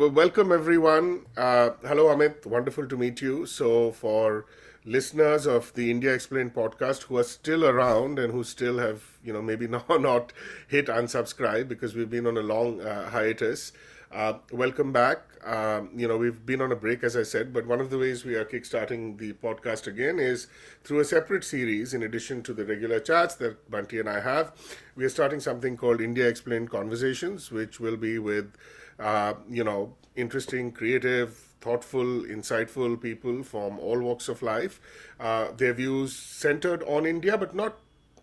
well, 0.00 0.08
welcome 0.08 0.50
everyone. 0.50 1.26
Uh, 1.36 1.70
hello, 1.86 2.06
Amit. 2.06 2.46
Wonderful 2.46 2.88
to 2.88 2.96
meet 2.96 3.20
you. 3.20 3.44
So, 3.44 3.92
for 3.92 4.46
listeners 4.82 5.44
of 5.46 5.74
the 5.74 5.90
India 5.90 6.14
Explained 6.14 6.54
podcast 6.54 7.02
who 7.02 7.18
are 7.18 7.22
still 7.22 7.66
around 7.66 8.18
and 8.18 8.32
who 8.32 8.42
still 8.42 8.78
have, 8.78 9.02
you 9.22 9.30
know, 9.30 9.42
maybe 9.42 9.66
now 9.68 9.84
not 9.90 10.32
hit 10.68 10.86
unsubscribe 10.86 11.68
because 11.68 11.94
we've 11.94 12.08
been 12.08 12.26
on 12.26 12.38
a 12.38 12.40
long 12.40 12.80
uh, 12.80 13.10
hiatus. 13.10 13.72
Uh, 14.10 14.38
welcome 14.50 14.90
back. 14.90 15.18
Um, 15.44 15.90
you 15.94 16.08
know, 16.08 16.16
we've 16.16 16.46
been 16.46 16.62
on 16.62 16.72
a 16.72 16.76
break, 16.76 17.04
as 17.04 17.14
I 17.14 17.22
said, 17.22 17.52
but 17.52 17.66
one 17.66 17.80
of 17.80 17.90
the 17.90 17.98
ways 17.98 18.24
we 18.24 18.36
are 18.36 18.44
kickstarting 18.46 19.18
the 19.18 19.34
podcast 19.34 19.86
again 19.86 20.18
is 20.18 20.46
through 20.82 21.00
a 21.00 21.04
separate 21.04 21.44
series. 21.44 21.92
In 21.92 22.02
addition 22.02 22.42
to 22.44 22.54
the 22.54 22.64
regular 22.64 23.00
chats 23.00 23.34
that 23.34 23.70
Bunty 23.70 24.00
and 24.00 24.08
I 24.08 24.20
have, 24.20 24.52
we 24.96 25.04
are 25.04 25.10
starting 25.10 25.40
something 25.40 25.76
called 25.76 26.00
India 26.00 26.26
Explained 26.26 26.70
Conversations, 26.70 27.52
which 27.52 27.80
will 27.80 27.98
be 27.98 28.18
with, 28.18 28.56
uh, 29.00 29.34
you 29.48 29.64
know, 29.64 29.94
interesting, 30.16 30.72
creative, 30.72 31.34
thoughtful, 31.60 32.04
insightful 32.04 33.00
people 33.00 33.42
from 33.42 33.78
all 33.78 34.00
walks 34.00 34.28
of 34.28 34.42
life. 34.42 34.80
Uh, 35.18 35.52
their 35.56 35.72
views 35.72 36.14
centered 36.14 36.82
on 36.84 37.06
India, 37.06 37.36
but 37.36 37.54
not 37.54 37.78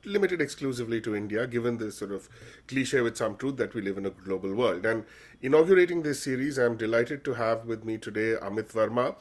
limited 0.05 0.41
exclusively 0.41 1.01
to 1.01 1.15
India, 1.15 1.47
given 1.47 1.77
this 1.77 1.97
sort 1.97 2.11
of 2.11 2.29
cliche 2.67 3.01
with 3.01 3.17
some 3.17 3.35
truth 3.35 3.57
that 3.57 3.73
we 3.73 3.81
live 3.81 3.97
in 3.97 4.05
a 4.05 4.09
global 4.09 4.53
world. 4.53 4.85
And 4.85 5.03
inaugurating 5.41 6.03
this 6.03 6.23
series, 6.23 6.57
I'm 6.57 6.77
delighted 6.77 7.25
to 7.25 7.33
have 7.33 7.65
with 7.65 7.83
me 7.83 7.97
today 7.97 8.35
Amit 8.41 8.71
Varma. 8.71 9.15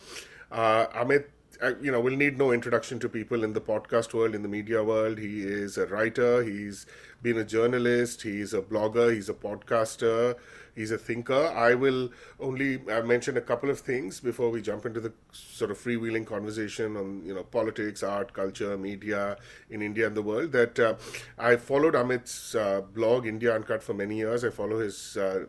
Uh, 0.50 0.86
Amit 0.88 1.25
uh, 1.62 1.73
you 1.80 1.91
know, 1.91 2.00
we'll 2.00 2.16
need 2.16 2.36
no 2.36 2.52
introduction 2.52 2.98
to 2.98 3.09
people 3.09 3.42
in 3.42 3.52
the 3.52 3.61
podcast 3.61 4.12
world, 4.12 4.34
in 4.34 4.42
the 4.42 4.48
media 4.48 4.83
world. 4.84 5.19
He 5.19 5.42
is 5.42 5.78
a 5.78 5.86
writer, 5.86 6.42
he's 6.42 6.86
been 7.23 7.38
a 7.38 7.45
journalist, 7.45 8.23
he's 8.23 8.52
a 8.52 8.61
blogger, 8.61 9.14
he's 9.14 9.28
a 9.28 9.34
podcaster, 9.34 10.36
he's 10.76 10.92
a 10.92 10.98
thinker. 10.98 11.48
I 11.48 11.74
will 11.74 12.10
only 12.38 12.88
uh, 12.88 13.02
mention 13.02 13.36
a 13.36 13.40
couple 13.40 13.70
of 13.70 13.80
things 13.80 14.20
before 14.20 14.50
we 14.50 14.62
jump 14.62 14.86
into 14.86 15.00
the 15.00 15.12
sort 15.32 15.72
of 15.72 15.78
freewheeling 15.78 16.26
conversation 16.26 16.96
on, 16.96 17.24
you 17.24 17.34
know, 17.34 17.42
politics, 17.42 18.05
art, 18.05 18.33
culture, 18.33 18.77
media 18.77 19.38
in 19.68 19.83
India 19.83 20.06
and 20.06 20.16
the 20.16 20.22
world. 20.22 20.52
That 20.52 20.78
uh, 20.78 20.94
I 21.38 21.56
followed 21.56 21.94
Amit's 21.94 22.55
uh, 22.55 22.83
blog, 22.83 23.27
India 23.27 23.52
Uncut, 23.52 23.83
for 23.83 23.94
many 23.94 24.18
years. 24.18 24.44
I 24.44 24.50
follow 24.50 24.78
his. 24.78 25.16
Uh, 25.16 25.46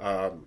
um, 0.00 0.46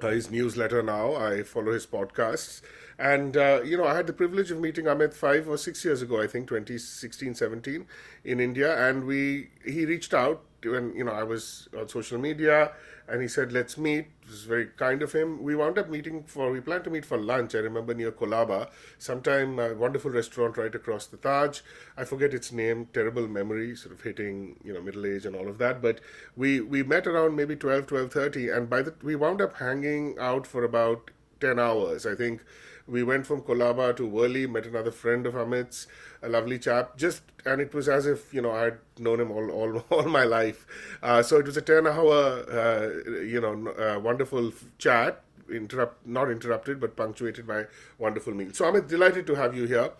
his 0.00 0.32
newsletter 0.32 0.82
now. 0.82 1.14
I 1.14 1.44
follow 1.44 1.72
his 1.72 1.86
podcasts. 1.86 2.60
And, 2.98 3.36
uh, 3.36 3.62
you 3.64 3.76
know, 3.76 3.86
I 3.86 3.94
had 3.94 4.08
the 4.08 4.12
privilege 4.12 4.50
of 4.50 4.58
meeting 4.58 4.86
Amit 4.86 5.14
five 5.14 5.48
or 5.48 5.56
six 5.56 5.84
years 5.84 6.02
ago, 6.02 6.20
I 6.20 6.26
think, 6.26 6.48
2016, 6.48 7.36
17, 7.36 7.86
in 8.24 8.40
India. 8.40 8.88
And 8.88 9.04
we 9.04 9.50
he 9.64 9.86
reached 9.86 10.12
out 10.12 10.42
when, 10.64 10.94
you 10.94 11.04
know, 11.04 11.12
I 11.12 11.22
was 11.22 11.68
on 11.78 11.88
social 11.88 12.18
media 12.18 12.72
and 13.08 13.20
he 13.20 13.28
said, 13.28 13.52
let's 13.52 13.76
meet. 13.76 14.06
It 14.22 14.28
was 14.28 14.44
very 14.44 14.66
kind 14.66 15.02
of 15.02 15.12
him. 15.12 15.42
We 15.42 15.56
wound 15.56 15.78
up 15.78 15.88
meeting 15.88 16.22
for, 16.24 16.50
we 16.50 16.60
planned 16.60 16.84
to 16.84 16.90
meet 16.90 17.04
for 17.04 17.18
lunch, 17.18 17.54
I 17.54 17.58
remember, 17.58 17.94
near 17.94 18.12
Colaba, 18.12 18.70
sometime 18.98 19.58
a 19.58 19.74
wonderful 19.74 20.10
restaurant 20.10 20.56
right 20.56 20.74
across 20.74 21.06
the 21.06 21.16
Taj. 21.16 21.60
I 21.96 22.04
forget 22.04 22.32
its 22.32 22.52
name, 22.52 22.88
terrible 22.92 23.28
memory, 23.28 23.76
sort 23.76 23.94
of 23.94 24.00
hitting, 24.00 24.60
you 24.64 24.72
know, 24.72 24.80
middle 24.80 25.04
age 25.04 25.26
and 25.26 25.34
all 25.36 25.48
of 25.48 25.58
that. 25.58 25.82
But 25.82 26.00
we, 26.36 26.60
we 26.60 26.82
met 26.82 27.06
around 27.06 27.36
maybe 27.36 27.56
12, 27.56 27.86
12.30 27.86 28.56
and 28.56 28.70
by 28.70 28.82
the, 28.82 28.94
we 29.02 29.16
wound 29.16 29.40
up 29.40 29.56
hanging 29.56 30.16
out 30.18 30.46
for 30.46 30.64
about 30.64 31.10
10 31.40 31.58
hours. 31.58 32.06
I 32.06 32.14
think 32.14 32.42
we 32.86 33.02
went 33.02 33.26
from 33.26 33.42
Colaba 33.42 33.94
to 33.96 34.08
Worli, 34.08 34.48
met 34.48 34.66
another 34.66 34.90
friend 34.90 35.26
of 35.26 35.34
Amit's, 35.34 35.86
a 36.22 36.28
lovely 36.28 36.58
chap. 36.58 36.96
Just 36.96 37.22
and 37.44 37.60
it 37.60 37.74
was 37.74 37.88
as 37.88 38.06
if 38.06 38.32
you 38.32 38.40
know 38.40 38.52
I 38.52 38.64
had 38.64 38.78
known 38.98 39.20
him 39.20 39.30
all 39.30 39.50
all, 39.50 39.78
all 39.90 40.04
my 40.04 40.24
life. 40.24 40.66
Uh, 41.02 41.22
so 41.22 41.38
it 41.38 41.46
was 41.46 41.56
a 41.56 41.62
ten-hour, 41.62 42.14
uh, 42.50 43.10
you 43.20 43.40
know, 43.40 43.70
uh, 43.72 43.98
wonderful 43.98 44.52
chat. 44.78 45.22
Interrupt, 45.50 46.06
not 46.06 46.30
interrupted, 46.30 46.80
but 46.80 46.96
punctuated 46.96 47.46
by 47.46 47.64
wonderful 47.98 48.32
meal. 48.32 48.52
So 48.52 48.64
Amit, 48.64 48.88
delighted 48.88 49.26
to 49.26 49.34
have 49.34 49.54
you 49.56 49.66
here, 49.66 49.90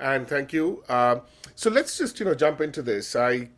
and 0.00 0.26
thank 0.26 0.52
you. 0.52 0.82
Uh, 0.88 1.20
so 1.54 1.70
let's 1.70 1.96
just 1.96 2.18
you 2.18 2.26
know 2.26 2.34
jump 2.34 2.60
into 2.60 2.82
this. 2.82 3.14
I 3.14 3.50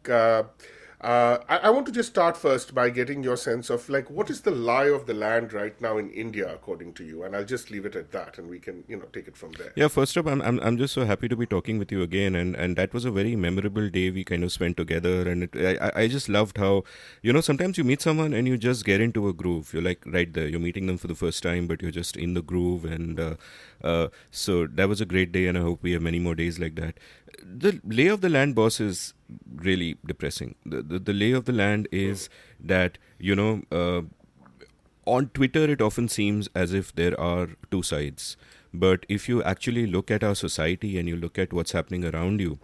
uh, 1.00 1.38
I, 1.48 1.58
I, 1.58 1.70
want 1.70 1.86
to 1.86 1.92
just 1.92 2.08
start 2.08 2.36
first 2.36 2.74
by 2.74 2.90
getting 2.90 3.22
your 3.22 3.36
sense 3.36 3.70
of 3.70 3.88
like 3.88 4.10
what 4.10 4.30
is 4.30 4.40
the 4.40 4.50
lie 4.50 4.86
of 4.86 5.06
the 5.06 5.14
land 5.14 5.52
right 5.52 5.80
now 5.80 5.96
in 5.96 6.10
India, 6.10 6.52
according 6.52 6.92
to 6.94 7.04
you, 7.04 7.22
and 7.22 7.36
I'll 7.36 7.44
just 7.44 7.70
leave 7.70 7.86
it 7.86 7.94
at 7.94 8.10
that, 8.10 8.36
and 8.36 8.50
we 8.50 8.58
can 8.58 8.82
you 8.88 8.96
know 8.96 9.04
take 9.12 9.28
it 9.28 9.36
from 9.36 9.52
there. 9.52 9.72
Yeah, 9.76 9.86
first 9.86 10.18
up, 10.18 10.26
I'm 10.26 10.42
I'm, 10.42 10.58
I'm 10.58 10.76
just 10.76 10.92
so 10.92 11.04
happy 11.04 11.28
to 11.28 11.36
be 11.36 11.46
talking 11.46 11.78
with 11.78 11.92
you 11.92 12.02
again, 12.02 12.34
and, 12.34 12.56
and 12.56 12.74
that 12.74 12.92
was 12.92 13.04
a 13.04 13.12
very 13.12 13.36
memorable 13.36 13.88
day 13.88 14.10
we 14.10 14.24
kind 14.24 14.42
of 14.42 14.50
spent 14.50 14.76
together, 14.76 15.28
and 15.28 15.44
it, 15.44 15.80
I 15.80 15.92
I 15.94 16.08
just 16.08 16.28
loved 16.28 16.58
how 16.58 16.82
you 17.22 17.32
know 17.32 17.42
sometimes 17.42 17.78
you 17.78 17.84
meet 17.84 18.02
someone 18.02 18.34
and 18.34 18.48
you 18.48 18.58
just 18.58 18.84
get 18.84 19.00
into 19.00 19.28
a 19.28 19.32
groove. 19.32 19.72
You're 19.72 19.82
like 19.82 20.02
right 20.04 20.32
there, 20.32 20.48
you're 20.48 20.58
meeting 20.58 20.88
them 20.88 20.98
for 20.98 21.06
the 21.06 21.14
first 21.14 21.44
time, 21.44 21.68
but 21.68 21.80
you're 21.80 21.92
just 21.92 22.16
in 22.16 22.34
the 22.34 22.42
groove, 22.42 22.84
and 22.84 23.20
uh, 23.20 23.34
uh, 23.84 24.08
so 24.32 24.66
that 24.66 24.88
was 24.88 25.00
a 25.00 25.06
great 25.06 25.30
day, 25.30 25.46
and 25.46 25.56
I 25.56 25.60
hope 25.60 25.80
we 25.80 25.92
have 25.92 26.02
many 26.02 26.18
more 26.18 26.34
days 26.34 26.58
like 26.58 26.74
that. 26.74 26.98
The 27.42 27.80
lay 27.84 28.06
of 28.06 28.20
the 28.20 28.28
land, 28.28 28.54
boss, 28.54 28.80
is 28.80 29.14
really 29.54 29.96
depressing. 30.06 30.54
The, 30.64 30.82
the, 30.82 30.98
the 30.98 31.12
lay 31.12 31.32
of 31.32 31.44
the 31.44 31.52
land 31.52 31.88
is 31.92 32.28
that, 32.60 32.98
you 33.18 33.34
know, 33.34 33.62
uh, 33.70 34.02
on 35.04 35.28
Twitter, 35.28 35.64
it 35.70 35.80
often 35.80 36.08
seems 36.08 36.48
as 36.54 36.72
if 36.72 36.94
there 36.94 37.18
are 37.20 37.48
two 37.70 37.82
sides. 37.82 38.36
But 38.72 39.06
if 39.08 39.28
you 39.28 39.42
actually 39.42 39.86
look 39.86 40.10
at 40.10 40.22
our 40.22 40.34
society 40.34 40.98
and 40.98 41.08
you 41.08 41.16
look 41.16 41.38
at 41.38 41.52
what's 41.52 41.72
happening 41.72 42.04
around 42.04 42.40
you, 42.40 42.58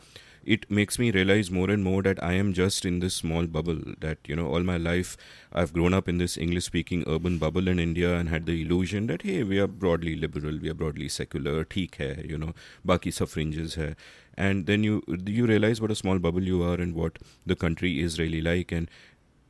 it 0.44 0.70
makes 0.70 0.98
me 0.98 1.10
realize 1.10 1.50
more 1.50 1.70
and 1.70 1.82
more 1.82 2.02
that 2.02 2.22
I 2.22 2.34
am 2.34 2.52
just 2.52 2.84
in 2.84 3.00
this 3.00 3.14
small 3.14 3.46
bubble. 3.46 3.78
That, 4.00 4.18
you 4.26 4.36
know, 4.36 4.46
all 4.46 4.62
my 4.62 4.76
life 4.76 5.16
I've 5.52 5.72
grown 5.72 5.94
up 5.94 6.06
in 6.06 6.18
this 6.18 6.36
English 6.36 6.64
speaking 6.64 7.04
urban 7.06 7.38
bubble 7.38 7.66
in 7.66 7.78
India 7.78 8.14
and 8.14 8.28
had 8.28 8.44
the 8.44 8.60
illusion 8.60 9.06
that, 9.06 9.22
hey, 9.22 9.42
we 9.42 9.58
are 9.58 9.66
broadly 9.66 10.14
liberal, 10.16 10.58
we 10.60 10.68
are 10.68 10.74
broadly 10.74 11.08
secular, 11.08 11.64
theek 11.64 11.96
hai, 11.96 12.26
you 12.28 12.36
know, 12.36 12.52
baki 12.86 13.12
sab 13.12 13.28
fringes 13.28 13.76
hai 13.76 13.94
and 14.36 14.66
then 14.66 14.84
you 14.84 15.02
you 15.26 15.46
realize 15.46 15.80
what 15.80 15.90
a 15.90 15.94
small 15.94 16.18
bubble 16.18 16.42
you 16.42 16.62
are 16.62 16.74
and 16.74 16.94
what 16.94 17.18
the 17.46 17.56
country 17.56 18.00
is 18.00 18.18
really 18.18 18.40
like. 18.40 18.72
And 18.72 18.88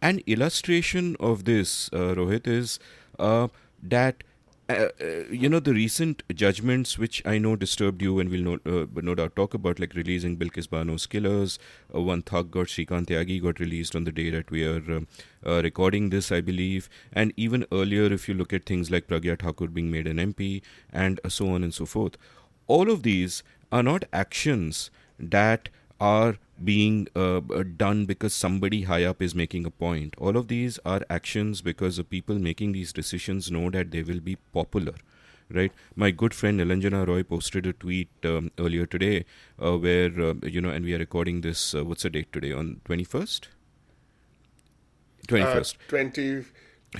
an 0.02 0.20
illustration 0.26 1.16
of 1.18 1.44
this 1.44 1.90
uh, 1.92 2.14
rohit 2.14 2.46
is 2.46 2.78
uh, 3.18 3.48
that 3.82 4.22
uh, 4.66 4.88
uh, 4.98 5.24
you 5.30 5.46
know 5.46 5.60
the 5.60 5.74
recent 5.74 6.22
judgments 6.34 6.98
which 6.98 7.20
I 7.26 7.36
know 7.36 7.54
disturbed 7.54 8.00
you 8.00 8.18
and 8.18 8.30
we'll 8.30 8.42
no, 8.42 8.58
uh, 8.64 8.86
no 9.02 9.14
doubt 9.14 9.36
talk 9.36 9.52
about 9.52 9.78
like 9.78 9.94
releasing 9.94 10.38
Bilkis 10.38 10.70
Bano's 10.70 11.06
Killers 11.06 11.58
uh, 11.94 12.00
one 12.00 12.22
thug 12.22 12.50
got 12.50 12.68
Shrikant 12.68 13.08
Tyagi 13.08 13.42
got 13.42 13.60
released 13.60 13.94
on 13.94 14.04
the 14.04 14.12
day 14.12 14.30
that 14.30 14.50
we 14.50 14.64
are 14.64 14.78
um, 14.90 15.06
uh, 15.46 15.60
recording 15.62 16.08
this 16.08 16.32
I 16.32 16.40
believe. 16.40 16.88
And 17.12 17.34
even 17.36 17.66
earlier 17.72 18.10
if 18.10 18.26
you 18.26 18.34
look 18.34 18.54
at 18.54 18.64
things 18.64 18.90
like 18.90 19.06
Pragya 19.06 19.38
Thakur 19.38 19.66
being 19.66 19.90
made 19.90 20.06
an 20.06 20.16
MP 20.16 20.62
and 20.90 21.20
so 21.28 21.50
on 21.50 21.62
and 21.62 21.74
so 21.74 21.84
forth. 21.84 22.16
All 22.66 22.90
of 22.90 23.02
these 23.02 23.42
are 23.74 23.82
not 23.82 24.04
actions 24.24 24.80
that 25.36 25.68
are 26.00 26.36
being 26.62 27.08
uh, 27.16 27.38
uh, 27.38 27.64
done 27.76 28.04
because 28.06 28.32
somebody 28.32 28.82
high 28.82 29.02
up 29.04 29.20
is 29.20 29.34
making 29.34 29.66
a 29.66 29.70
point. 29.70 30.14
All 30.18 30.36
of 30.36 30.46
these 30.48 30.78
are 30.84 31.00
actions 31.10 31.62
because 31.62 31.96
the 31.96 32.04
people 32.04 32.38
making 32.38 32.72
these 32.72 32.92
decisions 32.92 33.50
know 33.50 33.70
that 33.70 33.90
they 33.90 34.02
will 34.02 34.20
be 34.20 34.36
popular. 34.60 34.94
Right, 35.56 35.72
my 35.94 36.10
good 36.10 36.32
friend 36.32 36.58
Nilanjana 36.58 37.06
Roy 37.06 37.22
posted 37.22 37.66
a 37.66 37.74
tweet 37.74 38.08
um, 38.24 38.50
earlier 38.58 38.86
today, 38.86 39.26
uh, 39.62 39.76
where 39.76 40.08
uh, 40.28 40.34
you 40.42 40.62
know, 40.62 40.70
and 40.70 40.86
we 40.86 40.94
are 40.94 40.98
recording 40.98 41.42
this. 41.42 41.74
Uh, 41.74 41.84
what's 41.84 42.04
the 42.04 42.10
date 42.14 42.32
today? 42.32 42.52
On 42.52 42.80
twenty 42.86 43.04
first. 43.04 43.48
Twenty 45.28 45.44
first. 45.44 45.76
Uh, 45.76 45.90
twenty 45.90 46.44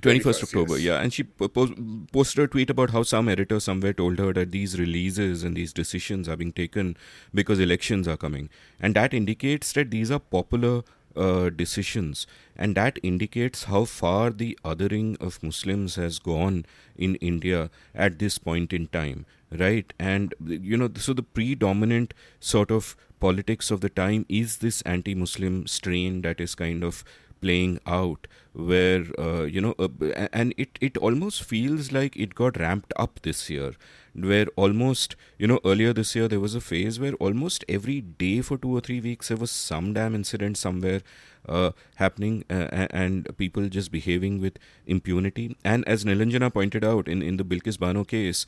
21st 0.01 0.43
October, 0.43 0.77
yes. 0.77 0.83
yeah. 0.83 1.01
And 1.01 1.13
she 1.13 1.23
posted 1.23 2.45
a 2.45 2.49
tweet 2.49 2.71
about 2.71 2.91
how 2.91 3.03
some 3.03 3.29
editor 3.29 3.61
somewhere 3.61 3.93
told 3.93 4.19
her 4.19 4.33
that 4.33 4.53
these 4.53 4.79
releases 4.79 5.45
and 5.45 5.57
these 5.57 5.73
decisions 5.73 6.29
are 6.29 6.37
being 6.37 6.53
taken 6.53 6.97
because 7.33 7.61
elections 7.61 8.09
are 8.09 8.17
coming. 8.17 8.51
And 8.81 8.95
that 8.95 9.15
indicates 9.15 9.73
that 9.75 9.91
these 9.91 10.11
are 10.11 10.19
popular 10.19 10.83
uh, 11.17 11.51
decisions. 11.51 12.27
And 12.57 12.75
that 12.75 12.99
indicates 13.03 13.65
how 13.65 13.85
far 13.85 14.31
the 14.31 14.59
othering 14.65 15.21
of 15.21 15.43
Muslims 15.43 15.95
has 15.95 16.19
gone 16.19 16.67
in 16.97 17.15
India 17.17 17.71
at 17.95 18.19
this 18.19 18.39
point 18.39 18.73
in 18.73 18.89
time, 18.89 19.27
right? 19.51 19.93
And, 19.99 20.35
you 20.45 20.77
know, 20.77 20.91
so 20.97 21.13
the 21.13 21.23
predominant 21.23 22.15
sort 22.41 22.71
of 22.71 22.97
politics 23.21 23.71
of 23.71 23.81
the 23.81 23.89
time 23.89 24.27
is 24.29 24.59
this 24.59 24.83
anti 24.83 25.15
Muslim 25.15 25.67
strain 25.67 26.23
that 26.23 26.41
is 26.41 26.55
kind 26.55 26.83
of 26.85 27.05
playing 27.45 27.79
out 27.87 28.27
where 28.55 29.05
uh, 29.19 29.43
you 29.43 29.61
know 29.61 29.75
uh, 29.79 29.89
and 30.33 30.55
it 30.57 30.79
it 30.81 30.97
almost 30.97 31.43
feels 31.43 31.93
like 31.99 32.17
it 32.17 32.35
got 32.35 32.59
ramped 32.65 32.93
up 33.05 33.21
this 33.23 33.51
year 33.51 33.73
where 34.15 34.47
almost 34.55 35.17
you 35.39 35.47
know 35.47 35.59
earlier 35.65 35.93
this 35.93 36.15
year 36.15 36.29
there 36.29 36.41
was 36.41 36.55
a 36.55 36.61
phase 36.61 37.01
where 37.01 37.15
almost 37.15 37.65
every 37.69 38.01
day 38.01 38.41
for 38.41 38.57
2 38.57 38.77
or 38.77 38.81
3 38.81 39.01
weeks 39.01 39.29
there 39.29 39.37
was 39.37 39.51
some 39.51 39.93
damn 39.93 40.15
incident 40.15 40.57
somewhere 40.57 41.01
uh, 41.49 41.73
happening 41.97 42.45
uh, 42.49 42.87
and 42.91 43.37
people 43.37 43.69
just 43.69 43.91
behaving 43.91 44.41
with 44.41 44.59
impunity. 44.87 45.57
And 45.65 45.87
as 45.87 46.05
Nilanjana 46.05 46.53
pointed 46.53 46.85
out 46.85 47.09
in 47.09 47.23
in 47.23 47.37
the 47.37 47.45
Bilkis 47.45 47.79
Bano 47.79 48.05
case 48.05 48.47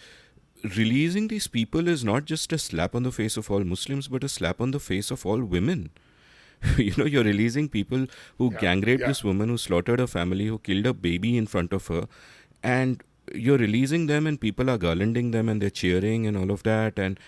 releasing 0.77 1.29
these 1.29 1.47
people 1.47 1.89
is 1.89 2.05
not 2.05 2.25
just 2.25 2.53
a 2.53 2.59
slap 2.59 2.95
on 2.95 3.03
the 3.03 3.13
face 3.13 3.37
of 3.37 3.51
all 3.51 3.65
Muslims 3.65 4.09
but 4.09 4.25
a 4.25 4.29
slap 4.29 4.61
on 4.61 4.71
the 4.71 4.81
face 4.81 5.11
of 5.11 5.27
all 5.27 5.43
women 5.57 5.91
you 6.77 6.93
know, 6.97 7.05
you're 7.05 7.25
releasing 7.25 7.69
people 7.69 8.07
who 8.39 8.53
yeah, 8.53 8.61
gang 8.61 8.81
raped 8.81 9.03
yeah. 9.03 9.09
this 9.09 9.23
woman, 9.23 9.49
who 9.49 9.59
slaughtered 9.59 10.01
her 10.01 10.07
family, 10.07 10.47
who 10.47 10.59
killed 10.59 10.87
a 10.87 10.93
baby 10.93 11.37
in 11.37 11.47
front 11.47 11.73
of 11.73 11.87
her, 11.89 12.07
and 12.63 13.03
you're 13.35 13.59
releasing 13.59 14.07
them 14.07 14.27
and 14.27 14.41
people 14.41 14.71
are 14.71 14.79
garlanding 14.79 15.33
them 15.33 15.49
and 15.49 15.61
they're 15.61 15.71
cheering 15.71 16.27
and 16.27 16.37
all 16.37 16.51
of 16.51 16.63
that 16.63 16.99
and 16.99 17.19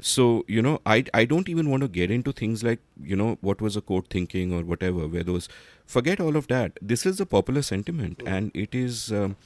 so 0.00 0.44
you 0.46 0.62
know 0.62 0.80
i 0.86 1.04
i 1.12 1.24
don't 1.24 1.48
even 1.48 1.68
want 1.68 1.82
to 1.82 1.88
get 1.88 2.10
into 2.10 2.32
things 2.32 2.62
like 2.62 2.80
you 3.02 3.16
know 3.16 3.36
what 3.40 3.60
was 3.60 3.76
a 3.76 3.80
court 3.80 4.06
thinking 4.10 4.52
or 4.52 4.62
whatever 4.62 5.08
where 5.08 5.24
those 5.24 5.48
forget 5.86 6.20
all 6.20 6.36
of 6.36 6.46
that 6.48 6.78
this 6.80 7.04
is 7.04 7.18
a 7.18 7.26
popular 7.26 7.62
sentiment 7.62 8.18
mm. 8.18 8.28
and 8.30 8.50
it 8.54 8.74
is 8.74 9.10
um, 9.10 9.36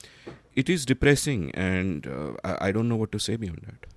it 0.55 0.69
is 0.69 0.85
depressing 0.85 1.51
and 1.55 2.07
uh, 2.07 2.33
I, 2.45 2.69
I, 2.69 2.73
don't 2.73 2.89
know 2.89 2.97
what 2.97 3.13
to 3.13 3.19
say 3.19 3.37
beyond 3.37 3.63
that 3.67 3.92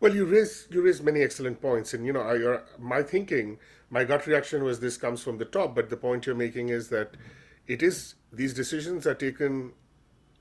well 0.00 0.14
you 0.14 0.24
raise 0.24 0.66
you 0.70 0.82
raise 0.82 1.02
many 1.02 1.22
excellent 1.22 1.60
points 1.60 1.94
and 1.94 2.06
you 2.06 2.12
know 2.12 2.22
I, 2.22 2.60
my 2.78 3.02
thinking 3.02 3.58
my 3.90 4.04
gut 4.04 4.26
reaction 4.26 4.64
was 4.64 4.80
this 4.80 4.96
comes 4.96 5.22
from 5.22 5.38
the 5.38 5.44
top 5.44 5.74
but 5.74 5.90
the 5.90 5.96
point 5.96 6.26
you're 6.26 6.34
making 6.34 6.68
is 6.68 6.88
that 6.88 7.16
it 7.66 7.82
is 7.82 8.14
these 8.32 8.54
decisions 8.54 9.06
are 9.06 9.14
taken 9.14 9.72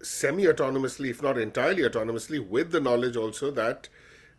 semi 0.01 0.45
autonomously, 0.45 1.09
if 1.09 1.21
not 1.21 1.37
entirely 1.37 1.83
autonomously, 1.83 2.45
with 2.45 2.71
the 2.71 2.79
knowledge 2.79 3.15
also 3.15 3.51
that 3.51 3.89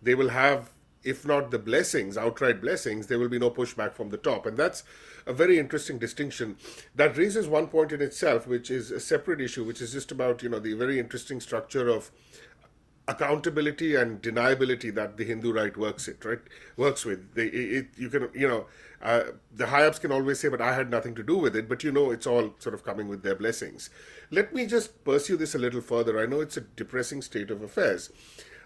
they 0.01 0.15
will 0.15 0.29
have, 0.29 0.71
if 1.03 1.27
not 1.27 1.51
the 1.51 1.59
blessings, 1.59 2.17
outright 2.17 2.61
blessings, 2.61 3.07
there 3.07 3.19
will 3.19 3.29
be 3.29 3.39
no 3.39 3.51
pushback 3.51 3.93
from 3.93 4.11
the 4.11 4.17
top. 4.17 4.47
And 4.47 4.57
that's 4.57 4.85
a 5.27 5.33
very 5.33 5.59
interesting 5.59 5.99
distinction. 5.99 6.57
That 6.95 7.17
raises 7.17 7.49
one 7.49 7.67
point 7.69 7.93
in 7.93 8.01
itself, 8.01 8.47
which 8.47 8.71
is 8.71 8.91
a 8.91 9.01
separate 9.01 9.41
issue, 9.41 9.65
which 9.65 9.81
is 9.81 9.93
just 9.93 10.13
about, 10.13 10.43
you 10.43 10.49
know, 10.49 10.61
the 10.61 10.75
very 10.75 10.99
interesting 10.99 11.41
structure 11.41 11.89
of 11.89 12.11
accountability 13.09 13.95
and 13.95 14.23
deniability 14.23 14.95
that 14.95 15.17
the 15.17 15.25
Hindu 15.25 15.53
right 15.53 15.77
works 15.77 16.07
it 16.07 16.25
right 16.25 16.41
works 16.77 17.05
with. 17.05 17.35
They, 17.35 17.47
it, 17.47 17.89
you 17.97 18.11
can 18.11 18.29
you 18.35 18.47
know 18.47 18.67
uh, 19.03 19.23
the 19.55 19.69
high 19.69 19.85
ups 19.85 19.99
can 19.99 20.13
always 20.13 20.41
say, 20.41 20.49
but 20.49 20.61
I 20.61 20.75
had 20.75 20.91
nothing 20.91 21.15
to 21.15 21.23
do 21.23 21.37
with 21.37 21.57
it. 21.57 21.69
But 21.69 21.83
you 21.83 21.91
know, 21.91 22.11
it's 22.11 22.27
all 22.27 22.55
sort 22.59 22.75
of 22.75 22.85
coming 22.85 23.09
with 23.09 23.23
their 23.23 23.35
blessings. 23.35 23.91
Let 24.31 24.55
me 24.55 24.67
just 24.67 25.05
pursue 25.05 25.37
this 25.37 25.55
a 25.55 25.59
little 25.59 25.81
further. 25.81 26.21
I 26.21 26.27
know 26.27 26.41
it's 26.41 26.57
a 26.57 26.61
depressing 26.61 27.23
state 27.23 27.51
of 27.51 27.63
affairs, 27.63 28.11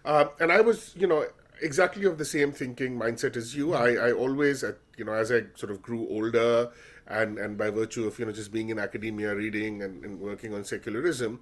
uh, 0.04 0.26
and 0.40 0.50
I 0.50 0.60
was 0.60 0.94
you 0.96 1.06
know 1.06 1.26
exactly 1.62 2.04
of 2.04 2.18
the 2.18 2.24
same 2.24 2.50
thinking 2.50 2.98
mindset 2.98 3.36
as 3.36 3.54
you. 3.54 3.74
I, 3.74 3.92
I 4.08 4.12
always 4.12 4.64
you 4.96 5.04
know 5.04 5.12
as 5.12 5.30
I 5.30 5.44
sort 5.54 5.70
of 5.70 5.80
grew 5.82 6.08
older 6.08 6.70
and 7.06 7.38
and 7.38 7.56
by 7.56 7.70
virtue 7.70 8.06
of 8.06 8.18
you 8.18 8.26
know 8.26 8.32
just 8.32 8.52
being 8.52 8.70
in 8.70 8.78
academia, 8.78 9.34
reading 9.34 9.82
and, 9.82 10.04
and 10.04 10.18
working 10.18 10.52
on 10.52 10.64
secularism 10.64 11.40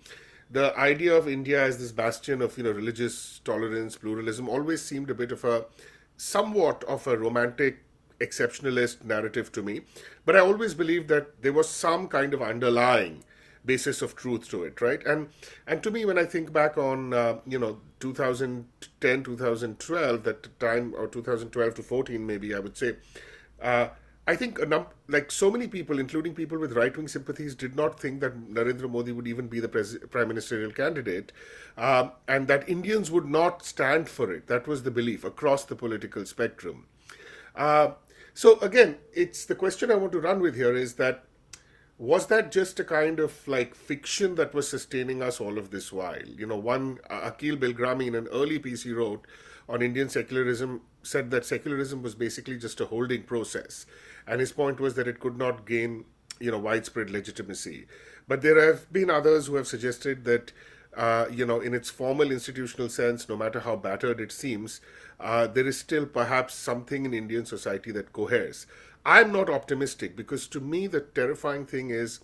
the 0.51 0.77
idea 0.79 1.15
of 1.15 1.29
India 1.29 1.63
as 1.63 1.79
this 1.79 1.93
bastion 1.93 2.43
of 2.43 2.57
you 2.59 2.65
know 2.65 2.73
religious 2.73 3.41
tolerance, 3.45 3.97
pluralism, 3.97 4.49
always 4.49 4.83
seemed 4.83 5.11
a 5.11 5.15
bit 5.15 5.33
of 5.33 5.45
a 5.45 5.67
somewhat 6.17 6.85
of 6.85 7.07
a 7.07 7.17
romantic 7.17 7.85
exceptionalist 8.21 9.05
narrative 9.05 9.51
to 9.53 9.63
me. 9.63 9.83
But 10.27 10.37
I 10.37 10.41
always 10.41 10.75
believed 10.75 11.09
that 11.09 11.43
there 11.43 11.53
was 11.53 11.69
some 11.69 12.09
kind 12.09 12.35
of 12.35 12.43
underlying 12.43 13.25
basis 13.65 14.03
of 14.03 14.17
truth 14.17 14.49
to 14.51 14.65
it, 14.65 14.81
right? 14.81 15.05
And 15.07 15.29
and 15.67 15.83
to 15.83 15.91
me, 15.91 16.05
when 16.05 16.19
I 16.19 16.25
think 16.25 16.53
back 16.53 16.77
on 16.77 17.13
uh, 17.13 17.39
you 17.47 17.59
know 17.59 17.79
2010, 18.01 19.23
2012, 19.23 20.23
that 20.25 20.61
time 20.61 20.95
or 20.97 21.07
2012 21.07 21.75
to 21.75 21.83
14, 21.83 22.27
maybe 22.27 22.55
I 22.55 22.59
would 22.59 22.77
say. 22.77 22.97
Uh, 23.61 23.89
I 24.31 24.37
think 24.37 24.61
a 24.61 24.67
num- 24.67 24.87
like 25.09 25.33
so 25.33 25.51
many 25.51 25.67
people, 25.67 25.99
including 25.99 26.35
people 26.35 26.57
with 26.57 26.77
right 26.77 26.97
wing 26.97 27.09
sympathies, 27.09 27.57
did 27.57 27.75
not 27.75 27.99
think 27.99 28.21
that 28.21 28.37
Narendra 28.57 28.89
Modi 28.89 29.11
would 29.11 29.27
even 29.27 29.49
be 29.49 29.59
the 29.59 29.69
pres- 29.69 29.99
prime 30.09 30.29
ministerial 30.29 30.71
candidate, 30.71 31.33
um, 31.77 32.13
and 32.29 32.47
that 32.47 32.69
Indians 32.69 33.11
would 33.11 33.27
not 33.27 33.65
stand 33.65 34.09
for 34.09 34.33
it. 34.33 34.47
That 34.47 34.69
was 34.69 34.85
the 34.85 34.93
belief 34.93 35.25
across 35.25 35.65
the 35.65 35.75
political 35.75 36.25
spectrum. 36.27 36.87
Uh, 37.57 37.95
so 38.33 38.61
again, 38.61 38.99
it's 39.13 39.45
the 39.47 39.57
question 39.57 39.91
I 39.91 39.97
want 39.97 40.13
to 40.13 40.21
run 40.21 40.39
with 40.39 40.55
here 40.55 40.77
is 40.77 40.95
that 40.95 41.25
was 41.99 42.29
that 42.29 42.53
just 42.53 42.79
a 42.79 42.85
kind 42.85 43.19
of 43.19 43.49
like 43.49 43.75
fiction 43.75 44.37
that 44.37 44.55
was 44.55 44.69
sustaining 44.69 45.25
us 45.25 45.41
all 45.41 45.59
of 45.59 45.73
this 45.73 45.93
while? 45.93 46.29
You 46.43 46.47
know, 46.47 46.57
one 46.57 47.01
uh, 47.11 47.33
Akeel 47.33 47.57
Bilgrami 47.57 48.07
in 48.07 48.15
an 48.15 48.29
early 48.29 48.61
piece 48.61 48.85
he 48.85 48.93
wrote 48.93 49.27
on 49.69 49.83
Indian 49.83 50.09
secularism 50.09 50.83
said 51.03 51.31
that 51.33 51.45
secularism 51.45 52.03
was 52.03 52.15
basically 52.15 52.59
just 52.59 52.81
a 52.81 52.87
holding 52.87 53.25
process 53.25 53.87
and 54.27 54.41
his 54.41 54.53
point 54.53 54.81
was 54.81 54.95
that 54.95 55.09
it 55.09 55.21
could 55.21 55.37
not 55.37 55.67
gain 55.67 56.05
you 56.39 56.51
know 56.51 56.59
widespread 56.59 57.11
legitimacy 57.11 57.87
but 58.29 58.43
there 58.43 58.61
have 58.61 58.91
been 58.93 59.11
others 59.11 59.47
who 59.47 59.57
have 59.57 59.67
suggested 59.67 60.25
that 60.25 60.53
uh, 60.97 61.27
you 61.31 61.47
know 61.47 61.61
in 61.61 61.75
its 61.75 61.91
formal 61.91 62.33
institutional 62.33 62.89
sense 62.89 63.29
no 63.29 63.37
matter 63.37 63.61
how 63.61 63.77
battered 63.77 64.21
it 64.21 64.33
seems 64.33 64.81
uh, 65.21 65.47
there 65.47 65.67
is 65.67 65.79
still 65.79 66.07
perhaps 66.07 66.55
something 66.55 67.05
in 67.05 67.15
indian 67.15 67.47
society 67.47 67.93
that 67.93 68.13
coheres 68.13 68.67
i'm 69.07 69.33
not 69.33 69.49
optimistic 69.49 70.17
because 70.17 70.49
to 70.49 70.61
me 70.61 70.87
the 70.87 71.01
terrifying 71.01 71.65
thing 71.65 71.91
is 71.91 72.21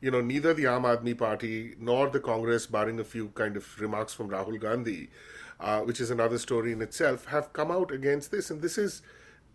you 0.00 0.10
know 0.10 0.20
neither 0.20 0.54
the 0.54 0.64
Aam 0.64 0.82
Aadmi 0.82 1.16
Party 1.16 1.74
nor 1.78 2.08
the 2.08 2.20
Congress, 2.20 2.66
barring 2.66 3.00
a 3.00 3.04
few 3.04 3.28
kind 3.28 3.56
of 3.56 3.80
remarks 3.80 4.14
from 4.14 4.30
Rahul 4.30 4.60
Gandhi, 4.60 5.10
uh, 5.60 5.80
which 5.80 6.00
is 6.00 6.10
another 6.10 6.38
story 6.38 6.72
in 6.72 6.82
itself, 6.82 7.26
have 7.26 7.52
come 7.52 7.70
out 7.70 7.90
against 7.90 8.30
this. 8.30 8.50
And 8.50 8.62
this 8.62 8.78
is 8.78 9.02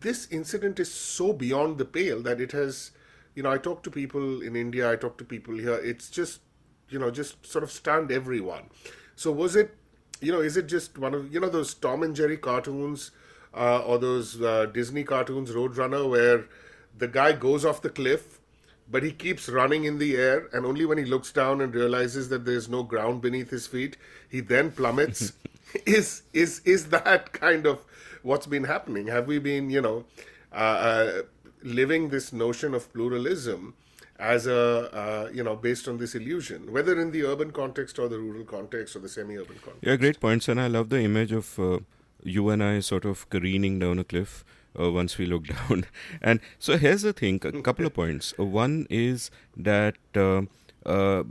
this 0.03 0.27
incident 0.29 0.79
is 0.79 0.94
so 0.94 1.33
beyond 1.33 1.77
the 1.77 1.85
pale 1.85 2.21
that 2.21 2.39
it 2.39 2.51
has, 2.51 2.91
you 3.35 3.44
know, 3.44 3.51
I 3.51 3.57
talk 3.57 3.83
to 3.83 3.91
people 3.91 4.41
in 4.41 4.55
India, 4.55 4.91
I 4.91 4.95
talk 4.95 5.17
to 5.17 5.23
people 5.23 5.55
here, 5.55 5.75
it's 5.75 6.09
just, 6.09 6.41
you 6.89 7.00
know, 7.00 7.09
just 7.09 7.45
sort 7.45 7.63
of 7.63 7.71
stunned 7.71 8.11
everyone. 8.11 8.69
So 9.15 9.31
was 9.31 9.55
it, 9.55 9.75
you 10.21 10.31
know, 10.31 10.41
is 10.41 10.55
it 10.57 10.67
just 10.67 10.97
one 10.97 11.13
of, 11.13 11.33
you 11.33 11.39
know, 11.39 11.50
those 11.50 11.73
Tom 11.73 12.03
and 12.03 12.15
Jerry 12.15 12.38
cartoons 12.38 13.11
uh, 13.53 13.79
or 13.79 13.97
those 13.97 14.41
uh, 14.41 14.67
Disney 14.67 15.03
cartoons, 15.03 15.51
Roadrunner, 15.51 16.09
where 16.09 16.45
the 16.97 17.07
guy 17.07 17.31
goes 17.31 17.65
off 17.65 17.81
the 17.81 17.89
cliff 17.89 18.39
but 18.89 19.03
he 19.03 19.11
keeps 19.11 19.49
running 19.49 19.85
in 19.85 19.97
the 19.97 20.15
air 20.15 20.49
and 20.51 20.65
only 20.65 20.85
when 20.85 20.97
he 20.97 21.06
looks 21.06 21.31
down 21.31 21.61
and 21.61 21.73
realizes 21.73 22.29
that 22.29 22.45
there's 22.45 22.69
no 22.69 22.83
ground 22.83 23.21
beneath 23.21 23.49
his 23.49 23.65
feet 23.65 23.97
he 24.29 24.39
then 24.39 24.71
plummets 24.71 25.33
is 25.85 26.23
is 26.33 26.59
is 26.65 26.89
that 26.89 27.31
kind 27.33 27.65
of 27.65 27.85
what's 28.23 28.47
been 28.47 28.63
happening? 28.63 29.07
Have 29.07 29.27
we 29.27 29.39
been, 29.39 29.69
you 29.69 29.81
know, 29.81 30.05
uh, 30.51 30.55
uh, 30.55 31.21
living 31.61 32.09
this 32.09 32.33
notion 32.33 32.73
of 32.73 32.91
pluralism 32.93 33.75
as 34.17 34.47
a, 34.47 34.89
uh, 34.93 35.29
you 35.33 35.43
know, 35.43 35.55
based 35.55 35.87
on 35.87 35.97
this 35.97 36.15
illusion, 36.15 36.71
whether 36.71 36.99
in 36.99 37.11
the 37.11 37.23
urban 37.23 37.51
context 37.51 37.99
or 37.99 38.07
the 38.07 38.19
rural 38.19 38.45
context 38.45 38.95
or 38.95 38.99
the 38.99 39.09
semi-urban 39.09 39.57
context? 39.57 39.83
Yeah, 39.83 39.95
great 39.95 40.19
points, 40.19 40.47
and 40.47 40.59
I 40.59 40.67
love 40.67 40.89
the 40.89 41.01
image 41.01 41.31
of 41.31 41.59
uh, 41.59 41.79
you 42.23 42.49
and 42.49 42.63
I 42.63 42.79
sort 42.79 43.05
of 43.05 43.29
careening 43.29 43.79
down 43.79 43.99
a 43.99 44.03
cliff. 44.03 44.43
Uh, 44.75 44.91
once 44.91 45.19
we 45.19 45.27
look 45.27 45.45
down. 45.69 45.85
And 46.19 46.39
so 46.57 46.79
here's 46.79 47.03
the 47.03 47.13
thing 47.13 47.39
a 47.43 47.61
couple 47.61 47.85
of 47.85 47.93
points. 47.93 48.33
Uh, 48.39 48.45
one 48.45 48.87
is 48.89 49.29
that 49.55 49.97
uh, 50.85 51.24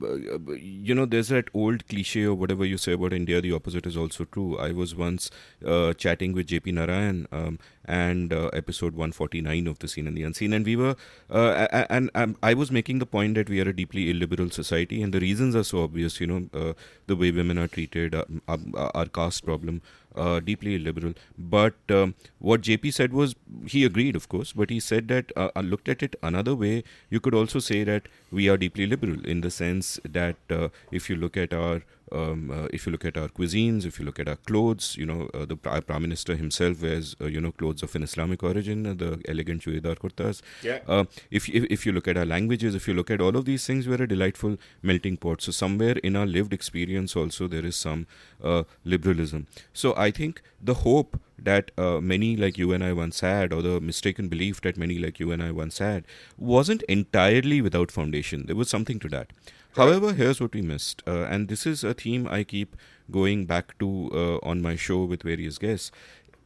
you 0.56 0.94
know, 0.94 1.06
there's 1.06 1.28
that 1.28 1.49
old 1.54 1.87
cliche 1.88 2.25
or 2.25 2.34
whatever 2.34 2.64
you 2.64 2.78
say 2.78 2.93
about 2.93 3.12
India, 3.12 3.40
the 3.40 3.52
opposite 3.52 3.87
is 3.87 3.96
also 3.96 4.25
true. 4.25 4.59
I 4.59 4.73
was 4.73 4.94
once 4.94 5.30
uh, 5.66 5.92
chatting 5.94 6.32
with 6.32 6.47
JP 6.47 6.75
Narayan 6.75 7.28
um, 7.32 7.59
and 7.85 8.32
uh, 8.32 8.50
episode 8.52 8.94
149 8.94 9.66
of 9.66 9.78
The 9.78 9.88
Seen 9.88 10.06
and 10.06 10.16
the 10.16 10.23
Unseen, 10.23 10.52
and 10.52 10.64
we 10.64 10.76
were, 10.76 10.97
uh, 11.30 11.66
and, 11.73 11.87
and 11.90 12.11
um, 12.14 12.37
I 12.42 12.54
was 12.54 12.71
making 12.71 12.99
the 12.99 13.06
point 13.06 13.35
that 13.35 13.49
we 13.49 13.61
are 13.61 13.68
a 13.68 13.76
deeply 13.76 14.11
illiberal 14.11 14.50
society, 14.50 15.02
and 15.02 15.12
the 15.12 15.21
reasons 15.21 15.54
are 15.54 15.64
so 15.64 15.82
obvious, 15.82 16.21
you 16.21 16.26
know, 16.26 16.49
uh, 16.54 16.73
the 17.06 17.16
way 17.16 17.30
women 17.30 17.59
are 17.59 17.68
treated, 17.68 18.14
um, 18.14 18.42
our 18.49 19.06
caste 19.06 19.44
problem 19.44 19.82
uh, 20.16 20.40
deeply 20.40 20.75
illiberal. 20.76 21.14
But 21.38 21.75
um, 21.90 22.14
what 22.38 22.62
JP 22.62 22.92
said 22.92 23.12
was 23.12 23.35
he 23.66 23.85
agreed, 23.85 24.16
of 24.16 24.28
course, 24.28 24.52
but 24.52 24.71
he 24.71 24.81
said 24.81 25.09
that 25.09 25.33
uh, 25.37 25.50
looked 25.61 25.88
at 25.88 26.02
it 26.02 26.16
another 26.23 26.54
way. 26.54 26.85
You 27.11 27.21
could 27.21 27.35
also 27.35 27.59
say 27.59 27.85
that 27.85 28.09
we 28.31 28.49
are 28.49 28.57
deeply 28.57 28.87
liberal 28.87 29.25
in 29.25 29.40
the 29.40 29.50
sense 29.50 29.99
that 30.09 30.37
uh, 30.50 30.69
if 30.90 31.09
you 31.11 31.16
look 31.16 31.37
at 31.37 31.52
our 31.52 31.83
um, 32.12 32.50
uh, 32.50 32.66
if 32.73 32.87
you 32.87 32.92
look 32.92 33.04
at 33.04 33.16
our 33.16 33.28
cuisines, 33.28 33.85
if 33.85 33.99
you 33.99 34.04
look 34.04 34.21
at 34.21 34.28
our 34.28 34.37
clothes, 34.37 34.97
you 34.97 35.07
know, 35.07 35.28
uh, 35.35 35.45
the 35.45 35.57
Prime 35.57 36.02
Minister 36.02 36.37
himself 36.37 36.83
wears, 36.83 37.16
uh, 37.21 37.26
you 37.26 37.40
know, 37.40 37.52
clothes 37.52 37.83
of 37.83 37.95
an 37.95 38.02
Islamic 38.02 38.42
origin, 38.42 38.87
uh, 38.87 38.95
the 38.95 39.21
elegant 39.28 39.62
churidar 39.62 39.97
kurtas. 39.97 40.42
Yeah. 40.62 41.04
If, 41.31 41.49
if, 41.49 41.64
if 41.71 41.87
you 41.87 41.92
look 41.92 42.09
at 42.09 42.16
our 42.16 42.26
languages, 42.26 42.75
if 42.75 42.87
you 42.87 42.95
look 42.95 43.11
at 43.11 43.21
all 43.21 43.37
of 43.37 43.45
these 43.45 43.66
things, 43.66 43.88
we're 43.88 44.02
a 44.02 44.09
delightful 44.09 44.57
melting 44.83 45.16
pot. 45.16 45.42
So 45.42 45.52
somewhere 45.52 45.97
in 46.02 46.16
our 46.16 46.26
lived 46.26 46.52
experience 46.52 47.16
also 47.16 47.49
there 47.49 47.64
is 47.64 47.76
some 47.76 48.07
uh, 48.42 48.64
liberalism. 48.85 49.47
So 49.73 49.95
I 49.97 50.11
think 50.11 50.42
the 50.61 50.75
hope 50.75 51.21
that 51.38 51.71
uh, 51.76 52.00
many 52.00 52.37
like 52.37 52.57
you 52.59 52.73
and 52.73 52.85
I 52.85 52.92
once 52.92 53.21
had, 53.21 53.52
or 53.52 53.62
the 53.62 53.81
mistaken 53.81 54.28
belief 54.28 54.61
that 54.61 54.76
many 54.76 54.99
like 54.99 55.19
you 55.19 55.33
and 55.33 55.42
I 55.42 55.50
once 55.50 55.78
had, 55.78 56.04
wasn't 56.38 56.83
entirely 56.83 57.61
without 57.61 57.90
foundation. 57.90 58.47
There 58.47 58.57
was 58.57 58.71
something 58.71 58.99
to 59.00 59.09
that. 59.09 59.33
However, 59.76 60.12
here's 60.12 60.41
what 60.41 60.52
we 60.55 60.61
missed, 60.61 61.02
uh, 61.07 61.23
and 61.25 61.49
this 61.49 61.67
is 61.67 61.83
a 61.83 61.95
theme 61.95 62.29
I 62.29 62.45
keep 62.45 62.76
going 63.11 63.47
back 63.47 63.79
to 63.79 64.11
uh, 64.12 64.47
on 64.47 64.61
my 64.61 64.76
show 64.76 65.05
with 65.05 65.23
various 65.23 65.57
guests, 65.59 65.91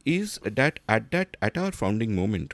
is 0.05 0.39
that 0.43 0.79
at 0.87 1.11
that 1.11 1.35
at 1.41 1.57
our 1.57 1.73
founding 1.73 2.15
moment, 2.15 2.53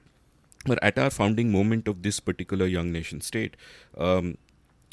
or 0.68 0.78
at 0.82 0.98
our 0.98 1.12
founding 1.12 1.52
moment 1.52 1.88
of 1.88 2.02
this 2.02 2.20
particular 2.20 2.66
young 2.66 2.92
nation 2.92 3.22
state, 3.22 3.56
um, 3.98 4.38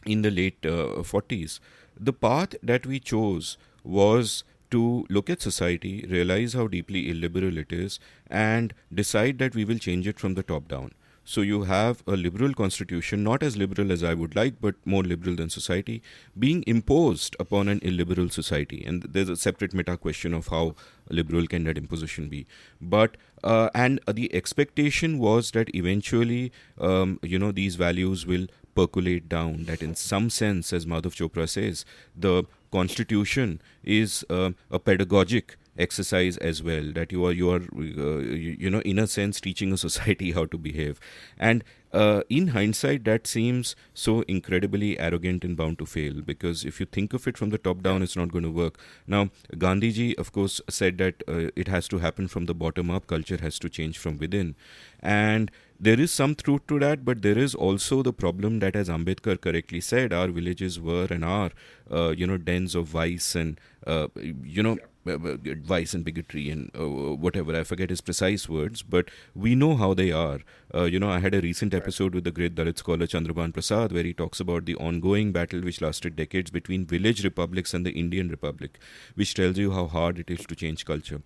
in 0.05 0.21
the 0.23 0.31
late 0.31 0.59
uh, 0.65 1.03
40s, 1.13 1.61
the 1.99 2.13
path 2.13 2.55
that 2.63 2.87
we 2.87 3.01
chose 3.01 3.57
was 3.83 4.45
to 4.71 5.07
look 5.09 5.31
at 5.31 5.43
society, 5.43 6.07
realize 6.09 6.53
how 6.53 6.67
deeply 6.69 7.09
illiberal 7.11 7.57
it 7.57 7.73
is, 7.73 7.99
and 8.29 8.75
decide 8.93 9.39
that 9.39 9.55
we 9.55 9.65
will 9.65 9.79
change 9.79 10.07
it 10.07 10.21
from 10.21 10.35
the 10.35 10.43
top 10.43 10.69
down. 10.69 10.93
So 11.31 11.43
you 11.43 11.63
have 11.63 12.03
a 12.09 12.17
liberal 12.17 12.55
constitution, 12.55 13.23
not 13.23 13.45
as 13.45 13.57
liberal 13.57 13.93
as 13.93 14.03
I 14.03 14.15
would 14.15 14.35
like, 14.35 14.55
but 14.61 14.75
more 14.85 15.05
liberal 15.05 15.37
than 15.37 15.49
society, 15.49 16.03
being 16.37 16.65
imposed 16.67 17.37
upon 17.39 17.69
an 17.69 17.79
illiberal 17.85 18.31
society. 18.31 18.83
And 18.85 19.05
there's 19.05 19.29
a 19.29 19.37
separate 19.37 19.73
meta 19.73 19.97
question 19.97 20.35
of 20.35 20.49
how 20.49 20.75
liberal 21.09 21.47
can 21.47 21.63
that 21.65 21.79
imposition 21.79 22.29
be. 22.29 22.49
But 22.81 23.17
uh, 23.45 23.71
and 23.77 24.01
the 24.13 24.35
expectation 24.35 25.21
was 25.21 25.53
that 25.53 25.73
eventually, 25.73 26.51
um, 26.81 27.21
you 27.23 27.39
know, 27.39 27.53
these 27.53 27.77
values 27.77 28.27
will 28.27 28.49
percolate 28.75 29.29
down. 29.29 29.67
That 29.67 29.83
in 29.83 29.95
some 29.95 30.31
sense, 30.31 30.73
as 30.73 30.85
Madhav 30.85 31.15
Khosla 31.15 31.49
says, 31.49 31.85
the 32.17 32.43
constitution 32.73 33.61
is 33.85 34.25
uh, 34.29 34.51
a 34.69 34.81
pedagogic 34.81 35.57
exercise 35.81 36.37
as 36.39 36.63
well 36.63 36.93
that 36.95 37.13
you 37.13 37.25
are 37.25 37.33
you 37.33 37.51
are 37.51 37.63
uh, 37.77 38.19
you, 38.19 38.57
you, 38.65 38.71
know 38.71 38.81
in 38.81 38.99
a 38.99 39.07
sense 39.07 39.41
teaching 39.41 39.73
a 39.73 39.77
society 39.77 40.33
how 40.39 40.45
to 40.47 40.59
behave. 40.59 41.01
And 41.39 41.65
uh, 41.93 42.23
in 42.29 42.49
hindsight 42.49 43.05
that 43.05 43.27
seems 43.27 43.75
so 43.95 44.21
incredibly 44.23 44.99
arrogant 44.99 45.45
and 45.45 45.57
bound 45.57 45.79
to 45.79 45.87
fail 45.87 46.21
because 46.21 46.65
if 46.65 46.79
you 46.79 46.87
think 46.87 47.13
of 47.13 47.27
it 47.27 47.37
from 47.37 47.51
the 47.51 47.59
top 47.59 47.83
down 47.83 48.03
it's 48.03 48.17
not 48.17 48.31
going 48.31 48.45
to 48.45 48.51
work. 48.51 48.79
Now 49.07 49.31
gandhiji 49.55 50.15
of 50.19 50.33
course 50.33 50.61
said 50.69 50.99
that 50.99 51.25
uh, 51.29 51.49
it 51.57 51.69
has 51.69 51.89
to 51.89 51.99
happen 51.99 52.29
from 52.29 52.47
the 52.47 52.55
bottom 52.55 52.91
up 52.91 53.07
culture 53.07 53.39
has 53.41 53.59
to 53.61 53.69
change 53.69 53.99
from 53.99 54.19
within. 54.19 54.55
And 55.01 55.51
there 55.83 55.99
is 55.99 56.13
some 56.13 56.35
truth 56.35 56.67
to 56.69 56.79
that, 56.81 57.07
but 57.07 57.23
there 57.23 57.39
is 57.39 57.55
also 57.55 58.03
the 58.03 58.13
problem 58.13 58.59
that, 58.59 58.77
as 58.77 58.91
Ambedkar 58.91 59.41
correctly 59.41 59.81
said, 59.81 60.13
our 60.13 60.29
villages 60.29 60.79
were 60.79 61.07
and 61.11 61.25
are, 61.25 61.51
uh, 61.91 62.11
you 62.11 62.27
know, 62.27 62.37
dens 62.37 62.75
of 62.75 62.87
vice 62.87 63.35
and, 63.35 63.59
uh, 63.87 64.09
you 64.15 64.63
know, 64.63 64.77
vice 65.04 65.95
and 65.95 66.04
bigotry 66.04 66.50
and 66.50 66.71
uh, 66.78 66.87
whatever. 66.88 67.59
I 67.59 67.64
forget 67.64 67.90
his 67.90 68.00
precise 68.00 68.49
words, 68.49 68.83
but 68.83 69.11
we 69.35 69.54
know 69.54 69.76
how 69.76 69.95
they 69.95 70.12
are. 70.12 70.40
Uh, 70.75 70.85
you 70.85 71.00
know, 71.00 71.11
I 71.11 71.21
had 71.21 71.35
a 71.35 71.40
recent 71.40 71.75
episode 71.75 72.14
with 72.14 72.25
the 72.25 72.30
great 72.30 72.54
Dalit 72.54 72.78
scholar 72.78 73.07
Chandrabhan 73.07 73.52
Prasad 73.52 73.92
where 73.92 74.04
he 74.04 74.12
talks 74.12 74.40
about 74.40 74.66
the 74.66 74.76
ongoing 74.76 75.33
battle 75.33 75.61
which 75.62 75.80
lasted 75.80 76.16
decades 76.16 76.50
between 76.50 76.85
village 76.85 77.25
republics 77.25 77.73
and 77.73 77.87
the 77.87 77.92
Indian 77.92 78.28
Republic, 78.28 78.78
which 79.14 79.35
tells 79.35 79.57
you 79.57 79.73
how 79.73 79.87
hard 79.87 80.19
it 80.19 80.30
is 80.30 80.45
to 80.47 80.54
change 80.54 80.85
culture. 80.85 81.23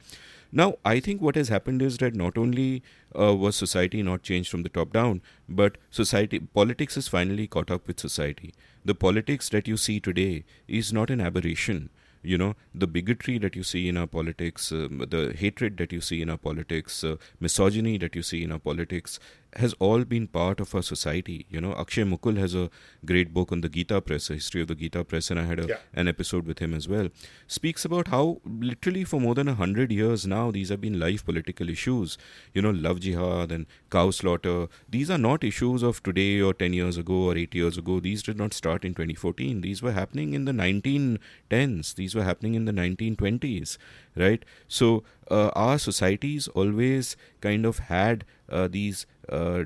Now, 0.52 0.76
I 0.84 1.00
think 1.00 1.20
what 1.20 1.34
has 1.34 1.48
happened 1.48 1.82
is 1.82 1.98
that 1.98 2.14
not 2.14 2.38
only 2.38 2.84
uh, 3.18 3.34
was 3.34 3.56
society 3.56 4.04
not 4.04 4.22
changed 4.22 4.50
from 4.50 4.62
the 4.62 4.68
top 4.68 4.92
down, 4.92 5.20
but 5.48 5.78
society 5.90 6.38
politics 6.38 6.94
has 6.94 7.08
finally 7.08 7.48
caught 7.48 7.72
up 7.72 7.88
with 7.88 7.98
society. 7.98 8.54
The 8.84 8.94
politics 8.94 9.48
that 9.48 9.66
you 9.66 9.76
see 9.76 9.98
today 9.98 10.44
is 10.68 10.92
not 10.92 11.10
an 11.10 11.20
aberration 11.20 11.90
you 12.24 12.38
know 12.38 12.54
the 12.74 12.86
bigotry 12.86 13.38
that 13.38 13.54
you 13.54 13.62
see 13.62 13.88
in 13.88 13.96
our 13.96 14.06
politics 14.06 14.72
um, 14.72 15.04
the 15.10 15.34
hatred 15.38 15.76
that 15.76 15.92
you 15.92 16.00
see 16.00 16.20
in 16.22 16.30
our 16.30 16.38
politics 16.38 17.04
uh, 17.04 17.16
misogyny 17.40 17.98
that 17.98 18.16
you 18.16 18.22
see 18.22 18.42
in 18.42 18.52
our 18.52 18.58
politics 18.58 19.18
has 19.56 19.74
all 19.78 20.04
been 20.04 20.26
part 20.26 20.60
of 20.60 20.74
our 20.74 20.82
society. 20.82 21.46
You 21.48 21.60
know, 21.60 21.74
Akshay 21.74 22.04
Mukul 22.04 22.36
has 22.38 22.54
a 22.54 22.70
great 23.04 23.32
book 23.32 23.52
on 23.52 23.60
the 23.60 23.68
Gita 23.68 24.00
Press, 24.00 24.30
a 24.30 24.34
history 24.34 24.62
of 24.62 24.68
the 24.68 24.74
Gita 24.74 25.04
Press, 25.04 25.30
and 25.30 25.40
I 25.40 25.44
had 25.44 25.60
a, 25.60 25.66
yeah. 25.66 25.76
an 25.92 26.08
episode 26.08 26.46
with 26.46 26.58
him 26.58 26.74
as 26.74 26.88
well. 26.88 27.08
Speaks 27.46 27.84
about 27.84 28.08
how 28.08 28.40
literally 28.44 29.04
for 29.04 29.20
more 29.20 29.34
than 29.34 29.48
a 29.48 29.54
hundred 29.54 29.92
years 29.92 30.26
now, 30.26 30.50
these 30.50 30.68
have 30.70 30.80
been 30.80 30.98
life 30.98 31.24
political 31.24 31.68
issues. 31.68 32.18
You 32.52 32.62
know, 32.62 32.70
love 32.70 33.00
jihad 33.00 33.52
and 33.52 33.66
cow 33.90 34.10
slaughter. 34.10 34.68
These 34.88 35.10
are 35.10 35.18
not 35.18 35.44
issues 35.44 35.82
of 35.82 36.02
today 36.02 36.40
or 36.40 36.54
10 36.54 36.72
years 36.72 36.96
ago 36.96 37.14
or 37.14 37.36
8 37.36 37.54
years 37.54 37.78
ago. 37.78 38.00
These 38.00 38.22
did 38.22 38.36
not 38.36 38.52
start 38.52 38.84
in 38.84 38.92
2014. 38.94 39.60
These 39.60 39.82
were 39.82 39.92
happening 39.92 40.34
in 40.34 40.44
the 40.44 40.52
1910s. 40.52 41.94
These 41.94 42.14
were 42.14 42.24
happening 42.24 42.54
in 42.54 42.64
the 42.64 42.72
1920s, 42.72 43.78
right? 44.16 44.44
So, 44.68 45.04
uh, 45.30 45.48
our 45.54 45.78
societies 45.78 46.48
always 46.48 47.16
kind 47.40 47.64
of 47.64 47.78
had 47.78 48.24
uh, 48.48 48.68
these 48.68 49.06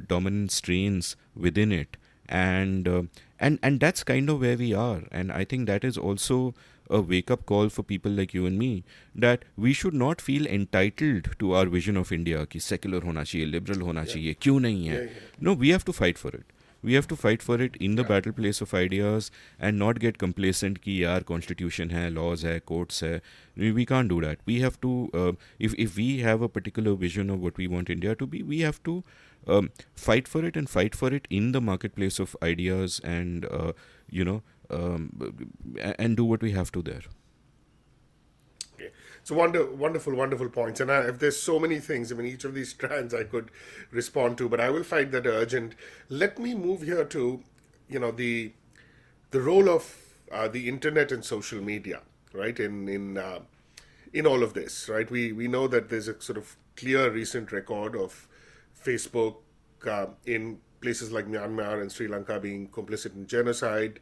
dominant 0.08 0.52
strains 0.52 1.16
within 1.34 1.72
it 1.72 1.96
and 2.28 2.86
uh, 2.86 3.02
and 3.40 3.58
and 3.62 3.80
that's 3.80 4.04
kind 4.04 4.28
of 4.28 4.40
where 4.40 4.56
we 4.56 4.74
are 4.74 5.02
and 5.10 5.32
i 5.32 5.44
think 5.44 5.66
that 5.66 5.84
is 5.84 5.96
also 5.96 6.54
a 6.90 7.00
wake 7.00 7.30
up 7.30 7.44
call 7.46 7.68
for 7.68 7.82
people 7.82 8.10
like 8.10 8.34
you 8.34 8.46
and 8.46 8.58
me 8.58 8.84
that 9.14 9.44
we 9.56 9.72
should 9.72 9.94
not 9.94 10.20
feel 10.20 10.46
entitled 10.46 11.28
to 11.38 11.52
our 11.54 11.66
vision 11.66 11.96
of 11.96 12.12
india 12.12 12.44
ki 12.46 12.58
secular 12.58 13.00
hona 13.00 13.24
chahiye 13.32 13.50
liberal 13.56 13.84
hona 13.88 14.04
yeah. 14.04 14.14
chahiye 14.14 14.38
kyun 14.46 14.62
nahi 14.68 14.86
hai 14.92 14.94
yeah, 14.94 15.10
yeah. 15.10 15.42
no 15.48 15.54
we 15.64 15.74
have 15.76 15.84
to 15.90 15.92
fight 15.92 16.18
for 16.18 16.34
it 16.38 16.54
we 16.82 16.94
have 16.94 17.08
to 17.08 17.16
fight 17.16 17.42
for 17.42 17.60
it 17.60 17.76
in 17.76 17.96
the 17.96 18.02
yeah. 18.02 18.08
battle 18.08 18.32
place 18.32 18.60
of 18.60 18.72
ideas 18.80 19.30
and 19.58 19.78
not 19.78 19.98
get 20.04 20.18
complacent 20.24 20.80
ki 20.82 20.96
yaar 21.02 21.20
constitution 21.30 21.94
hai 21.96 22.08
laws 22.18 22.44
hai 22.50 22.58
courts 22.72 23.00
hai 23.06 23.14
we, 23.56 23.72
we 23.72 23.86
can't 23.92 24.08
do 24.08 24.20
that 24.26 24.44
we 24.52 24.60
have 24.66 24.80
to 24.80 24.92
uh, 25.22 25.32
if 25.58 25.74
if 25.86 25.96
we 26.02 26.10
have 26.28 26.42
a 26.42 26.52
particular 26.58 26.94
vision 27.06 27.34
of 27.36 27.48
what 27.48 27.64
we 27.64 27.70
want 27.76 27.96
india 27.96 28.14
to 28.22 28.30
be 28.36 28.42
we 28.54 28.60
have 28.68 28.82
to 28.90 29.02
um, 29.46 29.70
fight 29.94 30.28
for 30.28 30.44
it 30.44 30.56
and 30.56 30.68
fight 30.68 30.94
for 30.94 31.12
it 31.12 31.26
in 31.30 31.52
the 31.52 31.60
marketplace 31.60 32.18
of 32.18 32.36
ideas 32.42 33.00
and 33.04 33.44
uh, 33.46 33.72
you 34.10 34.24
know 34.24 34.42
um, 34.70 35.10
and 35.98 36.16
do 36.16 36.24
what 36.24 36.42
we 36.42 36.52
have 36.52 36.70
to 36.72 36.82
there 36.82 37.02
okay. 38.74 38.90
so 39.22 39.34
wonder, 39.34 39.70
wonderful, 39.70 40.14
wonderful 40.14 40.48
points. 40.48 40.80
And 40.80 40.90
I, 40.90 41.08
if 41.08 41.18
there's 41.18 41.40
so 41.40 41.58
many 41.58 41.78
things, 41.78 42.12
I 42.12 42.14
mean, 42.14 42.26
each 42.26 42.44
of 42.44 42.54
these 42.54 42.70
strands 42.76 43.14
I 43.14 43.24
could 43.24 43.50
respond 43.90 44.38
to, 44.38 44.48
but 44.48 44.60
I 44.60 44.70
will 44.70 44.84
find 44.84 45.12
that 45.12 45.26
urgent. 45.26 45.74
Let 46.08 46.38
me 46.38 46.54
move 46.54 46.82
here 46.82 47.04
to, 47.04 47.42
you 47.88 47.98
know, 47.98 48.10
the 48.10 48.52
the 49.30 49.40
role 49.40 49.68
of 49.68 49.94
uh, 50.32 50.48
the 50.48 50.68
internet 50.68 51.12
and 51.12 51.24
social 51.24 51.60
media, 51.60 52.00
right? 52.32 52.58
In 52.58 52.88
in 52.88 53.18
uh, 53.18 53.40
in 54.12 54.26
all 54.26 54.42
of 54.42 54.54
this, 54.54 54.88
right? 54.88 55.10
We 55.10 55.32
we 55.32 55.48
know 55.48 55.68
that 55.68 55.88
there's 55.88 56.08
a 56.08 56.20
sort 56.20 56.38
of 56.38 56.56
clear 56.76 57.10
recent 57.10 57.52
record 57.52 57.96
of 57.96 58.27
Facebook 58.84 59.36
uh, 59.86 60.06
in 60.26 60.58
places 60.80 61.12
like 61.12 61.26
Myanmar 61.26 61.80
and 61.80 61.90
Sri 61.90 62.08
Lanka 62.08 62.38
being 62.40 62.68
complicit 62.68 63.14
in 63.14 63.26
genocide. 63.26 64.00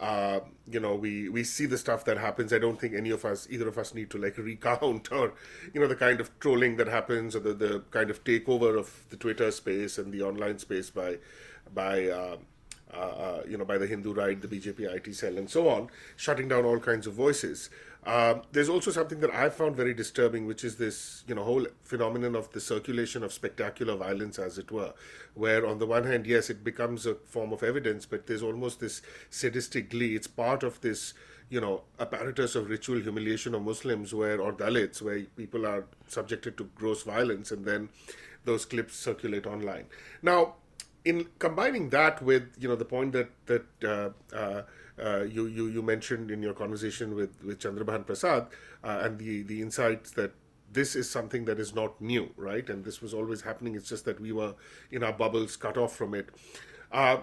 Uh, 0.00 0.40
you 0.70 0.78
know, 0.78 0.94
we 0.94 1.28
we 1.28 1.42
see 1.42 1.66
the 1.66 1.76
stuff 1.76 2.04
that 2.04 2.18
happens. 2.18 2.52
I 2.52 2.58
don't 2.58 2.80
think 2.80 2.94
any 2.94 3.10
of 3.10 3.24
us, 3.24 3.48
either 3.50 3.66
of 3.66 3.78
us, 3.78 3.94
need 3.94 4.10
to 4.10 4.18
like 4.18 4.38
recount 4.50 5.10
or, 5.10 5.34
you 5.74 5.80
know, 5.80 5.88
the 5.88 5.96
kind 5.96 6.20
of 6.20 6.38
trolling 6.38 6.76
that 6.76 6.86
happens 6.86 7.34
or 7.34 7.40
the, 7.40 7.52
the 7.52 7.82
kind 7.90 8.08
of 8.10 8.22
takeover 8.22 8.78
of 8.78 9.06
the 9.10 9.16
Twitter 9.16 9.50
space 9.50 9.98
and 9.98 10.12
the 10.12 10.22
online 10.22 10.58
space 10.58 10.90
by 10.90 11.18
by 11.74 12.08
uh, 12.92 12.96
uh, 12.96 13.42
you 13.48 13.56
know 13.56 13.64
by 13.64 13.78
the 13.78 13.86
Hindu 13.86 14.14
right, 14.14 14.40
the 14.40 14.48
BJP 14.48 14.80
IT 14.94 15.14
cell, 15.14 15.36
and 15.36 15.48
so 15.48 15.68
on, 15.68 15.88
shutting 16.16 16.48
down 16.48 16.64
all 16.64 16.78
kinds 16.78 17.06
of 17.06 17.14
voices. 17.14 17.70
Um, 18.08 18.42
there's 18.52 18.68
also 18.68 18.90
something 18.90 19.20
that 19.20 19.34
I 19.34 19.50
found 19.50 19.76
very 19.76 19.92
disturbing, 19.92 20.46
which 20.46 20.64
is 20.64 20.76
this, 20.76 21.24
you 21.26 21.34
know, 21.34 21.44
whole 21.44 21.66
phenomenon 21.82 22.36
of 22.36 22.50
the 22.52 22.60
circulation 22.60 23.22
of 23.22 23.32
spectacular 23.32 23.96
violence, 23.96 24.38
as 24.38 24.56
it 24.56 24.70
were, 24.70 24.94
where 25.34 25.66
on 25.66 25.78
the 25.78 25.86
one 25.86 26.04
hand, 26.04 26.26
yes, 26.26 26.48
it 26.48 26.64
becomes 26.64 27.04
a 27.04 27.16
form 27.16 27.52
of 27.52 27.62
evidence, 27.62 28.06
but 28.06 28.26
there's 28.26 28.42
almost 28.42 28.80
this 28.80 29.02
sadistic 29.30 29.90
glee. 29.90 30.14
It's 30.14 30.26
part 30.26 30.62
of 30.62 30.80
this, 30.80 31.12
you 31.50 31.60
know, 31.60 31.82
apparatus 32.00 32.54
of 32.54 32.70
ritual 32.70 33.00
humiliation 33.00 33.54
of 33.54 33.62
Muslims, 33.62 34.14
where 34.14 34.40
or 34.40 34.52
Dalits, 34.52 35.02
where 35.02 35.20
people 35.36 35.66
are 35.66 35.84
subjected 36.06 36.56
to 36.56 36.64
gross 36.76 37.02
violence, 37.02 37.50
and 37.50 37.64
then 37.66 37.90
those 38.44 38.64
clips 38.64 38.96
circulate 38.96 39.44
online. 39.44 39.84
Now, 40.22 40.54
in 41.04 41.26
combining 41.38 41.90
that 41.90 42.22
with, 42.22 42.44
you 42.58 42.68
know, 42.68 42.76
the 42.76 42.84
point 42.84 43.12
that 43.12 43.30
that 43.46 43.66
uh, 43.84 44.10
uh, 44.34 44.62
uh, 45.02 45.22
you, 45.22 45.46
you 45.46 45.68
you 45.68 45.82
mentioned 45.82 46.30
in 46.30 46.42
your 46.42 46.54
conversation 46.54 47.14
with 47.14 47.42
with 47.44 47.60
Chandrabhan 47.60 48.06
Prasad 48.06 48.48
uh, 48.84 49.00
and 49.02 49.18
the 49.18 49.42
the 49.42 49.62
insights 49.62 50.10
that 50.12 50.32
this 50.72 50.94
is 50.94 51.10
something 51.10 51.44
that 51.46 51.58
is 51.58 51.74
not 51.74 52.00
new, 52.00 52.30
right? 52.36 52.68
And 52.68 52.84
this 52.84 53.00
was 53.00 53.14
always 53.14 53.40
happening. 53.42 53.74
It's 53.74 53.88
just 53.88 54.04
that 54.04 54.20
we 54.20 54.32
were 54.32 54.54
in 54.90 55.02
our 55.02 55.12
bubbles, 55.12 55.56
cut 55.56 55.78
off 55.78 55.96
from 55.96 56.14
it. 56.14 56.28
Uh, 56.92 57.18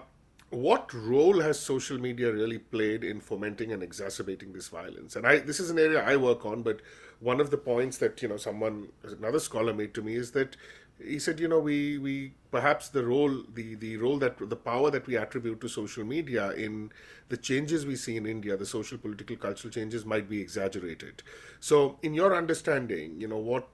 what 0.50 0.92
role 0.94 1.40
has 1.40 1.58
social 1.58 1.98
media 1.98 2.32
really 2.32 2.58
played 2.58 3.02
in 3.02 3.20
fomenting 3.20 3.72
and 3.72 3.82
exacerbating 3.82 4.52
this 4.52 4.68
violence? 4.68 5.16
And 5.16 5.26
I, 5.26 5.38
this 5.38 5.60
is 5.60 5.70
an 5.70 5.78
area 5.78 6.02
I 6.04 6.16
work 6.16 6.46
on, 6.46 6.62
but 6.62 6.80
one 7.20 7.40
of 7.40 7.50
the 7.50 7.56
points 7.56 7.98
that 7.98 8.20
you 8.22 8.28
know 8.28 8.36
someone, 8.36 8.88
another 9.04 9.40
scholar 9.40 9.72
made 9.72 9.94
to 9.94 10.02
me 10.02 10.14
is 10.14 10.32
that 10.32 10.56
he 11.02 11.18
said, 11.18 11.38
you 11.40 11.48
know, 11.48 11.58
we 11.60 11.98
we 11.98 12.32
perhaps 12.50 12.88
the 12.88 13.04
role 13.04 13.42
the 13.54 13.74
the 13.74 13.96
role 13.96 14.18
that 14.18 14.38
the 14.48 14.56
power 14.56 14.90
that 14.90 15.06
we 15.06 15.16
attribute 15.16 15.60
to 15.60 15.68
social 15.68 16.04
media 16.04 16.50
in 16.52 16.90
the 17.28 17.36
changes 17.36 17.84
we 17.84 17.96
see 17.96 18.16
in 18.16 18.26
India, 18.26 18.56
the 18.56 18.66
social, 18.66 18.98
political, 18.98 19.36
cultural 19.36 19.72
changes 19.72 20.04
might 20.06 20.28
be 20.28 20.40
exaggerated. 20.40 21.22
So, 21.60 21.98
in 22.02 22.14
your 22.14 22.34
understanding, 22.34 23.20
you 23.20 23.28
know 23.28 23.38
what 23.38 23.68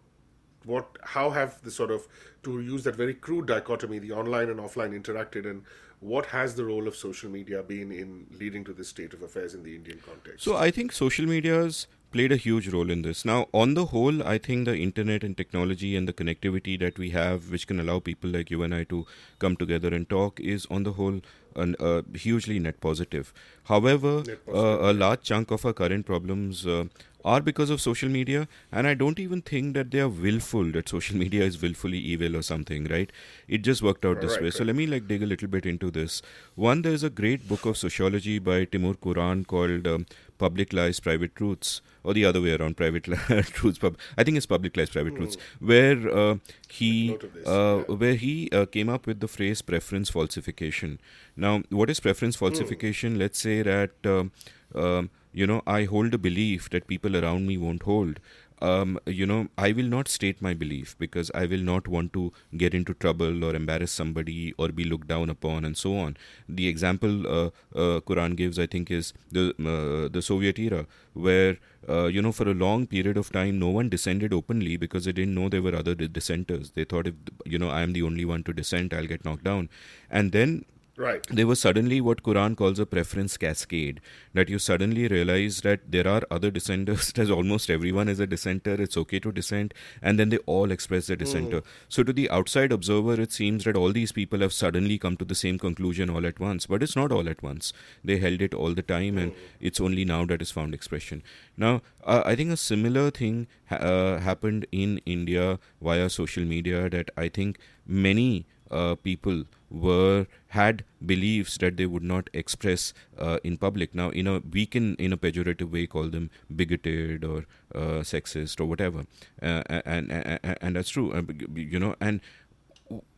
what 0.64 0.96
how 1.02 1.30
have 1.30 1.60
the 1.62 1.70
sort 1.70 1.90
of 1.90 2.06
to 2.42 2.60
use 2.60 2.84
that 2.84 2.96
very 2.96 3.14
crude 3.14 3.46
dichotomy 3.46 3.98
the 3.98 4.12
online 4.12 4.48
and 4.48 4.60
offline 4.60 4.92
interacted 4.98 5.48
and 5.48 5.62
what 6.02 6.26
has 6.26 6.54
the 6.56 6.64
role 6.64 6.88
of 6.88 6.96
social 6.96 7.30
media 7.30 7.62
been 7.62 7.92
in 8.02 8.26
leading 8.38 8.64
to 8.64 8.72
this 8.72 8.88
state 8.88 9.12
of 9.14 9.22
affairs 9.22 9.54
in 9.54 9.62
the 9.62 9.74
indian 9.80 10.00
context 10.04 10.44
so 10.44 10.56
i 10.56 10.70
think 10.70 10.92
social 10.92 11.26
media 11.26 11.54
has 11.62 11.86
played 12.12 12.30
a 12.30 12.36
huge 12.36 12.68
role 12.68 12.90
in 12.90 13.02
this. 13.02 13.24
Now, 13.24 13.46
on 13.52 13.74
the 13.74 13.86
whole, 13.86 14.22
I 14.22 14.38
think 14.38 14.66
the 14.66 14.76
internet 14.76 15.24
and 15.24 15.36
technology 15.36 15.96
and 15.96 16.06
the 16.06 16.12
connectivity 16.12 16.78
that 16.78 16.98
we 16.98 17.10
have, 17.10 17.50
which 17.50 17.66
can 17.66 17.80
allow 17.80 17.98
people 18.00 18.30
like 18.30 18.50
you 18.50 18.62
and 18.62 18.74
I 18.74 18.84
to 18.84 19.06
come 19.38 19.56
together 19.56 19.88
and 19.88 20.08
talk, 20.08 20.38
is 20.38 20.66
on 20.70 20.82
the 20.82 20.92
whole 20.92 21.20
an, 21.56 21.74
uh, 21.80 22.02
hugely 22.14 22.58
net 22.58 22.80
positive. 22.80 23.32
However, 23.64 24.22
Net 24.26 24.38
uh, 24.48 24.90
a 24.90 24.92
large 24.92 25.22
chunk 25.22 25.50
of 25.50 25.64
our 25.64 25.72
current 25.72 26.06
problems 26.06 26.66
uh, 26.66 26.84
are 27.24 27.40
because 27.40 27.70
of 27.70 27.80
social 27.80 28.08
media, 28.08 28.48
and 28.70 28.86
I 28.86 28.94
don't 28.94 29.18
even 29.18 29.42
think 29.42 29.74
that 29.74 29.90
they 29.90 30.00
are 30.00 30.08
willful. 30.08 30.70
That 30.72 30.88
social 30.88 31.16
media 31.16 31.44
is 31.44 31.60
willfully 31.60 31.98
evil 31.98 32.36
or 32.36 32.42
something, 32.42 32.84
right? 32.84 33.10
It 33.48 33.58
just 33.58 33.82
worked 33.82 34.04
out 34.04 34.20
this 34.20 34.32
Right, 34.32 34.42
way. 34.42 34.50
So 34.50 34.64
let 34.64 34.76
me 34.76 34.86
like 34.86 35.06
dig 35.08 35.22
a 35.22 35.26
little 35.26 35.48
bit 35.48 35.66
into 35.66 35.90
this. 35.90 36.22
One, 36.54 36.82
there's 36.82 37.02
a 37.02 37.10
great 37.10 37.48
book 37.48 37.66
of 37.66 37.76
sociology 37.76 38.38
by 38.38 38.64
Timur 38.64 38.94
Kuran 38.94 39.44
called 39.44 39.86
um, 39.86 40.06
"Public 40.38 40.72
Lies, 40.72 41.00
Private 41.00 41.34
Truths," 41.36 41.80
or 42.02 42.14
the 42.14 42.24
other 42.24 42.40
way 42.40 42.52
around, 42.56 42.76
"Private 42.76 43.08
Li- 43.08 43.42
Truths." 43.58 43.78
Pub- 43.78 43.98
I 44.16 44.24
think 44.24 44.36
it's 44.36 44.46
"Public 44.46 44.76
Lies, 44.76 44.90
Private 44.90 45.16
Truths," 45.16 45.36
where 45.60 46.08
uh, 46.24 46.36
he 46.68 47.16
this, 47.16 47.46
uh, 47.46 47.84
yeah. 47.88 47.94
where 47.94 48.14
he 48.14 48.48
uh, 48.52 48.66
came 48.66 48.88
up 48.88 49.06
with 49.06 49.20
the 49.20 49.28
phrase 49.28 49.62
preference 49.62 50.10
falsification. 50.10 50.98
Now, 51.36 51.62
what 51.70 51.90
is 51.90 52.00
preference 52.00 52.36
falsification? 52.36 53.18
Let's 53.18 53.38
say 53.38 53.62
that 53.62 53.90
um, 54.04 54.32
um, 54.74 55.10
you 55.32 55.46
know 55.46 55.62
I 55.66 55.84
hold 55.84 56.14
a 56.14 56.18
belief 56.18 56.70
that 56.70 56.86
people 56.86 57.16
around 57.16 57.46
me 57.46 57.56
won't 57.56 57.82
hold. 57.82 58.20
Um, 58.62 59.00
you 59.06 59.26
know, 59.26 59.48
I 59.58 59.72
will 59.72 59.86
not 59.86 60.06
state 60.06 60.40
my 60.40 60.54
belief 60.54 60.94
because 60.96 61.32
I 61.34 61.46
will 61.46 61.64
not 61.68 61.88
want 61.88 62.12
to 62.12 62.32
get 62.56 62.74
into 62.74 62.94
trouble 62.94 63.44
or 63.44 63.56
embarrass 63.56 63.90
somebody 63.90 64.54
or 64.56 64.68
be 64.68 64.84
looked 64.84 65.08
down 65.08 65.30
upon 65.30 65.64
and 65.64 65.76
so 65.76 65.96
on. 65.96 66.16
The 66.48 66.68
example 66.68 67.26
uh, 67.26 67.50
uh, 67.74 68.00
Kuran 68.06 68.36
gives, 68.36 68.60
I 68.60 68.66
think, 68.66 68.92
is 68.92 69.12
the 69.32 69.48
uh, 69.58 70.08
the 70.12 70.22
Soviet 70.22 70.60
era, 70.60 70.86
where 71.14 71.56
uh, 71.88 72.04
you 72.04 72.22
know 72.22 72.30
for 72.30 72.48
a 72.48 72.54
long 72.54 72.86
period 72.86 73.16
of 73.16 73.32
time 73.32 73.58
no 73.58 73.68
one 73.68 73.88
dissented 73.88 74.32
openly 74.32 74.76
because 74.76 75.06
they 75.06 75.12
didn't 75.12 75.34
know 75.34 75.48
there 75.48 75.62
were 75.62 75.74
other 75.74 75.96
dissenters. 75.96 76.70
They 76.70 76.84
thought 76.84 77.08
if 77.08 77.14
you 77.44 77.58
know 77.58 77.70
I 77.70 77.82
am 77.82 77.94
the 77.94 78.02
only 78.02 78.24
one 78.24 78.44
to 78.44 78.52
dissent, 78.52 78.94
I'll 78.94 79.12
get 79.16 79.24
knocked 79.24 79.42
down, 79.42 79.70
and 80.08 80.30
then 80.30 80.64
Right. 80.94 81.26
there 81.30 81.46
was 81.46 81.58
suddenly 81.58 82.02
what 82.02 82.22
Kuran 82.22 82.54
calls 82.54 82.78
a 82.78 82.84
preference 82.84 83.38
cascade. 83.38 84.00
That 84.34 84.50
you 84.50 84.58
suddenly 84.58 85.08
realize 85.08 85.62
that 85.62 85.90
there 85.90 86.06
are 86.06 86.22
other 86.30 86.50
dissenters. 86.50 87.12
There's 87.14 87.30
almost 87.30 87.70
everyone 87.70 88.10
is 88.10 88.20
a 88.20 88.26
dissenter. 88.26 88.74
It's 88.74 88.96
okay 88.98 89.18
to 89.20 89.32
dissent, 89.32 89.72
and 90.02 90.18
then 90.18 90.28
they 90.28 90.36
all 90.44 90.70
express 90.70 91.06
their 91.06 91.16
dissenter. 91.16 91.62
So 91.88 92.02
to 92.02 92.12
the 92.12 92.28
outside 92.30 92.72
observer, 92.72 93.18
it 93.20 93.32
seems 93.32 93.64
that 93.64 93.76
all 93.76 93.90
these 93.92 94.12
people 94.12 94.40
have 94.40 94.52
suddenly 94.52 94.98
come 94.98 95.16
to 95.16 95.24
the 95.24 95.34
same 95.34 95.58
conclusion 95.58 96.10
all 96.10 96.26
at 96.26 96.38
once. 96.38 96.66
But 96.66 96.82
it's 96.82 96.94
not 96.94 97.10
all 97.10 97.26
at 97.28 97.42
once. 97.42 97.72
They 98.04 98.18
held 98.18 98.42
it 98.42 98.52
all 98.52 98.74
the 98.74 98.82
time, 98.82 99.16
and 99.16 99.32
it's 99.60 99.80
only 99.80 100.04
now 100.04 100.26
that 100.26 100.42
is 100.42 100.50
found 100.50 100.74
expression. 100.74 101.22
Now, 101.56 101.80
uh, 102.04 102.22
I 102.26 102.36
think 102.36 102.50
a 102.50 102.56
similar 102.58 103.10
thing 103.10 103.46
uh, 103.70 104.18
happened 104.18 104.66
in 104.70 105.00
India 105.06 105.58
via 105.80 106.10
social 106.10 106.44
media. 106.44 106.90
That 106.90 107.10
I 107.16 107.28
think 107.28 107.58
many 107.86 108.46
uh, 108.70 108.94
people 108.96 109.44
were 109.70 110.26
had 110.58 110.84
beliefs 111.04 111.56
that 111.58 111.76
they 111.76 111.86
would 111.86 112.02
not 112.02 112.28
express 112.32 112.92
uh, 113.18 113.38
in 113.42 113.56
public. 113.56 113.94
Now, 113.94 114.10
in 114.10 114.26
a 114.26 114.40
we 114.40 114.66
can 114.66 114.94
in 114.96 115.12
a 115.12 115.16
pejorative 115.16 115.70
way 115.72 115.86
call 115.86 116.08
them 116.08 116.30
bigoted 116.54 117.24
or 117.24 117.44
uh, 117.74 118.00
sexist 118.12 118.60
or 118.60 118.66
whatever, 118.66 119.04
uh, 119.42 119.62
and, 119.68 120.12
and 120.12 120.56
and 120.60 120.76
that's 120.76 120.90
true. 120.90 121.12
Uh, 121.12 121.22
you 121.54 121.78
know, 121.78 121.94
and 122.00 122.20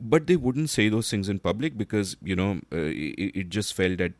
but 0.00 0.26
they 0.26 0.36
wouldn't 0.36 0.70
say 0.70 0.88
those 0.88 1.10
things 1.10 1.28
in 1.28 1.38
public 1.38 1.76
because 1.76 2.16
you 2.22 2.36
know 2.36 2.60
uh, 2.72 2.76
it, 2.76 3.32
it 3.42 3.48
just 3.48 3.74
felt 3.74 3.98
that 3.98 4.12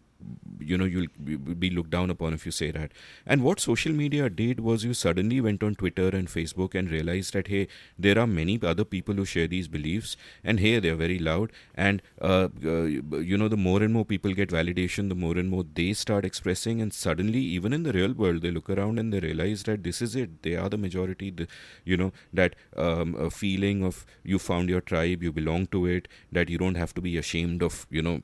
you 0.61 0.78
know 0.78 0.85
you'll 0.85 1.07
be- 1.25 1.71
looked 1.71 1.90
down 1.90 2.11
upon 2.11 2.33
if 2.35 2.47
you 2.47 2.52
say 2.52 2.71
that. 2.71 2.93
And 3.26 3.43
what 3.43 3.61
social 3.61 3.93
media 3.93 4.28
did 4.31 4.61
was 4.61 4.85
you 4.85 4.95
suddenly 4.95 5.40
went 5.40 5.62
on 5.62 5.75
twitter 5.75 6.09
and 6.09 6.28
facebook 6.28 6.75
and 6.75 6.90
realized 6.90 7.33
that 7.35 7.49
hey 7.49 7.66
there 7.99 8.19
are 8.19 8.26
many 8.26 8.59
other 8.62 8.85
people 8.85 9.14
who 9.14 9.25
share 9.25 9.47
these 9.47 9.69
beliefs 9.69 10.16
and 10.43 10.61
hey 10.61 10.78
they're 10.78 10.95
very 10.95 11.19
loud. 11.19 11.52
And 11.75 12.02
uh, 12.21 12.49
uh, 12.64 12.85
you 12.85 13.37
know 13.37 13.49
the 13.49 13.57
more 13.57 13.83
and 13.83 13.93
more 13.93 14.04
people 14.04 14.33
get 14.33 14.50
validation 14.50 15.09
the 15.09 15.14
more 15.14 15.37
and 15.37 15.50
more 15.50 15.64
they 15.75 15.93
start 15.93 16.25
expressing. 16.25 16.81
And 16.81 16.93
suddenly 16.93 17.40
even 17.40 17.73
in 17.73 17.83
the 17.83 17.93
real 17.93 18.12
world 18.12 18.43
they 18.43 18.50
look 18.50 18.71
around 18.71 18.99
and 18.99 19.12
they 19.12 19.21
realize 19.21 19.64
that 19.64 19.83
this 19.83 20.00
is 20.00 20.16
it. 20.16 20.43
They 20.43 20.57
are 20.57 20.69
the 20.69 20.78
majority 20.78 21.31
the, 21.31 21.49
you 21.85 21.97
know 21.97 22.12
that 22.33 22.54
um, 22.76 23.31
feeling 23.31 23.85
of 23.85 24.07
you 24.23 24.38
found 24.38 24.69
your 24.69 24.81
tribe 24.81 25.23
you 25.23 25.33
belong 25.33 25.66
to 25.69 25.87
it 25.87 26.09
that 26.33 26.49
you 26.49 26.59
don't 26.59 26.76
have 26.76 26.95
to 26.95 27.00
be 27.00 27.16
ashamed 27.16 27.62
of 27.62 27.87
you 27.90 28.02
know 28.02 28.21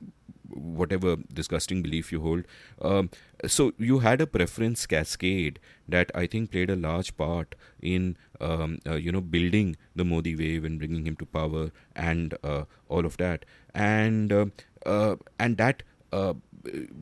whatever 0.53 1.17
disgusting 1.33 1.81
belief 1.81 2.11
you 2.11 2.21
hold. 2.21 2.45
Um, 2.81 3.09
so 3.47 3.73
you 3.77 3.99
had 3.99 4.21
a 4.21 4.27
preference 4.27 4.85
cascade 4.85 5.59
that 5.87 6.11
I 6.13 6.27
think 6.27 6.51
played 6.51 6.69
a 6.69 6.75
large 6.75 7.15
part 7.17 7.55
in 7.81 8.17
um, 8.39 8.79
uh, 8.87 8.95
you 8.95 9.11
know 9.11 9.21
building 9.21 9.77
the 9.95 10.05
Modi 10.05 10.35
wave 10.35 10.65
and 10.65 10.77
bringing 10.79 11.05
him 11.07 11.15
to 11.17 11.25
power 11.25 11.71
and 11.95 12.37
uh, 12.43 12.65
all 12.89 13.05
of 13.05 13.17
that, 13.17 13.45
and 13.73 14.31
uh, 14.31 14.45
uh, 14.85 15.15
and 15.39 15.57
that. 15.57 15.83
Uh, 16.13 16.33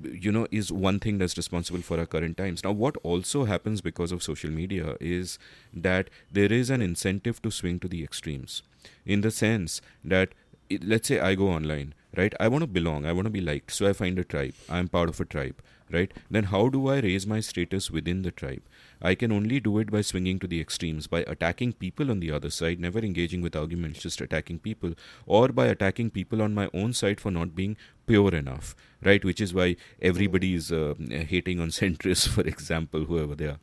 you 0.03 0.31
know 0.31 0.47
is 0.51 0.71
one 0.71 0.99
thing 0.99 1.17
that's 1.17 1.35
responsible 1.35 1.81
for 1.81 1.99
our 1.99 2.05
current 2.05 2.37
times 2.37 2.63
now 2.63 2.71
what 2.71 2.95
also 2.97 3.43
happens 3.43 3.81
because 3.81 4.11
of 4.13 4.23
social 4.23 4.49
media 4.49 4.95
is 5.01 5.37
that 5.73 6.09
there 6.31 6.53
is 6.53 6.69
an 6.69 6.81
incentive 6.81 7.41
to 7.41 7.51
swing 7.51 7.77
to 7.77 7.89
the 7.89 8.01
extremes 8.01 8.61
in 9.05 9.19
the 9.19 9.31
sense 9.31 9.81
that 10.05 10.29
let's 10.81 11.07
say 11.07 11.19
I 11.19 11.35
go 11.35 11.49
online, 11.49 11.93
right? 12.15 12.33
I 12.39 12.47
want 12.47 12.63
to 12.63 12.67
belong, 12.67 13.05
I 13.05 13.13
want 13.13 13.25
to 13.25 13.31
be 13.31 13.41
liked, 13.41 13.71
so 13.71 13.87
I 13.87 13.93
find 13.93 14.17
a 14.19 14.23
tribe. 14.23 14.53
I'm 14.69 14.87
part 14.87 15.09
of 15.09 15.19
a 15.19 15.25
tribe, 15.25 15.61
right? 15.91 16.11
Then 16.29 16.45
how 16.45 16.69
do 16.69 16.87
I 16.87 16.99
raise 16.99 17.27
my 17.27 17.39
status 17.39 17.91
within 17.91 18.23
the 18.23 18.31
tribe? 18.31 18.61
I 19.01 19.15
can 19.15 19.31
only 19.31 19.59
do 19.59 19.77
it 19.79 19.91
by 19.91 20.01
swinging 20.01 20.39
to 20.39 20.47
the 20.47 20.59
extremes, 20.59 21.07
by 21.07 21.21
attacking 21.21 21.73
people 21.73 22.11
on 22.11 22.19
the 22.19 22.31
other 22.31 22.49
side, 22.49 22.79
never 22.79 22.99
engaging 22.99 23.41
with 23.41 23.55
arguments, 23.55 24.01
just 24.01 24.19
attacking 24.21 24.59
people, 24.59 24.93
or 25.25 25.49
by 25.49 25.67
attacking 25.67 26.09
people 26.09 26.41
on 26.41 26.53
my 26.53 26.69
own 26.73 26.93
side 26.93 27.21
for 27.21 27.31
not 27.31 27.55
being 27.55 27.77
pure 28.07 28.33
enough, 28.33 28.75
right? 29.03 29.23
Which 29.23 29.39
is 29.39 29.53
why 29.53 29.77
everybody 30.01 30.53
is 30.55 30.71
uh, 30.71 30.95
hating 30.99 31.59
on 31.59 31.69
centrists, 31.79 32.27
for 32.27 32.41
example, 32.41 33.05
whoever 33.05 33.35
they 33.35 33.45
are, 33.45 33.59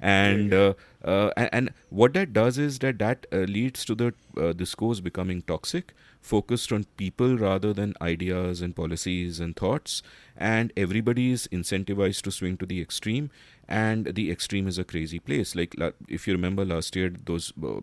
and 0.00 0.52
uh, 0.52 0.74
uh, 1.04 1.30
and, 1.36 1.50
and 1.52 1.70
what 1.90 2.14
that 2.14 2.32
does 2.32 2.58
is 2.58 2.78
that 2.80 2.98
that 2.98 3.26
uh, 3.32 3.38
leads 3.56 3.84
to 3.84 3.94
the 3.94 4.14
uh, 4.36 4.52
discourse 4.52 5.00
becoming 5.00 5.42
toxic, 5.42 5.94
focused 6.20 6.72
on 6.72 6.84
people 6.96 7.36
rather 7.36 7.72
than 7.72 7.94
ideas 8.00 8.60
and 8.60 8.76
policies 8.76 9.40
and 9.40 9.56
thoughts, 9.56 10.02
and 10.36 10.72
everybody 10.76 11.30
is 11.32 11.48
incentivized 11.52 12.22
to 12.22 12.30
swing 12.30 12.56
to 12.58 12.66
the 12.66 12.80
extreme. 12.80 13.30
And 13.68 14.06
the 14.16 14.32
extreme 14.32 14.66
is 14.66 14.78
a 14.78 14.84
crazy 14.84 15.20
place. 15.20 15.54
Like 15.54 15.76
if 16.08 16.26
you 16.26 16.34
remember 16.34 16.64
last 16.64 16.96
year, 16.96 17.12
those 17.24 17.52
uh, 17.62 17.76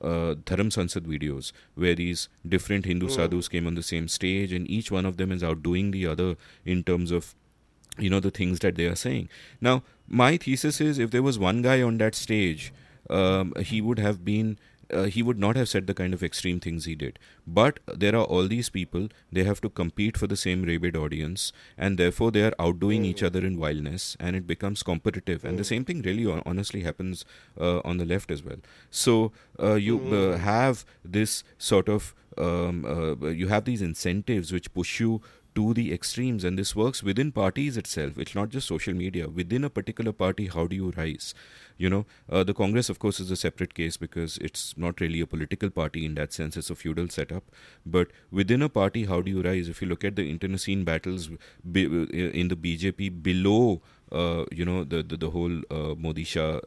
uh, 0.00 0.34
Dharam 0.46 0.70
Sansad 0.70 1.06
videos 1.06 1.50
where 1.74 1.96
these 1.96 2.28
different 2.48 2.84
Hindu 2.84 3.08
sadhus 3.08 3.48
came 3.48 3.66
on 3.66 3.74
the 3.74 3.82
same 3.82 4.06
stage, 4.06 4.52
and 4.52 4.70
each 4.70 4.92
one 4.92 5.04
of 5.04 5.16
them 5.16 5.32
is 5.32 5.42
outdoing 5.42 5.90
the 5.90 6.06
other 6.06 6.36
in 6.64 6.84
terms 6.84 7.10
of 7.10 7.34
you 7.98 8.08
know 8.08 8.20
the 8.20 8.30
things 8.30 8.60
that 8.60 8.76
they 8.76 8.86
are 8.86 8.94
saying 8.94 9.28
now 9.60 9.82
my 10.06 10.36
thesis 10.36 10.80
is 10.80 10.98
if 10.98 11.10
there 11.10 11.22
was 11.22 11.38
one 11.38 11.62
guy 11.62 11.82
on 11.82 11.98
that 11.98 12.14
stage 12.14 12.72
um, 13.10 13.52
he 13.60 13.80
would 13.80 13.98
have 13.98 14.24
been 14.24 14.58
uh, 14.92 15.04
he 15.04 15.22
would 15.22 15.38
not 15.38 15.56
have 15.56 15.68
said 15.68 15.86
the 15.86 15.94
kind 15.94 16.14
of 16.14 16.22
extreme 16.22 16.60
things 16.60 16.84
he 16.84 16.94
did. 16.94 17.18
But 17.46 17.80
there 17.86 18.14
are 18.14 18.24
all 18.24 18.48
these 18.48 18.68
people 18.68 19.08
they 19.30 19.44
have 19.44 19.60
to 19.62 19.68
compete 19.68 20.16
for 20.16 20.26
the 20.26 20.36
same 20.36 20.62
rabid 20.62 20.96
audience 20.96 21.52
and 21.76 21.98
therefore 21.98 22.30
they 22.30 22.42
are 22.42 22.54
outdoing 22.58 23.04
each 23.04 23.22
other 23.22 23.44
in 23.44 23.58
wildness 23.58 24.16
and 24.20 24.36
it 24.36 24.46
becomes 24.46 24.82
competitive. 24.82 25.44
And 25.44 25.58
the 25.58 25.64
same 25.64 25.84
thing 25.84 26.02
really 26.02 26.26
honestly 26.46 26.82
happens 26.82 27.24
uh, 27.60 27.80
on 27.84 27.98
the 27.98 28.04
left 28.04 28.30
as 28.30 28.42
well. 28.42 28.58
So 28.90 29.32
uh, 29.62 29.74
you 29.74 29.98
uh, 30.14 30.38
have 30.38 30.84
this 31.04 31.44
sort 31.58 31.88
of 31.88 32.14
um, 32.36 32.84
uh, 32.84 33.28
you 33.28 33.48
have 33.48 33.64
these 33.64 33.82
incentives 33.82 34.52
which 34.52 34.72
push 34.72 35.00
you 35.00 35.20
to 35.58 35.74
the 35.74 35.92
extremes 35.92 36.44
and 36.44 36.58
this 36.58 36.74
works 36.80 37.02
within 37.02 37.32
parties 37.32 37.76
itself. 37.76 38.16
It's 38.16 38.34
not 38.34 38.50
just 38.50 38.68
social 38.68 38.94
media. 38.94 39.28
Within 39.28 39.64
a 39.64 39.70
particular 39.78 40.12
party 40.12 40.46
how 40.46 40.66
do 40.68 40.76
you 40.76 40.92
rise? 40.96 41.34
You 41.76 41.90
know 41.94 42.06
uh, 42.30 42.44
the 42.44 42.54
congress 42.54 42.90
of 42.94 43.00
course 43.04 43.18
is 43.24 43.32
a 43.32 43.36
separate 43.36 43.74
case 43.74 43.96
because 43.96 44.38
it's 44.38 44.62
not 44.84 45.00
really 45.00 45.20
a 45.20 45.26
political 45.26 45.70
party 45.70 46.04
in 46.04 46.14
that 46.14 46.32
sense. 46.32 46.56
It's 46.56 46.70
a 46.70 46.76
feudal 46.76 47.08
setup. 47.08 47.50
But 47.84 48.12
within 48.30 48.62
a 48.62 48.68
party 48.68 49.04
how 49.06 49.20
do 49.20 49.32
you 49.32 49.42
rise? 49.42 49.68
If 49.68 49.82
you 49.82 49.88
look 49.88 50.04
at 50.04 50.14
the 50.14 50.30
internecine 50.30 50.84
battles 50.84 51.28
in 51.28 52.48
the 52.54 52.60
bjp 52.66 53.22
below 53.22 53.80
uh, 54.12 54.44
you 54.52 54.64
know 54.64 54.84
the 54.84 55.02
the, 55.02 55.16
the 55.16 55.30
whole 55.30 55.60
uh, 55.70 55.92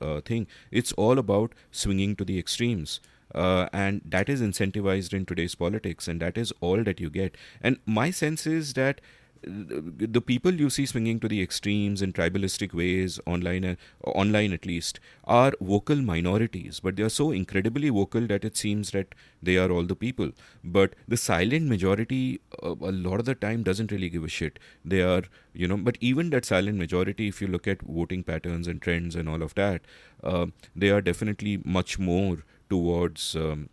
uh, 0.10 0.22
thing 0.22 0.48
it's 0.70 0.92
all 0.94 1.18
about 1.18 1.54
swinging 1.72 2.16
to 2.16 2.26
the 2.26 2.38
extremes 2.38 3.00
uh, 3.34 3.68
and 3.74 4.02
that 4.06 4.30
is 4.30 4.42
incentivized 4.42 5.14
in 5.14 5.26
today's 5.26 5.56
politics 5.56 6.08
and 6.08 6.22
that 6.22 6.38
is 6.38 6.54
all 6.62 6.84
that 6.84 7.00
you 7.00 7.10
get. 7.10 7.36
And 7.62 7.80
my 7.86 8.12
sense 8.12 8.46
is 8.46 8.74
that 8.74 9.02
the 9.44 10.22
people 10.22 10.54
you 10.54 10.70
see 10.70 10.86
swinging 10.86 11.20
to 11.20 11.28
the 11.28 11.42
extremes 11.42 12.02
in 12.02 12.14
tribalistic 12.14 12.74
ways 12.74 13.20
online 13.26 13.66
uh, 13.66 13.76
online 14.06 14.54
at 14.54 14.66
least 14.66 15.00
are 15.24 15.54
vocal 15.60 15.96
minorities. 15.96 16.80
But 16.80 16.96
they 16.96 17.04
are 17.04 17.10
so 17.10 17.32
incredibly 17.32 17.90
vocal 17.90 18.28
that 18.28 18.46
it 18.46 18.56
seems 18.56 18.92
that 18.92 19.16
they 19.42 19.58
are 19.58 19.72
all 19.72 19.84
the 19.84 19.96
people. 19.96 20.32
But 20.64 20.94
the 21.08 21.18
silent 21.18 21.68
majority 21.68 22.42
uh, 22.62 22.76
a 22.82 22.92
lot 22.92 23.20
of 23.20 23.26
the 23.26 23.36
time 23.36 23.64
doesn't 23.64 23.92
really 23.92 24.10
give 24.10 24.24
a 24.24 24.30
shit. 24.30 24.60
They 24.86 25.02
are 25.02 25.24
you 25.54 25.68
know 25.68 25.78
but 25.78 25.98
even 26.00 26.30
that 26.30 26.46
silent 26.46 26.78
majority 26.78 27.28
if 27.28 27.42
you 27.42 27.48
look 27.48 27.68
at 27.68 27.82
voting 27.82 28.24
patterns 28.24 28.68
and 28.68 28.82
trends 28.82 29.16
and 29.16 29.28
all 29.28 29.42
of 29.42 29.56
that 29.56 29.82
uh, 30.24 30.46
they 30.76 30.90
are 30.90 31.02
definitely 31.02 31.60
much 31.66 32.00
more 32.00 32.44
towards 32.74 33.36
um, 33.36 33.70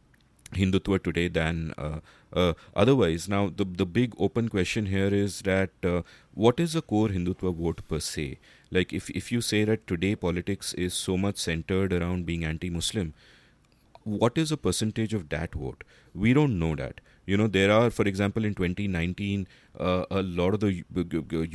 Hindutva 0.53 1.03
today 1.03 1.29
than 1.29 1.75
uh, 1.77 2.01
uh, 2.33 2.53
otherwise. 2.75 3.29
Now, 3.29 3.43
the 3.55 3.65
the 3.65 3.87
big 3.87 4.15
open 4.29 4.49
question 4.49 4.87
here 4.87 5.13
is 5.23 5.43
that 5.43 5.91
uh, 5.93 6.03
what 6.47 6.61
is 6.67 6.77
a 6.83 6.83
core 6.95 7.09
Hindutva 7.09 7.55
vote 7.63 7.83
per 7.89 8.01
se? 8.11 8.29
Like, 8.79 8.93
if 9.01 9.11
if 9.23 9.31
you 9.33 9.43
say 9.51 9.65
that 9.73 9.87
today 9.87 10.15
politics 10.29 10.73
is 10.87 10.95
so 10.95 11.19
much 11.27 11.45
centered 11.49 11.93
around 12.01 12.27
being 12.33 12.45
anti-Muslim, 12.53 13.13
what 14.05 14.39
is 14.39 14.51
a 14.53 14.57
percentage 14.57 15.15
of 15.15 15.29
that 15.29 15.55
vote? 15.55 15.85
We 16.15 16.33
don't 16.33 16.59
know 16.59 16.75
that. 16.77 17.01
You 17.27 17.37
know, 17.37 17.47
there 17.47 17.71
are, 17.71 17.91
for 17.91 18.05
example, 18.09 18.45
in 18.47 18.55
2019, 18.55 19.47
uh, 19.79 20.05
a 20.11 20.23
lot 20.23 20.55
of 20.55 20.61
the 20.61 20.83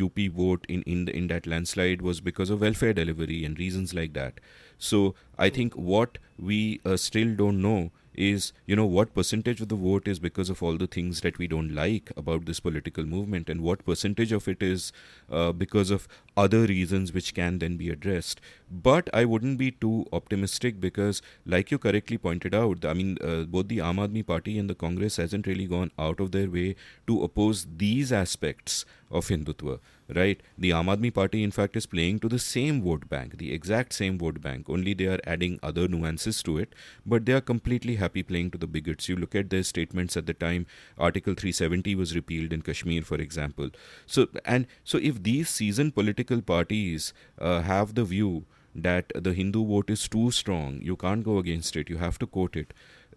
UP 0.07 0.19
vote 0.35 0.65
in 0.69 0.83
in, 0.83 1.05
the, 1.05 1.15
in 1.21 1.27
that 1.27 1.47
landslide 1.47 2.01
was 2.01 2.21
because 2.21 2.51
of 2.51 2.61
welfare 2.61 2.93
delivery 2.93 3.43
and 3.43 3.57
reasons 3.57 3.93
like 3.93 4.13
that. 4.13 4.39
So 4.83 5.15
I 5.37 5.49
think 5.49 5.73
what 5.75 6.17
we 6.37 6.81
uh, 6.85 6.97
still 6.97 7.35
don't 7.35 7.61
know 7.61 7.91
is 8.15 8.53
you 8.67 8.75
know 8.75 8.85
what 8.85 9.13
percentage 9.15 9.59
of 9.61 9.69
the 9.69 9.75
vote 9.75 10.07
is 10.07 10.19
because 10.19 10.49
of 10.49 10.61
all 10.61 10.77
the 10.77 10.87
things 10.95 11.21
that 11.21 11.37
we 11.39 11.47
don't 11.47 11.73
like 11.73 12.11
about 12.15 12.45
this 12.45 12.59
political 12.59 13.05
movement 13.05 13.49
and 13.49 13.61
what 13.61 13.85
percentage 13.85 14.31
of 14.31 14.47
it 14.47 14.61
is 14.61 14.91
uh, 15.31 15.51
because 15.51 15.89
of 15.89 16.07
other 16.37 16.61
reasons 16.67 17.11
which 17.13 17.33
can 17.33 17.57
then 17.59 17.75
be 17.77 17.89
addressed. 17.89 18.39
But 18.71 19.09
i 19.13 19.23
wouldn't 19.25 19.57
be 19.57 19.71
too 19.71 20.05
optimistic 20.11 20.79
because 20.81 21.21
like 21.45 21.71
you 21.71 21.77
correctly 21.77 22.17
pointed 22.17 22.55
out 22.55 22.85
i 22.85 22.93
mean 22.93 23.17
uh, 23.21 23.43
both 23.55 23.67
the 23.67 23.77
aam 23.89 24.01
aadmi 24.05 24.25
party 24.31 24.57
and 24.57 24.69
the 24.69 24.79
congress 24.83 25.17
hasn't 25.17 25.47
really 25.51 25.67
gone 25.73 25.91
out 26.07 26.19
of 26.19 26.31
their 26.31 26.49
way 26.55 26.75
to 27.07 27.23
oppose 27.27 27.67
these 27.83 28.11
aspects 28.11 28.85
of 29.13 29.27
hindutva 29.27 29.79
right? 30.15 30.41
The 30.57 30.71
Aam 30.71 30.85
Aadmi 30.85 31.13
Party, 31.13 31.43
in 31.43 31.51
fact, 31.51 31.75
is 31.75 31.85
playing 31.85 32.19
to 32.19 32.29
the 32.29 32.39
same 32.39 32.81
vote 32.81 33.07
bank, 33.09 33.37
the 33.37 33.53
exact 33.53 33.93
same 33.93 34.17
vote 34.17 34.41
bank, 34.41 34.69
only 34.69 34.93
they 34.93 35.05
are 35.05 35.19
adding 35.25 35.59
other 35.63 35.87
nuances 35.87 36.43
to 36.43 36.57
it, 36.57 36.73
but 37.05 37.25
they 37.25 37.33
are 37.33 37.41
completely 37.41 37.95
happy 37.95 38.23
playing 38.23 38.51
to 38.51 38.57
the 38.57 38.67
bigots. 38.67 39.09
You 39.09 39.15
look 39.15 39.35
at 39.35 39.49
their 39.49 39.63
statements 39.63 40.17
at 40.17 40.25
the 40.25 40.33
time, 40.33 40.65
Article 40.97 41.33
370 41.33 41.95
was 41.95 42.15
repealed 42.15 42.53
in 42.53 42.61
Kashmir, 42.61 43.01
for 43.01 43.15
example. 43.15 43.69
So, 44.05 44.27
and 44.45 44.67
so 44.83 44.97
if 44.97 45.23
these 45.23 45.49
seasoned 45.49 45.95
political 45.95 46.41
parties 46.41 47.13
uh, 47.39 47.61
have 47.61 47.95
the 47.95 48.03
view 48.03 48.45
that 48.75 49.11
the 49.15 49.33
Hindu 49.33 49.65
vote 49.65 49.89
is 49.89 50.07
too 50.07 50.31
strong, 50.31 50.79
you 50.81 50.95
can't 50.95 51.23
go 51.23 51.37
against 51.37 51.75
it, 51.75 51.89
you 51.89 51.97
have 51.97 52.17
to 52.19 52.27
quote 52.27 52.55
it 52.55 52.73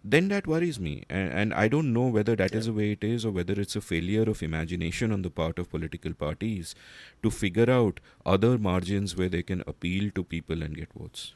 then 0.09 0.29
that 0.29 0.47
worries 0.47 0.79
me. 0.79 1.05
And, 1.11 1.33
and 1.33 1.55
I 1.55 1.69
don't 1.69 1.92
know 1.92 2.07
whether 2.07 2.37
that 2.37 2.53
yeah. 2.53 2.59
is 2.59 2.66
the 2.66 2.73
way 2.73 2.92
it 2.92 3.03
is 3.03 3.25
or 3.25 3.33
whether 3.33 3.61
it's 3.61 3.77
a 3.77 3.81
failure 3.81 4.23
of 4.23 4.42
imagination 4.42 5.12
on 5.12 5.23
the 5.23 5.31
part 5.31 5.59
of 5.59 5.71
political 5.71 6.14
parties 6.14 6.75
to 7.23 7.31
figure 7.31 7.71
out 7.71 8.01
other 8.25 8.57
margins 8.57 9.16
where 9.16 9.29
they 9.29 9.42
can 9.42 9.62
appeal 9.66 10.11
to 10.14 10.23
people 10.23 10.62
and 10.62 10.77
get 10.77 10.92
votes. 10.92 11.35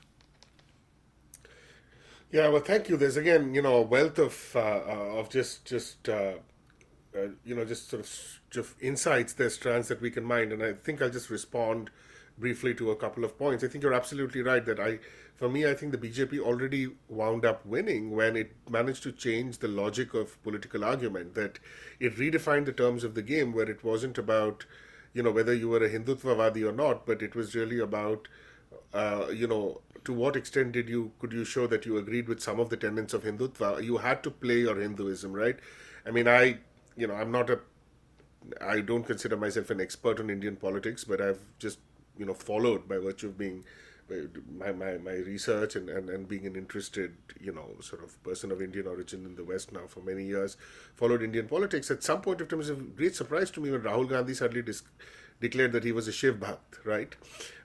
Yeah, 2.32 2.48
well, 2.48 2.62
thank 2.62 2.88
you. 2.88 2.96
There's 2.96 3.16
again, 3.16 3.54
you 3.54 3.62
know, 3.62 3.76
a 3.76 3.82
wealth 3.82 4.18
of 4.18 4.52
uh, 4.54 4.60
uh, 4.60 5.18
of 5.18 5.30
just 5.30 5.64
just 5.64 6.08
uh, 6.08 6.34
uh, 7.16 7.28
you 7.44 7.56
know 7.56 7.64
just 7.64 7.90
sort 7.90 8.04
of, 8.04 8.40
of 8.56 8.74
insights, 8.80 9.32
there's 9.32 9.54
strands 9.54 9.88
that 9.88 10.00
we 10.00 10.12
can 10.12 10.24
mind, 10.24 10.52
and 10.52 10.62
I 10.62 10.74
think 10.74 11.02
I'll 11.02 11.10
just 11.10 11.28
respond 11.28 11.90
briefly 12.38 12.74
to 12.74 12.90
a 12.92 12.96
couple 12.96 13.24
of 13.24 13.36
points. 13.36 13.64
I 13.64 13.68
think 13.68 13.82
you're 13.82 13.94
absolutely 13.94 14.42
right 14.42 14.64
that 14.64 14.78
I, 14.78 15.00
for 15.40 15.48
me, 15.48 15.66
I 15.66 15.72
think 15.72 15.90
the 15.90 15.96
BJP 15.98 16.38
already 16.38 16.90
wound 17.08 17.46
up 17.46 17.64
winning 17.64 18.10
when 18.10 18.36
it 18.36 18.52
managed 18.68 19.02
to 19.04 19.10
change 19.10 19.56
the 19.58 19.68
logic 19.68 20.12
of 20.12 20.40
political 20.42 20.84
argument. 20.84 21.34
That 21.34 21.58
it 21.98 22.16
redefined 22.16 22.66
the 22.66 22.74
terms 22.74 23.04
of 23.04 23.14
the 23.14 23.22
game, 23.22 23.54
where 23.54 23.68
it 23.70 23.82
wasn't 23.82 24.18
about, 24.18 24.66
you 25.14 25.22
know, 25.22 25.30
whether 25.30 25.54
you 25.54 25.70
were 25.70 25.82
a 25.82 25.88
Hindutvavadi 25.88 26.68
or 26.68 26.72
not, 26.72 27.06
but 27.06 27.22
it 27.22 27.34
was 27.34 27.54
really 27.54 27.78
about, 27.78 28.28
uh, 28.92 29.28
you 29.32 29.46
know, 29.46 29.80
to 30.04 30.12
what 30.12 30.36
extent 30.36 30.72
did 30.72 30.90
you 30.90 31.12
could 31.18 31.32
you 31.32 31.46
show 31.46 31.66
that 31.68 31.86
you 31.86 31.96
agreed 31.96 32.28
with 32.28 32.42
some 32.42 32.60
of 32.60 32.68
the 32.68 32.76
tenets 32.76 33.14
of 33.14 33.24
Hindutva? 33.24 33.82
You 33.82 33.96
had 33.96 34.22
to 34.24 34.30
play 34.30 34.58
your 34.58 34.78
Hinduism, 34.78 35.32
right? 35.32 35.58
I 36.04 36.10
mean, 36.10 36.28
I, 36.28 36.58
you 36.98 37.06
know, 37.06 37.14
I'm 37.14 37.32
not 37.32 37.48
a 37.48 37.60
I 38.60 38.80
don't 38.80 39.04
consider 39.04 39.38
myself 39.38 39.70
an 39.70 39.80
expert 39.80 40.20
on 40.20 40.28
Indian 40.28 40.56
politics, 40.56 41.04
but 41.04 41.20
I've 41.20 41.40
just 41.58 41.78
you 42.18 42.26
know 42.26 42.34
followed 42.34 42.86
by 42.86 42.98
virtue 42.98 43.28
of 43.28 43.38
being 43.38 43.64
my, 44.58 44.72
my, 44.72 44.98
my 44.98 45.12
research 45.12 45.76
and, 45.76 45.88
and, 45.88 46.10
and 46.10 46.28
being 46.28 46.46
an 46.46 46.56
interested, 46.56 47.14
you 47.40 47.52
know, 47.52 47.68
sort 47.80 48.02
of 48.02 48.22
person 48.22 48.50
of 48.50 48.60
Indian 48.60 48.86
origin 48.86 49.24
in 49.24 49.36
the 49.36 49.44
West 49.44 49.72
now 49.72 49.86
for 49.86 50.00
many 50.00 50.24
years, 50.24 50.56
followed 50.94 51.22
Indian 51.22 51.48
politics. 51.48 51.90
At 51.90 52.02
some 52.02 52.20
point 52.20 52.40
of 52.40 52.48
time, 52.48 52.58
it 52.58 52.58
was 52.58 52.70
a 52.70 52.74
great 52.74 53.14
surprise 53.14 53.50
to 53.52 53.60
me 53.60 53.70
when 53.70 53.82
Rahul 53.82 54.08
Gandhi 54.08 54.34
suddenly 54.34 54.62
dis- 54.62 54.82
declared 55.40 55.72
that 55.72 55.84
he 55.84 55.92
was 55.92 56.08
a 56.08 56.12
Shiv 56.12 56.36
Bhakt, 56.36 56.84
right? 56.84 57.14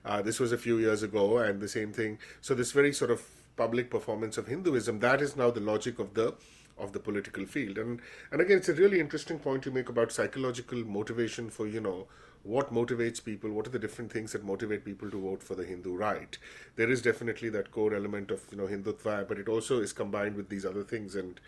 Uh, 0.04 0.22
this 0.22 0.40
was 0.40 0.52
a 0.52 0.58
few 0.58 0.78
years 0.78 1.02
ago, 1.02 1.38
and 1.38 1.60
the 1.60 1.68
same 1.68 1.92
thing. 1.92 2.18
So 2.40 2.54
this 2.54 2.72
very 2.72 2.92
sort 2.92 3.10
of 3.10 3.22
public 3.56 3.90
performance 3.90 4.38
of 4.38 4.46
Hinduism, 4.46 5.00
that 5.00 5.20
is 5.22 5.36
now 5.36 5.50
the 5.50 5.60
logic 5.60 5.98
of 5.98 6.14
the 6.14 6.34
of 6.78 6.92
the 6.92 7.00
political 7.00 7.46
field. 7.46 7.78
And 7.78 8.00
and 8.30 8.40
again, 8.40 8.58
it's 8.58 8.68
a 8.68 8.74
really 8.74 9.00
interesting 9.00 9.38
point 9.38 9.64
you 9.64 9.72
make 9.72 9.88
about 9.88 10.12
psychological 10.12 10.84
motivation 10.84 11.48
for, 11.50 11.66
you 11.66 11.80
know, 11.80 12.06
what 12.46 12.72
motivates 12.72 13.22
people, 13.22 13.50
what 13.50 13.66
are 13.66 13.70
the 13.70 13.78
different 13.78 14.12
things 14.12 14.32
that 14.32 14.44
motivate 14.44 14.84
people 14.84 15.10
to 15.10 15.20
vote 15.20 15.42
for 15.42 15.56
the 15.56 15.64
Hindu 15.64 15.96
right. 15.96 16.38
There 16.76 16.88
is 16.88 17.02
definitely 17.02 17.48
that 17.50 17.72
core 17.72 17.94
element 17.94 18.30
of 18.30 18.42
you 18.50 18.58
know 18.58 18.66
Hindutva, 18.66 19.26
but 19.26 19.38
it 19.38 19.48
also 19.48 19.80
is 19.80 19.92
combined 19.92 20.36
with 20.36 20.48
these 20.48 20.64
other 20.64 20.84
things. 20.84 21.16
And 21.16 21.40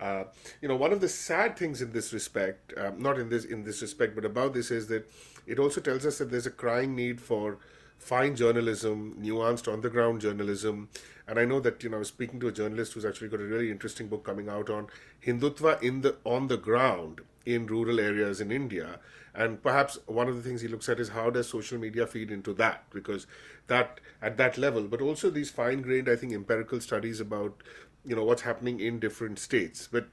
uh, 0.00 0.24
you 0.60 0.68
know, 0.68 0.76
one 0.76 0.92
of 0.92 1.00
the 1.00 1.08
sad 1.08 1.56
things 1.56 1.80
in 1.80 1.92
this 1.92 2.12
respect, 2.12 2.72
um, 2.76 3.00
not 3.00 3.18
in 3.18 3.28
this 3.28 3.44
in 3.44 3.64
this 3.64 3.80
respect, 3.80 4.14
but 4.14 4.24
about 4.24 4.54
this 4.54 4.70
is 4.70 4.88
that 4.88 5.08
it 5.46 5.58
also 5.58 5.80
tells 5.80 6.04
us 6.04 6.18
that 6.18 6.30
there's 6.30 6.46
a 6.46 6.50
crying 6.50 6.96
need 6.96 7.20
for 7.20 7.58
fine 7.98 8.34
journalism, 8.34 9.16
nuanced 9.20 9.72
on 9.72 9.82
the 9.82 9.90
ground 9.90 10.20
journalism. 10.20 10.88
And 11.28 11.38
I 11.38 11.44
know 11.44 11.60
that 11.60 11.82
you 11.84 11.90
know 11.90 11.96
I 11.96 12.00
was 12.00 12.08
speaking 12.08 12.40
to 12.40 12.48
a 12.48 12.52
journalist 12.52 12.94
who's 12.94 13.04
actually 13.04 13.28
got 13.28 13.40
a 13.40 13.44
really 13.44 13.70
interesting 13.70 14.08
book 14.08 14.24
coming 14.24 14.48
out 14.48 14.68
on 14.68 14.88
Hindutva 15.24 15.80
in 15.80 16.00
the 16.00 16.16
on 16.24 16.48
the 16.48 16.56
ground 16.56 17.20
in 17.46 17.66
rural 17.66 18.00
areas 18.00 18.40
in 18.40 18.50
India. 18.50 19.00
And 19.34 19.62
perhaps 19.62 19.98
one 20.06 20.28
of 20.28 20.36
the 20.36 20.42
things 20.42 20.60
he 20.60 20.68
looks 20.68 20.88
at 20.88 20.98
is 20.98 21.10
how 21.10 21.30
does 21.30 21.48
social 21.48 21.78
media 21.78 22.06
feed 22.06 22.30
into 22.30 22.52
that? 22.54 22.84
Because 22.90 23.26
that 23.68 24.00
at 24.20 24.36
that 24.36 24.58
level 24.58 24.82
but 24.88 25.00
also 25.00 25.30
these 25.30 25.48
fine 25.48 25.80
grained 25.80 26.08
i 26.08 26.16
think 26.16 26.32
empirical 26.32 26.80
studies 26.80 27.20
about 27.20 27.62
you 28.04 28.16
know 28.16 28.24
what's 28.24 28.42
happening 28.42 28.80
in 28.80 28.98
different 28.98 29.38
states. 29.38 29.88
But 29.90 30.08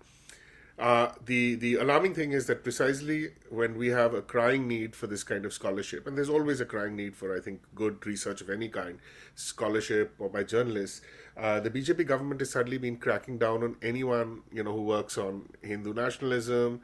uh, 0.78 1.12
the 1.26 1.56
the 1.56 1.76
alarming 1.76 2.13
thing 2.13 2.34
is 2.34 2.46
that 2.48 2.63
precisely 2.63 3.30
when 3.50 3.78
we 3.78 3.88
have 3.88 4.13
a 4.13 4.22
crying 4.22 4.68
need 4.68 4.96
for 4.96 5.08
this 5.08 5.24
kind 5.24 5.46
of 5.46 5.54
scholarship, 5.54 6.06
and 6.06 6.18
there's 6.18 6.30
always 6.30 6.62
a 6.62 6.66
crying 6.66 6.96
need 6.96 7.16
for 7.16 7.36
I 7.36 7.40
think 7.40 7.62
good 7.74 8.06
research 8.06 8.42
of 8.42 8.50
any 8.50 8.70
kind, 8.70 9.00
scholarship 9.36 10.13
or 10.20 10.30
by 10.30 10.44
journalists, 10.44 11.02
uh, 11.36 11.60
the 11.60 11.70
BJP 11.70 12.06
government 12.06 12.42
has 12.42 12.52
suddenly 12.52 12.78
been 12.78 12.98
cracking 12.98 13.38
down 13.38 13.63
on 13.63 13.76
anyone 13.82 14.42
you 14.52 14.63
know 14.63 14.74
who 14.74 14.84
works 14.84 15.18
on 15.18 15.50
Hindu 15.63 15.94
nationalism, 15.94 16.82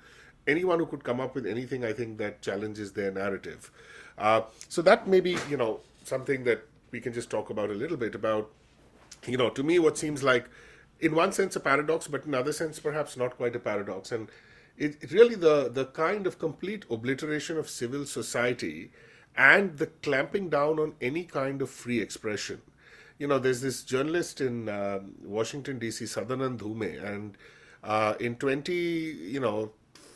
anyone 0.47 0.79
who 0.79 0.85
could 0.85 1.03
come 1.03 1.19
up 1.19 1.35
with 1.35 1.45
anything, 1.45 1.83
I 1.83 1.93
think 1.93 2.17
that 2.17 2.41
challenges 2.41 2.93
their 2.93 3.11
narrative. 3.11 3.71
Uh, 4.17 4.41
so 4.69 4.81
that 4.81 5.07
may 5.07 5.19
be, 5.19 5.37
you 5.49 5.57
know, 5.57 5.79
something 6.03 6.43
that 6.43 6.65
we 6.91 6.99
can 6.99 7.13
just 7.13 7.29
talk 7.29 7.49
about 7.49 7.69
a 7.69 7.73
little 7.73 7.97
bit 7.97 8.15
about. 8.15 8.49
You 9.25 9.37
know, 9.37 9.49
to 9.49 9.63
me, 9.63 9.79
what 9.79 9.97
seems 9.97 10.21
like, 10.21 10.49
in 10.99 11.15
one 11.15 11.31
sense, 11.31 11.55
a 11.55 11.59
paradox, 11.59 12.07
but 12.07 12.25
in 12.25 12.35
other 12.35 12.51
sense, 12.51 12.79
perhaps 12.79 13.15
not 13.15 13.37
quite 13.37 13.55
a 13.55 13.59
paradox, 13.59 14.11
and 14.11 14.29
it, 14.77 14.97
it 15.01 15.11
really 15.11 15.35
the 15.35 15.69
the 15.69 15.85
kind 15.85 16.27
of 16.27 16.39
complete 16.39 16.85
obliteration 16.89 17.57
of 17.57 17.69
civil 17.69 18.05
society 18.05 18.91
and 19.35 19.77
the 19.77 19.87
clamping 19.87 20.49
down 20.49 20.79
on 20.79 20.93
any 21.01 21.23
kind 21.23 21.61
of 21.61 21.69
free 21.69 21.99
expression. 21.99 22.61
You 23.17 23.27
know, 23.27 23.39
there's 23.39 23.61
this 23.61 23.83
journalist 23.83 24.41
in 24.41 24.69
uh, 24.69 24.99
Washington 25.23 25.79
D.C., 25.79 26.05
Sadanand 26.05 26.57
Dhume, 26.57 27.03
and 27.03 27.37
uh, 27.83 28.15
in 28.19 28.35
20, 28.35 28.73
you 28.73 29.39
know, 29.39 29.71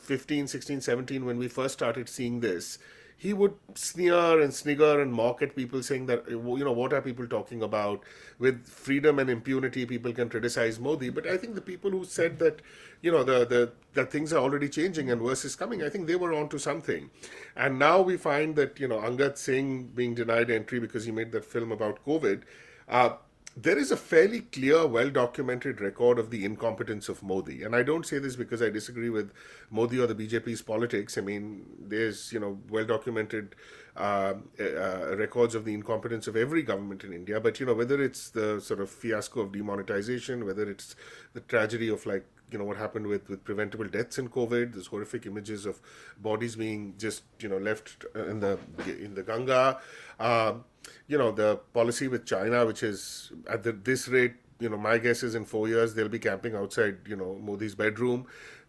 15, 0.08 0.48
16, 0.48 0.82
17, 0.82 1.26
when 1.26 1.38
we 1.38 1.50
first 1.50 1.74
started 1.74 2.08
seeing 2.08 2.39
this, 2.39 2.80
he 3.20 3.34
would 3.34 3.56
sneer 3.74 4.39
and 4.39 4.54
snigger 4.54 5.02
and 5.02 5.12
mock 5.12 5.41
at 5.41 5.56
people, 5.56 5.82
saying 5.82 6.06
that, 6.06 6.24
you 6.30 6.63
know, 6.63 6.72
what 6.72 6.93
are 6.93 7.02
people 7.02 7.28
talking 7.28 7.63
about? 7.63 8.04
With 8.38 8.67
freedom 8.67 9.17
and 9.17 9.28
impunity, 9.28 9.88
people 9.88 10.13
can 10.13 10.30
criticize 10.30 10.80
Modi. 10.80 11.10
But 11.10 11.26
I 11.26 11.36
think 11.36 11.56
the 11.56 11.62
people 11.62 11.89
who 11.89 12.06
said 12.06 12.38
that, 12.39 12.62
you 13.02 13.12
know, 13.12 13.24
the, 13.24 13.43
the 13.43 13.72
that 13.96 14.12
things 14.12 14.32
are 14.32 14.38
already 14.38 14.70
changing 14.70 15.10
and 15.10 15.22
worse 15.22 15.43
is 15.43 15.56
coming, 15.56 15.82
I 15.82 15.89
think 15.89 16.06
they 16.06 16.15
were 16.15 16.32
onto 16.32 16.60
something. 16.60 17.10
And 17.56 17.80
now 17.80 18.02
we 18.02 18.17
find 18.17 18.56
that, 18.56 18.80
you 18.80 18.88
know, 18.88 19.00
Angad 19.00 19.38
Singh 19.38 19.88
being 19.96 20.13
denied 20.13 20.52
entry 20.52 20.80
because 20.80 21.06
he 21.06 21.12
made 21.12 21.32
that 21.32 21.43
film 21.43 21.72
about 21.72 22.06
COVID. 22.06 22.43
Uh, 22.88 23.15
there 23.60 23.78
is 23.78 23.91
a 23.91 23.98
fairly 23.98 24.41
clear, 24.41 24.86
well 24.86 25.10
documented 25.10 25.82
record 25.82 26.20
of 26.20 26.30
the 26.30 26.46
incompetence 26.46 27.10
of 27.10 27.24
Modi. 27.24 27.63
And 27.63 27.76
I 27.76 27.82
don't 27.82 28.06
say 28.06 28.20
this 28.20 28.36
because 28.36 28.62
I 28.62 28.70
disagree 28.70 29.10
with 29.10 29.32
Modi 29.72 30.00
or 30.00 30.06
the 30.06 30.13
BJP's 30.13 30.62
politics. 30.62 31.17
I 31.17 31.22
mean, 31.22 31.65
there's, 31.80 32.32
you 32.32 32.39
know, 32.39 32.60
well 32.70 32.86
documented 32.86 33.56
uh, 33.96 34.36
uh, 34.60 35.15
records 35.17 35.56
of 35.56 35.65
the 35.65 35.74
incompetence 35.74 36.28
of 36.28 36.36
every 36.36 36.62
government 36.62 37.04
in 37.04 37.12
India. 37.12 37.39
But, 37.39 37.60
you 37.60 37.65
know, 37.65 37.74
whether 37.74 38.00
it's 38.00 38.30
the 38.30 38.62
sort 38.62 38.80
of 38.80 38.91
fiasco 38.91 39.41
of 39.41 39.52
demonetization, 39.52 40.46
whether 40.46 40.70
it's 40.70 40.96
the 41.34 41.41
tragedy 41.41 41.89
of 41.89 42.06
like 42.06 42.26
you 42.52 42.58
know 42.58 42.64
what 42.64 42.78
happened 42.78 43.08
with 43.08 43.28
with 43.30 43.44
preventable 43.44 43.86
deaths 43.86 44.18
in 44.18 44.30
covid 44.30 44.74
those 44.74 44.88
horrific 44.88 45.26
images 45.26 45.66
of 45.66 45.80
bodies 46.22 46.56
being 46.56 46.94
just 46.98 47.24
you 47.40 47.50
know 47.50 47.58
left 47.58 48.06
in 48.16 48.40
the 48.40 48.58
in 48.88 49.14
the 49.16 49.24
ganga. 49.24 49.80
Um, 50.20 50.64
you 51.08 51.18
know 51.18 51.32
the 51.32 51.58
policy 51.74 52.08
with 52.08 52.26
china 52.26 52.66
which 52.66 52.82
is 52.82 53.32
at 53.50 53.64
the, 53.64 53.74
this 53.74 54.08
rate 54.08 54.36
you 54.60 54.70
know 54.70 54.78
my 54.78 54.98
guess 54.98 55.24
is 55.24 55.36
in 55.36 55.46
4 55.46 55.68
years 55.68 55.94
they'll 55.94 56.10
be 56.10 56.20
camping 56.20 56.56
outside 56.56 56.98
you 57.08 57.16
know 57.16 57.38
modi's 57.42 57.76
bedroom. 57.76 58.26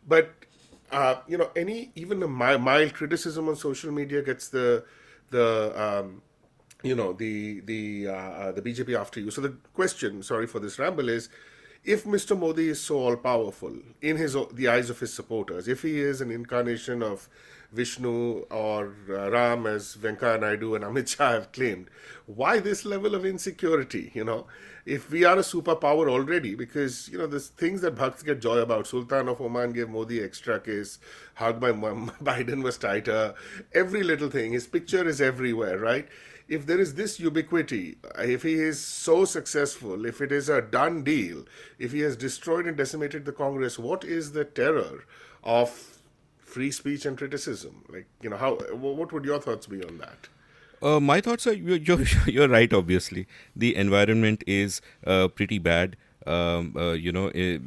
But 0.07 0.31
uh, 0.91 1.17
you 1.27 1.39
know 1.39 1.51
any 1.55 1.93
even 1.95 2.23
a 2.23 2.29
mild 2.29 2.95
criticism 2.95 3.49
on 3.49 3.57
social 3.57 3.93
media 3.93 4.23
gets 4.23 4.49
the 4.49 4.85
the 5.31 5.73
um, 5.81 6.23
you 6.83 6.95
know 6.95 7.13
the 7.13 7.61
the 7.61 8.09
uh, 8.09 8.13
uh 8.13 8.53
the 8.53 8.63
bjp 8.63 8.99
after 8.99 9.21
you. 9.21 9.31
So 9.31 9.41
the 9.41 9.57
question 9.75 10.23
sorry 10.23 10.47
for 10.47 10.61
this 10.61 10.79
ramble 10.79 11.09
is 11.09 11.29
if 11.89 12.05
Mr. 12.05 12.39
Modi 12.39 12.69
is 12.69 12.81
so 12.83 12.99
all 12.99 13.17
powerful 13.17 13.73
in 14.03 14.19
his 14.19 14.37
the 14.53 14.69
eyes 14.69 14.91
of 14.91 15.01
his 15.01 15.15
supporters, 15.15 15.67
if 15.67 15.81
he 15.81 15.99
is 16.01 16.21
an 16.21 16.31
incarnation 16.31 17.03
of 17.03 17.31
Vishnu 17.73 18.45
or 18.51 18.95
uh, 19.09 19.31
Ram, 19.31 19.67
as 19.67 19.97
Venkaiah 19.97 20.41
Naidu 20.41 20.75
and 20.75 20.85
Amit 20.85 21.09
Shah 21.09 21.33
have 21.33 21.51
claimed, 21.53 21.89
why 22.27 22.61
this 22.61 22.85
level 22.85 23.15
of 23.15 23.25
insecurity? 23.25 24.11
You 24.15 24.25
know, 24.25 24.47
if 24.85 25.11
we 25.11 25.25
are 25.25 25.39
a 25.39 25.41
superpower 25.41 26.11
already, 26.11 26.55
because 26.55 27.09
you 27.09 27.17
know 27.17 27.27
the 27.27 27.41
things 27.41 27.81
that 27.81 27.95
Bhakts 27.97 28.23
get 28.23 28.43
joy 28.43 28.59
about. 28.59 28.87
Sultan 28.87 29.29
of 29.29 29.41
Oman 29.41 29.73
gave 29.73 29.89
Modi 29.89 30.23
extra 30.23 30.61
kiss. 30.61 30.99
Hug 31.37 31.59
by 31.59 31.73
Biden 32.31 32.63
was 32.63 32.77
tighter. 32.77 33.35
Every 33.73 34.03
little 34.03 34.29
thing. 34.29 34.53
His 34.53 34.67
picture 34.67 35.09
is 35.09 35.23
everywhere, 35.23 35.79
right? 35.79 36.07
If 36.49 36.65
there 36.67 36.81
is 36.81 36.95
this 36.95 37.21
ubiquity, 37.21 37.99
if 38.19 38.43
he 38.43 38.55
is 38.55 38.81
so 38.81 39.25
successful, 39.25 40.07
if 40.07 40.21
it 40.21 40.33
is 40.33 40.49
a 40.49 40.63
done 40.63 41.03
deal, 41.05 41.45
if 41.79 41.93
he 41.93 42.01
has 42.01 42.17
destroyed 42.17 42.67
and 42.67 42.77
decimated 42.77 43.27
the 43.27 43.33
Congress, 43.33 43.79
what 43.79 44.03
is 44.03 44.33
the 44.33 44.45
terror 44.45 45.05
of 45.45 46.01
free 46.39 46.71
speech 46.71 47.05
and 47.05 47.19
criticism? 47.19 47.85
Like, 47.89 48.07
you 48.23 48.31
know, 48.31 48.39
how? 48.39 48.55
What 48.55 49.13
would 49.13 49.25
your 49.25 49.41
thoughts 49.41 49.67
be 49.67 49.85
on 49.85 49.99
that? 49.99 50.29
Uh, 50.81 51.01
my 51.01 51.21
thoughts 51.21 51.47
are 51.47 51.53
you're, 51.53 51.77
you're, 51.77 52.05
you're, 52.27 52.49
right. 52.49 52.73
Obviously, 52.73 53.27
the 53.55 53.77
environment 53.77 54.43
is 54.47 54.81
uh, 55.07 55.29
pretty 55.29 55.59
bad. 55.59 55.97
Um, 56.27 56.75
uh, 56.77 56.93
you 56.93 57.13
know, 57.13 57.31
it, 57.35 57.61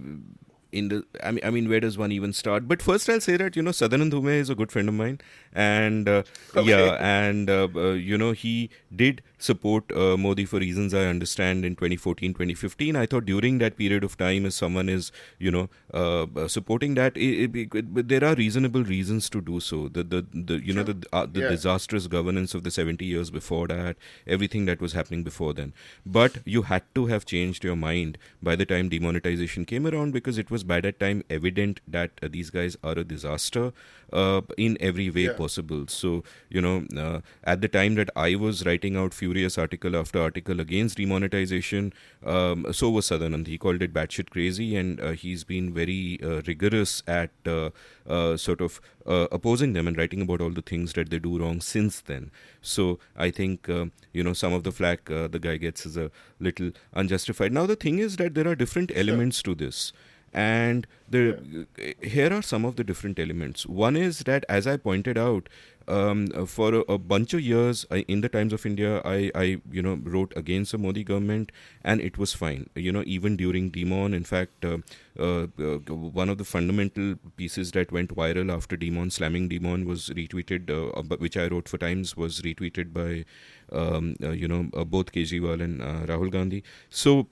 in 0.71 0.87
the 0.89 1.05
I 1.23 1.31
mean, 1.31 1.43
I 1.43 1.49
mean, 1.49 1.69
where 1.69 1.79
does 1.79 1.97
one 1.97 2.11
even 2.11 2.33
start? 2.33 2.67
But 2.67 2.81
first, 2.81 3.09
I'll 3.09 3.21
say 3.21 3.37
that 3.37 3.55
you 3.55 3.61
know, 3.61 3.71
Sadanand 3.71 4.11
Dhume 4.11 4.33
is 4.39 4.49
a 4.49 4.55
good 4.55 4.71
friend 4.71 4.89
of 4.89 4.95
mine, 4.95 5.19
and 5.53 6.07
uh, 6.07 6.23
okay. 6.55 6.69
yeah, 6.69 6.97
and 6.99 7.49
uh, 7.49 7.67
uh, 7.75 7.91
you 7.91 8.17
know, 8.17 8.31
he 8.31 8.69
did 8.95 9.21
support 9.41 9.91
uh, 9.91 10.15
Modi 10.17 10.45
for 10.45 10.59
reasons 10.59 10.93
I 10.93 11.05
understand 11.05 11.65
in 11.65 11.75
2014, 11.75 12.33
2015. 12.33 12.95
I 12.95 13.05
thought 13.05 13.25
during 13.25 13.57
that 13.59 13.77
period 13.77 14.03
of 14.03 14.17
time, 14.17 14.45
as 14.45 14.55
someone 14.55 14.89
is 14.89 15.11
you 15.39 15.51
know 15.51 15.69
uh, 15.93 16.25
uh, 16.35 16.47
supporting 16.47 16.95
that, 16.95 17.17
it, 17.17 17.55
it, 17.55 17.75
it, 17.75 18.07
there 18.07 18.23
are 18.23 18.35
reasonable 18.35 18.83
reasons 18.83 19.29
to 19.31 19.41
do 19.41 19.59
so. 19.59 19.87
The 19.87 20.03
the, 20.03 20.25
the 20.33 20.59
you 20.65 20.73
sure. 20.73 20.75
know 20.75 20.83
the 20.83 21.27
the 21.27 21.41
yeah. 21.41 21.49
disastrous 21.49 22.07
governance 22.07 22.53
of 22.53 22.63
the 22.63 22.71
70 22.71 23.05
years 23.05 23.29
before 23.29 23.67
that, 23.67 23.97
everything 24.27 24.65
that 24.65 24.81
was 24.81 24.93
happening 24.93 25.23
before 25.23 25.53
then. 25.53 25.73
But 26.05 26.39
you 26.45 26.63
had 26.63 26.83
to 26.95 27.05
have 27.07 27.25
changed 27.25 27.63
your 27.63 27.75
mind 27.75 28.17
by 28.41 28.55
the 28.55 28.65
time 28.65 28.89
demonetization 28.89 29.65
came 29.65 29.87
around 29.87 30.13
because 30.13 30.37
it 30.37 30.51
was 30.51 30.63
by 30.63 30.81
that 30.81 30.99
time 30.99 31.23
evident 31.29 31.79
that 31.87 32.11
uh, 32.21 32.27
these 32.31 32.49
guys 32.49 32.77
are 32.83 32.97
a 32.97 33.03
disaster 33.03 33.73
uh, 34.13 34.41
in 34.57 34.77
every 34.79 35.09
way 35.09 35.25
yeah. 35.25 35.33
possible. 35.33 35.85
So, 35.87 36.23
you 36.49 36.61
know, 36.61 36.85
uh, 36.97 37.21
at 37.43 37.61
the 37.61 37.67
time 37.67 37.95
that 37.95 38.09
I 38.15 38.35
was 38.35 38.65
writing 38.65 38.95
out 38.95 39.13
furious 39.31 39.57
article 39.57 39.95
after 39.95 40.21
article 40.21 40.59
against 40.59 40.97
demonetization, 40.97 41.93
um, 42.25 42.65
so 42.71 42.89
was 42.89 43.09
Sadanand. 43.09 43.47
He 43.47 43.57
called 43.57 43.81
it 43.81 43.93
batshit 43.93 44.29
crazy, 44.29 44.75
and 44.75 44.99
uh, 44.99 45.11
he's 45.11 45.43
been 45.43 45.73
very 45.73 46.19
uh, 46.21 46.41
rigorous 46.47 47.01
at 47.07 47.31
uh, 47.45 48.37
sort 48.37 48.61
of 48.61 48.81
opposing 49.05 49.73
them 49.73 49.87
and 49.87 49.97
writing 49.97 50.21
about 50.21 50.41
all 50.41 50.51
the 50.51 50.61
things 50.61 50.93
that 50.93 51.09
they 51.09 51.19
do 51.19 51.39
wrong 51.39 51.61
since 51.61 52.01
then. 52.01 52.29
So 52.61 52.99
I 53.15 53.31
think, 53.31 53.67
you 53.67 54.23
know, 54.23 54.33
some 54.33 54.53
of 54.53 54.63
the 54.63 54.71
flack 54.71 55.05
the 55.05 55.39
guy 55.41 55.57
gets 55.57 55.85
is 55.85 55.97
a 55.97 56.11
little 56.39 56.71
unjustified. 56.93 57.51
Now, 57.53 57.65
the 57.65 57.75
thing 57.75 57.99
is 57.99 58.17
that 58.17 58.35
there 58.35 58.47
are 58.47 58.55
different 58.55 58.91
elements 58.95 59.41
to 59.43 59.55
this 59.55 59.93
and 60.33 60.87
the 61.09 61.67
here 62.01 62.31
are 62.31 62.41
some 62.41 62.63
of 62.63 62.77
the 62.77 62.83
different 62.83 63.19
elements 63.19 63.65
one 63.65 63.97
is 63.97 64.19
that 64.19 64.45
as 64.47 64.65
i 64.65 64.77
pointed 64.77 65.17
out 65.17 65.49
um, 65.87 66.27
for 66.45 66.73
a, 66.75 66.79
a, 66.81 66.97
bunch 66.97 67.33
of 67.33 67.41
years 67.41 67.85
I, 67.91 67.97
in 68.07 68.21
the 68.21 68.29
times 68.29 68.53
of 68.53 68.65
india 68.65 69.01
I, 69.03 69.31
I 69.35 69.61
you 69.71 69.81
know 69.81 69.99
wrote 70.03 70.33
against 70.35 70.71
the 70.71 70.77
modi 70.77 71.03
government 71.03 71.51
and 71.83 72.01
it 72.01 72.17
was 72.17 72.33
fine. 72.33 72.69
You 72.75 72.91
know 72.91 73.03
even 73.05 73.35
during 73.35 73.69
demon 73.69 74.13
in 74.13 74.23
fact 74.23 74.63
uh, 74.63 74.77
uh, 75.19 75.47
uh, 75.59 75.77
one 75.87 76.29
of 76.29 76.37
the 76.37 76.45
fundamental 76.45 77.15
pieces 77.35 77.71
that 77.71 77.91
went 77.91 78.15
viral 78.15 78.53
after 78.53 78.77
demon 78.77 79.09
slamming 79.09 79.49
demon 79.49 79.85
was 79.85 80.09
retweeted 80.09 80.69
uh, 80.69 81.15
which 81.17 81.37
i 81.37 81.47
wrote 81.47 81.67
for 81.67 81.77
times 81.77 82.15
was 82.15 82.41
retweeted 82.41 82.93
by 82.93 83.25
um, 83.71 84.15
uh, 84.23 84.31
you 84.31 84.47
know 84.47 84.69
uh, 84.75 84.83
both 84.83 85.11
kejriwal 85.11 85.61
and 85.61 85.81
rahul 85.81 86.31
gandhi. 86.31 86.63
So 86.89 87.27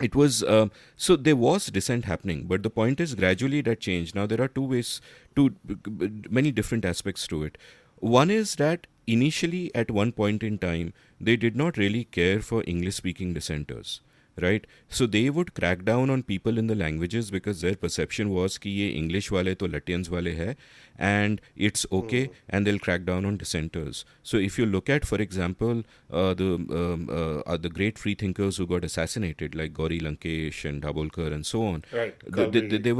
it 0.00 0.14
was 0.14 0.42
uh, 0.42 0.68
so 0.96 1.16
there 1.16 1.36
was 1.36 1.66
dissent 1.66 2.04
happening 2.04 2.44
but 2.46 2.62
the 2.62 2.70
point 2.70 3.00
is 3.00 3.14
gradually 3.14 3.60
that 3.62 3.80
changed. 3.80 4.14
Now 4.14 4.26
there 4.26 4.40
are 4.40 4.48
two 4.48 4.62
ways 4.62 5.00
two 5.37 5.55
many 6.29 6.51
different 6.51 6.85
aspects 6.85 7.27
to 7.27 7.43
it 7.43 7.57
one 7.99 8.29
is 8.29 8.55
that 8.55 8.87
initially 9.07 9.73
at 9.73 9.91
one 9.91 10.11
point 10.11 10.43
in 10.43 10.57
time 10.57 10.93
they 11.19 11.35
did 11.35 11.55
not 11.55 11.77
really 11.77 12.03
care 12.05 12.39
for 12.39 12.63
english 12.67 12.95
speaking 12.95 13.33
dissenters 13.33 14.01
right 14.41 14.65
so 14.89 15.05
they 15.05 15.29
would 15.29 15.53
crack 15.53 15.85
down 15.85 16.09
on 16.09 16.23
people 16.23 16.57
in 16.57 16.67
the 16.67 16.75
languages 16.75 17.29
because 17.29 17.61
their 17.61 17.75
perception 17.75 18.29
was 18.29 18.57
कि 18.57 18.69
ये 18.69 18.91
English 18.95 19.31
वाले 19.31 19.55
तो 19.55 19.67
Latins 19.67 20.09
वाले 20.09 20.31
है 20.35 20.55
and 20.97 21.41
it's 21.55 21.85
okay 21.91 22.27
mm. 22.27 22.31
and 22.49 22.65
they'll 22.65 22.79
crack 22.79 23.05
down 23.05 23.25
on 23.25 23.37
dissenters 23.37 24.05
so 24.23 24.37
if 24.37 24.57
you 24.57 24.65
look 24.65 24.89
at 24.89 25.05
for 25.05 25.21
example 25.21 25.83
uh, 26.11 26.33
the 26.33 26.53
um, 26.53 27.09
uh, 27.11 27.57
the 27.57 27.69
great 27.69 27.97
free 27.97 28.15
thinkers 28.15 28.57
who 28.57 28.67
got 28.67 28.83
assassinated 28.83 29.55
like 29.55 29.73
Gauri 29.73 29.99
Lankesh 29.99 30.65
and 30.65 30.81
Dabholkar 30.81 31.33
and 31.33 31.45
so 31.45 31.65
on 31.65 31.83
right. 31.91 32.15
they, 32.27 32.61
they, 32.61 32.91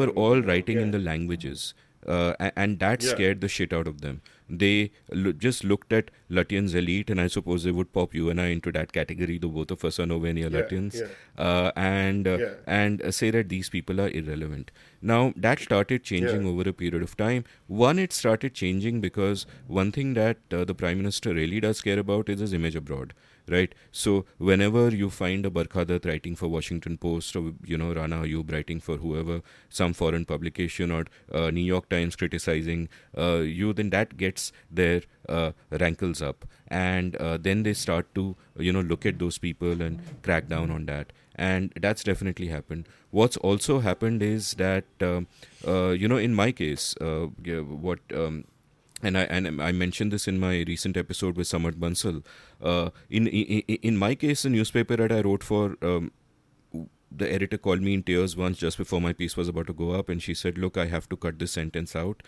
they, 2.06 2.12
were 2.12 2.24
all 2.24 2.34
writing 2.34 2.44
yeah. 2.44 2.46
in 2.46 2.46
the 2.46 2.46
languages 2.46 2.46
uh, 2.46 2.50
and 2.56 2.78
that 2.78 3.02
yeah. 3.02 3.10
scared 3.10 3.40
the 3.40 3.48
shit 3.48 3.72
out 3.72 3.86
of 3.86 4.00
them 4.00 4.20
they 4.48 4.90
lo- 5.12 5.32
just 5.32 5.64
looked 5.64 5.92
at 5.92 6.10
Lutyens 6.30 6.74
elite, 6.74 7.10
and 7.10 7.20
I 7.20 7.26
suppose 7.26 7.64
they 7.64 7.70
would 7.70 7.92
pop 7.92 8.14
you 8.14 8.30
and 8.30 8.40
I 8.40 8.46
into 8.46 8.72
that 8.72 8.92
category. 8.92 9.38
Though 9.38 9.48
both 9.48 9.70
of 9.70 9.84
us 9.84 10.00
are 10.00 10.06
nowhere 10.06 10.32
near 10.32 10.48
yeah, 10.48 10.60
Lutyens, 10.62 10.94
yeah. 10.94 11.42
Uh, 11.42 11.70
and 11.76 12.26
uh, 12.26 12.38
and 12.66 13.14
say 13.14 13.30
that 13.30 13.48
these 13.48 13.68
people 13.68 14.00
are 14.00 14.08
irrelevant. 14.08 14.70
Now 15.00 15.32
that 15.36 15.60
started 15.60 16.02
changing 16.02 16.46
over 16.46 16.68
a 16.68 16.72
period 16.72 17.02
of 17.02 17.16
time. 17.16 17.44
One, 17.66 17.98
it 17.98 18.12
started 18.12 18.54
changing 18.54 19.00
because 19.00 19.46
one 19.66 19.92
thing 19.92 20.14
that 20.14 20.38
uh, 20.52 20.64
the 20.64 20.74
prime 20.74 20.98
minister 20.98 21.34
really 21.34 21.60
does 21.60 21.80
care 21.80 21.98
about 21.98 22.28
is 22.28 22.40
his 22.40 22.52
image 22.52 22.76
abroad 22.76 23.14
right? 23.50 23.74
So 23.90 24.24
whenever 24.38 24.88
you 24.88 25.10
find 25.10 25.46
a 25.46 25.50
Barkha 25.50 25.86
Dutt 25.86 26.04
writing 26.04 26.36
for 26.36 26.48
Washington 26.48 26.96
Post 26.98 27.34
or 27.36 27.52
you 27.64 27.78
know 27.78 27.92
Rana 27.92 28.22
Ayub 28.22 28.52
writing 28.52 28.80
for 28.80 28.96
whoever, 28.98 29.42
some 29.68 29.92
foreign 29.92 30.24
publication 30.24 30.90
or 30.90 31.06
uh, 31.32 31.50
New 31.50 31.64
York 31.64 31.88
Times 31.88 32.16
criticizing 32.16 32.88
uh, 33.16 33.38
you, 33.38 33.72
then 33.72 33.90
that 33.90 34.16
gets 34.16 34.52
their 34.70 35.02
uh, 35.28 35.52
rankles 35.70 36.22
up, 36.22 36.44
and 36.68 37.16
uh, 37.16 37.36
then 37.36 37.62
they 37.62 37.74
start 37.74 38.14
to 38.14 38.36
you 38.58 38.72
know 38.72 38.80
look 38.80 39.06
at 39.06 39.18
those 39.18 39.38
people 39.38 39.82
and 39.82 40.00
crack 40.22 40.48
down 40.48 40.70
on 40.70 40.86
that. 40.86 41.12
And 41.34 41.72
that's 41.80 42.02
definitely 42.02 42.48
happened. 42.48 42.88
What's 43.12 43.36
also 43.36 43.78
happened 43.78 44.22
is 44.22 44.54
that 44.54 44.84
uh, 45.00 45.20
uh, 45.66 45.90
you 45.90 46.08
know, 46.08 46.16
in 46.16 46.34
my 46.34 46.50
case, 46.52 46.94
what 47.00 48.00
um, 48.12 48.44
and 49.02 49.16
I 49.16 49.22
and 49.22 49.62
I 49.62 49.72
mentioned 49.72 50.12
this 50.12 50.26
in 50.26 50.40
my 50.40 50.64
recent 50.66 50.96
episode 50.96 51.36
with 51.36 51.48
Samad 51.48 51.74
Bansal. 51.74 52.22
Uh, 52.60 52.90
in, 53.08 53.26
in 53.28 53.60
in 53.82 53.96
my 53.96 54.14
case, 54.14 54.42
the 54.42 54.50
newspaper 54.50 54.96
that 54.96 55.12
I 55.12 55.20
wrote 55.20 55.44
for, 55.44 55.76
um, 55.82 56.10
the 57.10 57.30
editor 57.32 57.58
called 57.58 57.80
me 57.82 57.94
in 57.94 58.02
tears 58.02 58.36
once 58.36 58.58
just 58.58 58.78
before 58.78 59.00
my 59.00 59.12
piece 59.12 59.36
was 59.36 59.48
about 59.48 59.66
to 59.68 59.72
go 59.72 59.92
up, 59.92 60.08
and 60.08 60.22
she 60.22 60.34
said, 60.34 60.58
"Look, 60.58 60.76
I 60.76 60.86
have 60.86 61.08
to 61.08 61.16
cut 61.16 61.38
this 61.38 61.52
sentence 61.52 61.96
out 61.96 62.22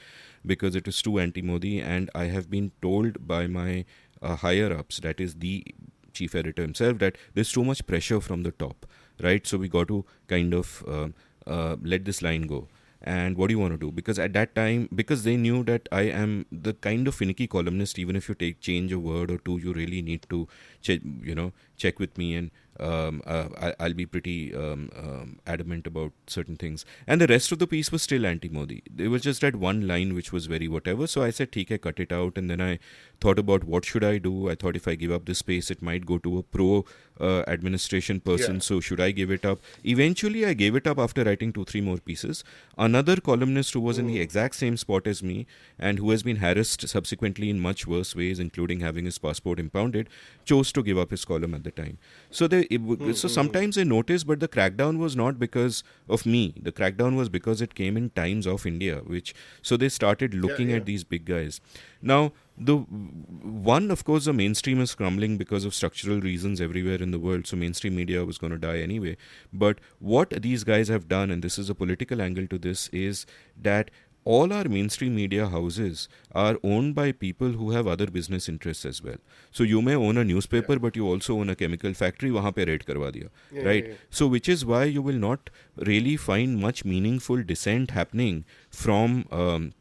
because 0.44 0.74
it 0.74 0.88
is 0.88 1.02
too 1.02 1.18
anti-Modi, 1.18 1.80
and 1.80 2.10
I 2.14 2.24
have 2.24 2.50
been 2.50 2.72
told 2.82 3.26
by 3.26 3.46
my 3.46 3.84
uh, 4.22 4.36
higher 4.36 4.72
ups, 4.76 5.00
that 5.00 5.20
is 5.20 5.34
the 5.36 5.64
chief 6.12 6.34
editor 6.34 6.62
himself, 6.62 6.98
that 6.98 7.16
there's 7.34 7.52
too 7.52 7.64
much 7.64 7.86
pressure 7.86 8.20
from 8.20 8.42
the 8.42 8.52
top, 8.52 8.86
right? 9.22 9.46
So 9.46 9.58
we 9.58 9.68
got 9.68 9.88
to 9.88 10.04
kind 10.28 10.54
of 10.54 10.84
uh, 10.86 11.08
uh 11.46 11.76
let 11.82 12.04
this 12.04 12.22
line 12.22 12.42
go." 12.42 12.68
and 13.02 13.36
what 13.36 13.48
do 13.48 13.54
you 13.54 13.58
want 13.58 13.72
to 13.72 13.78
do 13.78 13.90
because 13.90 14.18
at 14.18 14.32
that 14.34 14.54
time 14.54 14.88
because 14.94 15.24
they 15.24 15.36
knew 15.36 15.64
that 15.64 15.88
i 15.90 16.02
am 16.02 16.44
the 16.52 16.74
kind 16.74 17.08
of 17.08 17.14
finicky 17.14 17.46
columnist 17.46 17.98
even 17.98 18.14
if 18.14 18.28
you 18.28 18.34
take 18.34 18.60
change 18.60 18.92
a 18.92 18.98
word 18.98 19.30
or 19.30 19.38
two 19.38 19.58
you 19.58 19.72
really 19.72 20.02
need 20.02 20.26
to 20.28 20.46
check 20.82 21.00
you 21.22 21.34
know 21.34 21.50
check 21.78 21.98
with 21.98 22.18
me 22.18 22.34
and 22.34 22.50
um, 22.80 23.22
uh, 23.26 23.72
I, 23.78 23.86
will 23.86 23.94
be 23.94 24.06
pretty 24.06 24.54
um, 24.54 24.90
um, 24.96 25.38
adamant 25.46 25.86
about 25.86 26.12
certain 26.26 26.56
things. 26.56 26.84
And 27.06 27.20
the 27.20 27.26
rest 27.26 27.52
of 27.52 27.58
the 27.58 27.66
piece 27.66 27.92
was 27.92 28.02
still 28.02 28.26
anti-Modi. 28.26 28.82
There 28.90 29.10
was 29.10 29.22
just 29.22 29.42
that 29.42 29.56
one 29.56 29.86
line 29.86 30.14
which 30.14 30.32
was 30.32 30.46
very 30.46 30.68
whatever. 30.68 31.06
So 31.06 31.22
I 31.22 31.30
said, 31.30 31.52
"ठीक 31.52 31.80
cut 31.82 32.00
it 32.00 32.12
out." 32.12 32.38
And 32.38 32.50
then 32.50 32.60
I 32.60 32.78
thought 33.20 33.38
about 33.38 33.64
what 33.64 33.84
should 33.84 34.04
I 34.04 34.18
do. 34.18 34.48
I 34.50 34.54
thought 34.54 34.76
if 34.76 34.88
I 34.88 34.94
give 34.94 35.12
up 35.12 35.26
this 35.26 35.38
space, 35.38 35.70
it 35.70 35.82
might 35.82 36.06
go 36.06 36.18
to 36.18 36.38
a 36.38 36.42
pro 36.42 36.84
uh, 37.20 37.44
administration 37.46 38.20
person. 38.20 38.54
Yeah. 38.56 38.60
So 38.60 38.80
should 38.80 39.00
I 39.00 39.10
give 39.10 39.30
it 39.30 39.44
up? 39.44 39.60
Eventually, 39.84 40.46
I 40.46 40.54
gave 40.54 40.74
it 40.74 40.86
up 40.86 40.98
after 40.98 41.24
writing 41.24 41.52
two, 41.52 41.64
three 41.64 41.80
more 41.80 41.98
pieces. 41.98 42.44
Another 42.78 43.16
columnist 43.16 43.74
who 43.74 43.80
was 43.80 43.98
in 43.98 44.06
the 44.06 44.16
hmm. 44.16 44.22
exact 44.22 44.54
same 44.54 44.76
spot 44.76 45.06
as 45.06 45.22
me 45.22 45.46
and 45.78 45.98
who 45.98 46.10
has 46.10 46.22
been 46.22 46.36
harassed 46.36 46.88
subsequently 46.88 47.50
in 47.50 47.60
much 47.60 47.86
worse 47.86 48.14
ways, 48.16 48.38
including 48.38 48.80
having 48.80 49.04
his 49.04 49.18
passport 49.18 49.60
impounded, 49.60 50.08
chose 50.44 50.72
to 50.72 50.82
give 50.82 50.98
up 50.98 51.10
his 51.10 51.24
column 51.24 51.54
at 51.54 51.64
the 51.64 51.70
time. 51.70 51.98
So 52.30 52.46
they, 52.46 52.62
it, 52.62 52.82
mm-hmm. 52.82 53.12
so 53.12 53.28
sometimes 53.28 53.76
I 53.78 53.84
noticed, 53.84 54.26
but 54.26 54.40
the 54.40 54.48
crackdown 54.48 54.98
was 54.98 55.16
not 55.16 55.38
because 55.38 55.82
of 56.08 56.26
me. 56.26 56.54
The 56.60 56.72
crackdown 56.72 57.16
was 57.16 57.28
because 57.28 57.60
it 57.60 57.74
came 57.74 57.96
in 57.96 58.10
Times 58.10 58.46
of 58.46 58.66
India, 58.66 59.02
which 59.04 59.34
so 59.62 59.76
they 59.76 59.88
started 59.88 60.34
looking 60.34 60.68
yeah, 60.68 60.74
yeah. 60.74 60.80
at 60.80 60.86
these 60.86 61.04
big 61.04 61.24
guys. 61.24 61.60
Now 62.01 62.33
the 62.57 62.77
one 62.77 63.91
of 63.91 64.05
course 64.05 64.25
the 64.25 64.33
mainstream 64.33 64.79
is 64.79 64.95
crumbling 64.95 65.37
because 65.37 65.65
of 65.65 65.73
structural 65.73 66.21
reasons 66.21 66.61
everywhere 66.61 67.01
in 67.01 67.11
the 67.11 67.19
world 67.19 67.45
so 67.45 67.57
mainstream 67.57 67.95
media 67.95 68.23
was 68.23 68.37
going 68.37 68.51
to 68.51 68.57
die 68.57 68.77
anyway 68.77 69.17
but 69.51 69.79
what 69.99 70.29
these 70.41 70.63
guys 70.63 70.87
have 70.87 71.09
done 71.09 71.29
and 71.29 71.43
this 71.43 71.59
is 71.59 71.69
a 71.69 71.75
political 71.75 72.21
angle 72.21 72.47
to 72.47 72.57
this 72.57 72.87
is 72.93 73.25
that 73.61 73.91
all 74.25 74.51
our 74.51 74.67
mainstream 74.67 75.15
media 75.15 75.47
houses 75.47 76.09
are 76.33 76.57
owned 76.63 76.95
by 76.95 77.11
people 77.11 77.49
who 77.49 77.71
have 77.71 77.87
other 77.87 78.07
business 78.07 78.49
interests 78.49 78.83
as 78.83 79.01
well. 79.03 79.17
So 79.51 79.63
you 79.63 79.83
may 79.83 79.93
own 79.95 80.17
a 80.17 80.23
newspaper, 80.23 80.73
yeah. 80.73 80.79
but 80.79 80.95
you 80.95 81.07
also 81.07 81.37
own 81.39 81.51
a 81.51 81.55
chemical 81.55 81.93
factory. 81.93 82.31
वहाँ 82.31 82.53
पे 82.55 82.65
raid 82.65 82.85
करवा 82.85 83.11
दिया, 83.11 83.29
yeah, 83.53 83.63
right? 83.63 83.85
Yeah, 83.85 83.93
so 84.09 84.27
which 84.27 84.49
is 84.49 84.65
why 84.65 84.83
you 84.85 85.03
will 85.03 85.21
not 85.27 85.51
really 85.77 86.17
find 86.17 86.57
much 86.57 86.83
meaningful 86.83 87.43
dissent 87.43 87.91
happening 87.91 88.43
from 88.71 89.25
um, 89.31 89.73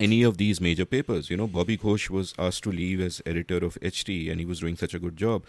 any 0.00 0.22
of 0.22 0.38
these 0.38 0.60
major 0.60 0.84
papers. 0.84 1.28
You 1.30 1.36
know, 1.36 1.46
Bobby 1.46 1.76
Ghosh 1.76 2.08
was 2.10 2.32
asked 2.38 2.64
to 2.64 2.72
leave 2.72 3.00
as 3.00 3.20
editor 3.26 3.58
of 3.58 3.78
HT, 3.82 4.30
and 4.30 4.40
he 4.40 4.46
was 4.46 4.60
doing 4.60 4.76
such 4.76 4.94
a 4.94 4.98
good 4.98 5.16
job. 5.16 5.44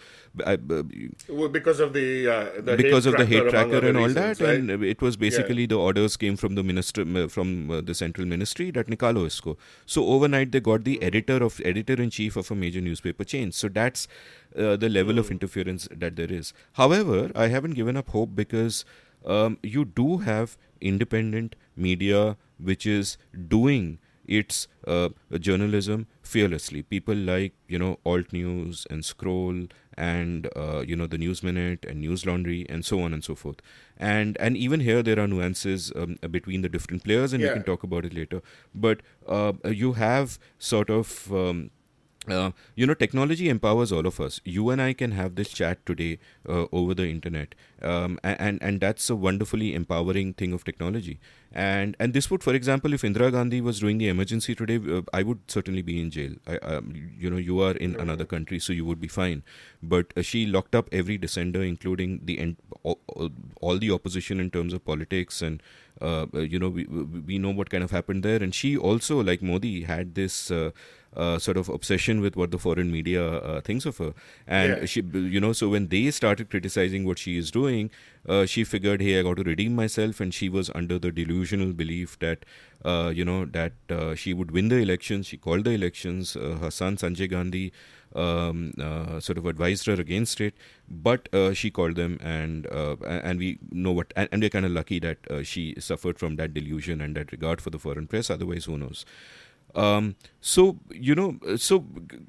I, 0.46 0.54
uh, 0.54 0.82
well, 1.28 1.48
because 1.48 1.80
of 1.80 1.94
the, 1.94 2.28
uh, 2.28 2.60
the 2.60 2.76
because 2.76 3.06
of 3.06 3.16
the 3.16 3.24
hate 3.24 3.48
tracker 3.48 3.84
and 3.86 3.96
all 3.96 4.06
reasons, 4.06 4.38
that, 4.38 4.46
right? 4.46 4.56
and 4.56 4.84
it 4.84 5.00
was 5.00 5.16
basically 5.16 5.62
yeah. 5.62 5.68
the 5.68 5.78
orders 5.78 6.16
came 6.16 6.36
from 6.36 6.54
the 6.54 6.62
minister 6.62 7.28
from 7.28 7.70
uh, 7.70 7.80
the 7.80 7.94
central 7.94 8.26
ministry 8.26 8.70
that 8.72 8.86
Nikalo 8.86 9.26
isko. 9.26 9.56
So 9.86 10.06
overnight 10.06 10.52
they 10.52 10.60
got 10.60 10.84
the 10.84 11.02
editor 11.02 11.42
of 11.42 11.60
editor 11.64 11.94
in 11.94 12.10
chief 12.10 12.36
of 12.36 12.50
a 12.50 12.54
major 12.54 12.80
newspaper 12.80 13.24
change. 13.24 13.54
So 13.54 13.68
that's 13.68 14.06
uh, 14.56 14.76
the 14.76 14.88
level 14.90 15.14
mm. 15.14 15.18
of 15.20 15.28
hmm. 15.28 15.32
interference 15.32 15.88
that 15.90 16.16
there 16.16 16.30
is. 16.30 16.52
However, 16.74 17.30
I 17.34 17.48
haven't 17.48 17.72
given 17.72 17.96
up 17.96 18.10
hope 18.10 18.34
because 18.34 18.84
um, 19.24 19.58
you 19.62 19.84
do 19.84 20.18
have 20.18 20.56
independent 20.80 21.56
media 21.76 22.36
which 22.58 22.86
is 22.86 23.16
doing 23.48 23.98
its 24.38 24.66
uh, 24.86 25.10
journalism 25.38 26.06
fearlessly. 26.22 26.82
People 26.82 27.14
like 27.14 27.54
you 27.68 27.78
know 27.78 27.98
Alt 28.06 28.32
News 28.32 28.86
and 28.90 29.04
Scroll 29.04 29.66
and 29.96 30.48
uh, 30.56 30.80
you 30.80 30.96
know 30.96 31.06
the 31.06 31.18
News 31.18 31.42
Minute 31.42 31.84
and 31.88 32.00
News 32.00 32.24
Laundry 32.24 32.64
and 32.68 32.84
so 32.84 33.00
on 33.00 33.12
and 33.12 33.22
so 33.22 33.34
forth. 33.34 33.60
And 33.98 34.36
and 34.40 34.56
even 34.56 34.80
here 34.80 35.02
there 35.02 35.20
are 35.20 35.28
nuances 35.28 35.92
um, 35.96 36.16
between 36.30 36.62
the 36.62 36.68
different 36.68 37.04
players, 37.04 37.32
and 37.32 37.42
yeah. 37.42 37.48
we 37.48 37.54
can 37.54 37.64
talk 37.64 37.82
about 37.82 38.04
it 38.04 38.14
later. 38.14 38.42
But 38.74 39.00
uh, 39.26 39.52
you 39.64 39.92
have 39.92 40.38
sort 40.58 40.90
of 40.90 41.32
um, 41.32 41.70
uh, 42.28 42.52
you 42.76 42.86
know, 42.86 42.94
technology 42.94 43.48
empowers 43.48 43.90
all 43.90 44.06
of 44.06 44.20
us. 44.20 44.40
You 44.44 44.70
and 44.70 44.80
I 44.80 44.92
can 44.92 45.10
have 45.12 45.34
this 45.34 45.48
chat 45.48 45.84
today 45.84 46.18
uh, 46.48 46.66
over 46.70 46.94
the 46.94 47.08
internet, 47.08 47.54
um, 47.82 48.18
and 48.22 48.62
and 48.62 48.80
that's 48.80 49.10
a 49.10 49.16
wonderfully 49.16 49.74
empowering 49.74 50.34
thing 50.34 50.52
of 50.52 50.62
technology. 50.62 51.18
And 51.52 51.96
and 51.98 52.14
this 52.14 52.30
would, 52.30 52.44
for 52.44 52.54
example, 52.54 52.92
if 52.92 53.02
Indira 53.02 53.32
Gandhi 53.32 53.60
was 53.60 53.80
doing 53.80 53.98
the 53.98 54.08
emergency 54.08 54.54
today, 54.54 54.78
uh, 54.98 55.02
I 55.12 55.24
would 55.24 55.40
certainly 55.48 55.82
be 55.82 56.00
in 56.00 56.10
jail. 56.10 56.34
I, 56.46 56.58
um, 56.58 56.92
you 57.18 57.28
know, 57.28 57.38
you 57.38 57.60
are 57.60 57.72
in 57.72 57.96
another 57.96 58.24
country, 58.24 58.60
so 58.60 58.72
you 58.72 58.84
would 58.84 59.00
be 59.00 59.08
fine. 59.08 59.42
But 59.82 60.12
uh, 60.16 60.22
she 60.22 60.46
locked 60.46 60.76
up 60.76 60.88
every 60.92 61.18
dissenter, 61.18 61.62
including 61.62 62.20
the 62.24 62.54
all, 62.84 63.00
all 63.60 63.78
the 63.78 63.90
opposition 63.90 64.38
in 64.38 64.50
terms 64.50 64.72
of 64.72 64.84
politics 64.84 65.42
and 65.42 65.62
uh, 66.00 66.26
you 66.32 66.58
know 66.58 66.68
we 66.68 66.84
we 66.84 67.38
know 67.38 67.50
what 67.50 67.70
kind 67.70 67.84
of 67.84 67.90
happened 67.90 68.22
there 68.22 68.42
and 68.42 68.54
she 68.54 68.76
also 68.76 69.22
like 69.22 69.42
modi 69.42 69.82
had 69.82 70.14
this 70.14 70.50
uh, 71.16 71.38
sort 71.38 71.56
of 71.56 71.68
obsession 71.68 72.20
with 72.20 72.36
what 72.36 72.50
the 72.50 72.58
foreign 72.58 72.90
media 72.90 73.22
uh, 73.22 73.60
thinks 73.60 73.84
of 73.84 73.98
her. 73.98 74.14
And 74.46 74.78
yeah. 74.78 74.86
she, 74.86 75.02
you 75.02 75.40
know, 75.40 75.52
so 75.52 75.68
when 75.68 75.88
they 75.88 76.10
started 76.10 76.50
criticizing 76.50 77.04
what 77.04 77.18
she 77.18 77.36
is 77.36 77.50
doing, 77.50 77.90
uh, 78.28 78.46
she 78.46 78.64
figured, 78.64 79.02
hey, 79.02 79.18
I 79.18 79.22
got 79.22 79.36
to 79.36 79.42
redeem 79.42 79.74
myself. 79.74 80.20
And 80.20 80.32
she 80.32 80.48
was 80.48 80.70
under 80.74 80.98
the 80.98 81.10
delusional 81.10 81.72
belief 81.72 82.18
that, 82.20 82.44
uh, 82.84 83.12
you 83.14 83.24
know, 83.24 83.44
that 83.44 83.72
uh, 83.90 84.14
she 84.14 84.32
would 84.32 84.50
win 84.52 84.68
the 84.68 84.76
elections. 84.76 85.26
She 85.26 85.36
called 85.36 85.64
the 85.64 85.72
elections. 85.72 86.36
Uh, 86.36 86.58
her 86.60 86.70
son, 86.70 86.96
Sanjay 86.96 87.28
Gandhi, 87.28 87.72
um, 88.14 88.72
sort 89.20 89.38
of 89.38 89.46
advised 89.46 89.86
her 89.86 89.94
against 89.94 90.40
it. 90.40 90.54
But 90.88 91.28
she 91.54 91.70
called 91.70 91.96
them, 91.96 92.18
and 92.20 92.66
and 92.66 93.38
we 93.38 93.58
know 93.70 93.92
what, 93.92 94.12
and, 94.14 94.28
and 94.30 94.42
we're 94.42 94.50
kind 94.50 94.66
of 94.66 94.72
lucky 94.72 94.98
that 95.00 95.18
she 95.44 95.74
suffered 95.78 96.18
from 96.18 96.36
that 96.36 96.52
delusion 96.52 97.00
and 97.00 97.16
that 97.16 97.32
regard 97.32 97.62
for 97.62 97.70
the 97.70 97.78
foreign 97.78 98.06
press. 98.06 98.28
Otherwise, 98.28 98.66
who 98.66 98.76
knows? 98.76 99.06
Um, 99.74 100.16
so 100.40 100.78
you 100.90 101.14
know, 101.14 101.38
so 101.56 101.84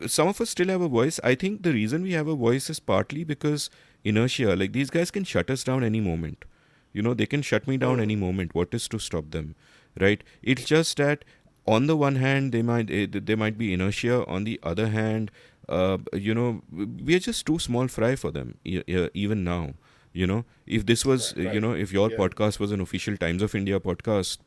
some 0.08 0.28
of 0.28 0.40
us 0.40 0.50
still 0.50 0.68
have 0.68 0.82
a 0.82 0.88
voice. 0.88 1.20
I 1.24 1.36
think 1.36 1.64
the 1.64 1.74
reason 1.74 2.04
we 2.04 2.14
have 2.14 2.28
a 2.28 2.36
voice 2.36 2.70
is 2.70 2.80
partly 2.80 3.24
because 3.24 3.70
inertia. 4.04 4.56
Like 4.56 4.74
these 4.74 4.90
guys 4.90 5.12
can 5.12 5.24
shut 5.24 5.50
us 5.50 5.64
down 5.64 5.84
any 5.84 6.00
moment. 6.00 6.46
You 6.94 7.02
know, 7.02 7.14
they 7.14 7.26
can 7.26 7.42
shut 7.42 7.68
me 7.68 7.78
down 7.78 8.00
any 8.00 8.16
moment. 8.16 8.54
What 8.54 8.74
is 8.74 8.88
to 8.90 9.00
stop 9.00 9.32
them, 9.32 9.56
right? 10.00 10.24
It's 10.42 10.64
just 10.64 10.98
that 10.98 11.26
on 11.66 11.88
the 11.88 11.98
one 11.98 12.16
hand, 12.18 12.52
they 12.52 12.62
might 12.62 12.92
eh, 12.92 13.08
there 13.10 13.38
might 13.38 13.58
be 13.58 13.74
inertia. 13.74 14.26
On 14.28 14.44
the 14.44 14.60
other 14.64 14.88
hand, 14.90 15.32
uh, 15.68 15.98
you 16.14 16.34
know, 16.34 16.62
we 16.72 17.16
are 17.16 17.20
just 17.20 17.46
too 17.46 17.60
small 17.60 17.88
fry 17.88 18.16
for 18.16 18.32
them. 18.32 18.58
Even 18.64 19.44
now, 19.44 19.74
you 20.14 20.28
know, 20.28 20.46
if 20.66 20.86
this 20.86 21.06
was, 21.06 21.34
right, 21.36 21.46
right. 21.46 21.56
you 21.56 21.62
know, 21.62 21.74
if 21.74 21.92
your 21.92 22.12
yeah. 22.12 22.18
podcast 22.18 22.60
was 22.60 22.72
an 22.72 22.80
official 22.80 23.18
Times 23.18 23.42
of 23.42 23.56
India 23.56 23.80
podcast, 23.80 24.38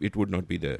it 0.00 0.16
would 0.16 0.30
not 0.30 0.48
be 0.48 0.56
there 0.56 0.78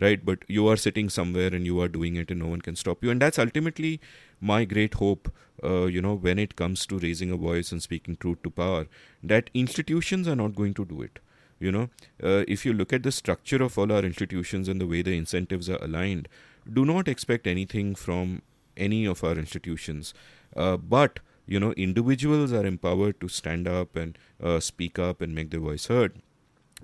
right? 0.00 0.24
But 0.24 0.44
you 0.48 0.68
are 0.68 0.76
sitting 0.76 1.08
somewhere 1.08 1.54
and 1.54 1.64
you 1.66 1.80
are 1.80 1.88
doing 1.88 2.16
it 2.16 2.30
and 2.30 2.40
no 2.40 2.46
one 2.48 2.60
can 2.60 2.76
stop 2.76 3.02
you. 3.02 3.10
And 3.10 3.20
that's 3.20 3.38
ultimately 3.38 4.00
my 4.40 4.64
great 4.64 4.94
hope 4.94 5.30
uh, 5.64 5.86
you 5.86 6.00
know 6.00 6.14
when 6.14 6.38
it 6.38 6.56
comes 6.56 6.86
to 6.86 6.98
raising 6.98 7.30
a 7.30 7.36
voice 7.36 7.72
and 7.72 7.82
speaking 7.82 8.16
truth 8.16 8.42
to 8.42 8.50
power 8.50 8.86
that 9.22 9.50
institutions 9.54 10.28
are 10.28 10.36
not 10.36 10.54
going 10.54 10.74
to 10.74 10.84
do 10.84 11.02
it. 11.02 11.18
You 11.58 11.72
know 11.72 11.90
uh, 12.22 12.44
if 12.46 12.64
you 12.64 12.72
look 12.72 12.92
at 12.92 13.02
the 13.02 13.12
structure 13.12 13.62
of 13.62 13.76
all 13.78 13.92
our 13.92 14.04
institutions 14.04 14.68
and 14.68 14.80
the 14.80 14.86
way 14.86 15.02
the 15.02 15.16
incentives 15.16 15.68
are 15.68 15.82
aligned 15.82 16.28
do 16.72 16.84
not 16.84 17.08
expect 17.08 17.46
anything 17.46 17.94
from 17.94 18.42
any 18.76 19.04
of 19.06 19.24
our 19.24 19.32
institutions. 19.32 20.14
Uh, 20.54 20.76
but 20.76 21.18
you 21.46 21.58
know 21.58 21.72
individuals 21.72 22.52
are 22.52 22.66
empowered 22.66 23.20
to 23.20 23.28
stand 23.28 23.66
up 23.66 23.96
and 23.96 24.16
uh, 24.42 24.60
speak 24.60 24.98
up 24.98 25.20
and 25.20 25.34
make 25.34 25.50
their 25.50 25.60
voice 25.60 25.86
heard. 25.86 26.20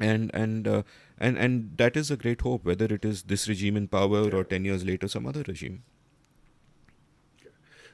And 0.01 0.33
and 0.35 0.67
uh, 0.67 0.83
and 1.19 1.39
and 1.39 1.77
that 1.77 1.97
is 1.97 2.11
a 2.11 2.17
great 2.17 2.41
hope 2.41 2.65
whether 2.65 2.87
it 2.87 3.05
is 3.05 3.25
this 3.25 3.49
regime 3.49 3.77
in 3.77 3.89
power 3.89 4.29
yeah. 4.29 4.35
or 4.35 4.45
10 4.45 4.65
years 4.65 4.85
later 4.85 5.09
some 5.09 5.27
other 5.27 5.45
regime. 5.47 5.83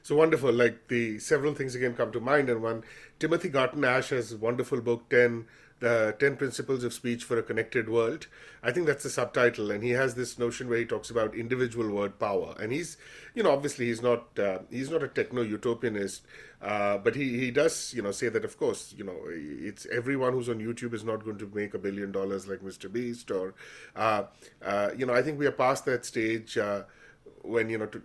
So 0.03 0.15
wonderful. 0.15 0.51
Like 0.51 0.87
the 0.87 1.19
several 1.19 1.53
things 1.53 1.75
again 1.75 1.93
come 1.93 2.11
to 2.11 2.19
mind 2.19 2.49
and 2.49 2.61
one. 2.61 2.83
Timothy 3.19 3.49
garton 3.49 3.83
ash 3.85 4.09
has 4.09 4.35
wonderful 4.35 4.81
book 4.81 5.09
10 5.09 5.45
the 5.81 6.15
10 6.19 6.37
principles 6.37 6.83
of 6.83 6.93
speech 6.93 7.23
for 7.23 7.37
a 7.37 7.43
connected 7.43 7.89
world. 7.89 8.27
I 8.63 8.71
think 8.71 8.87
that's 8.87 9.03
the 9.03 9.09
subtitle 9.09 9.71
and 9.71 9.83
he 9.83 9.89
has 9.91 10.15
this 10.15 10.39
notion 10.39 10.69
where 10.69 10.77
he 10.77 10.85
talks 10.85 11.09
about 11.09 11.35
individual 11.35 11.89
word 11.89 12.17
power. 12.19 12.55
And 12.59 12.71
he's 12.71 12.97
you 13.33 13.43
know 13.43 13.51
obviously 13.51 13.87
he's 13.87 14.01
not 14.01 14.39
uh, 14.39 14.59
he's 14.69 14.89
not 14.89 15.03
a 15.03 15.07
techno 15.07 15.43
utopianist 15.43 16.21
uh, 16.61 16.97
but 16.97 17.15
he, 17.15 17.39
he 17.39 17.51
does 17.51 17.93
you 17.93 18.01
know 18.01 18.11
say 18.11 18.29
that 18.29 18.45
of 18.45 18.57
course 18.57 18.93
you 18.97 19.03
know 19.03 19.17
it's 19.27 19.87
everyone 19.91 20.33
who's 20.33 20.49
on 20.49 20.59
youtube 20.59 20.93
is 20.93 21.03
not 21.03 21.23
going 21.23 21.37
to 21.37 21.49
make 21.53 21.73
a 21.73 21.79
billion 21.79 22.11
dollars 22.11 22.47
like 22.47 22.59
mr 22.59 22.91
beast 22.91 23.31
or 23.31 23.53
uh, 23.95 24.23
uh, 24.63 24.89
you 24.97 25.05
know 25.05 25.13
i 25.13 25.21
think 25.21 25.39
we 25.39 25.45
are 25.45 25.51
past 25.51 25.85
that 25.85 26.05
stage 26.05 26.57
uh, 26.57 26.83
when 27.41 27.69
you 27.69 27.77
know 27.77 27.85
to, 27.85 28.01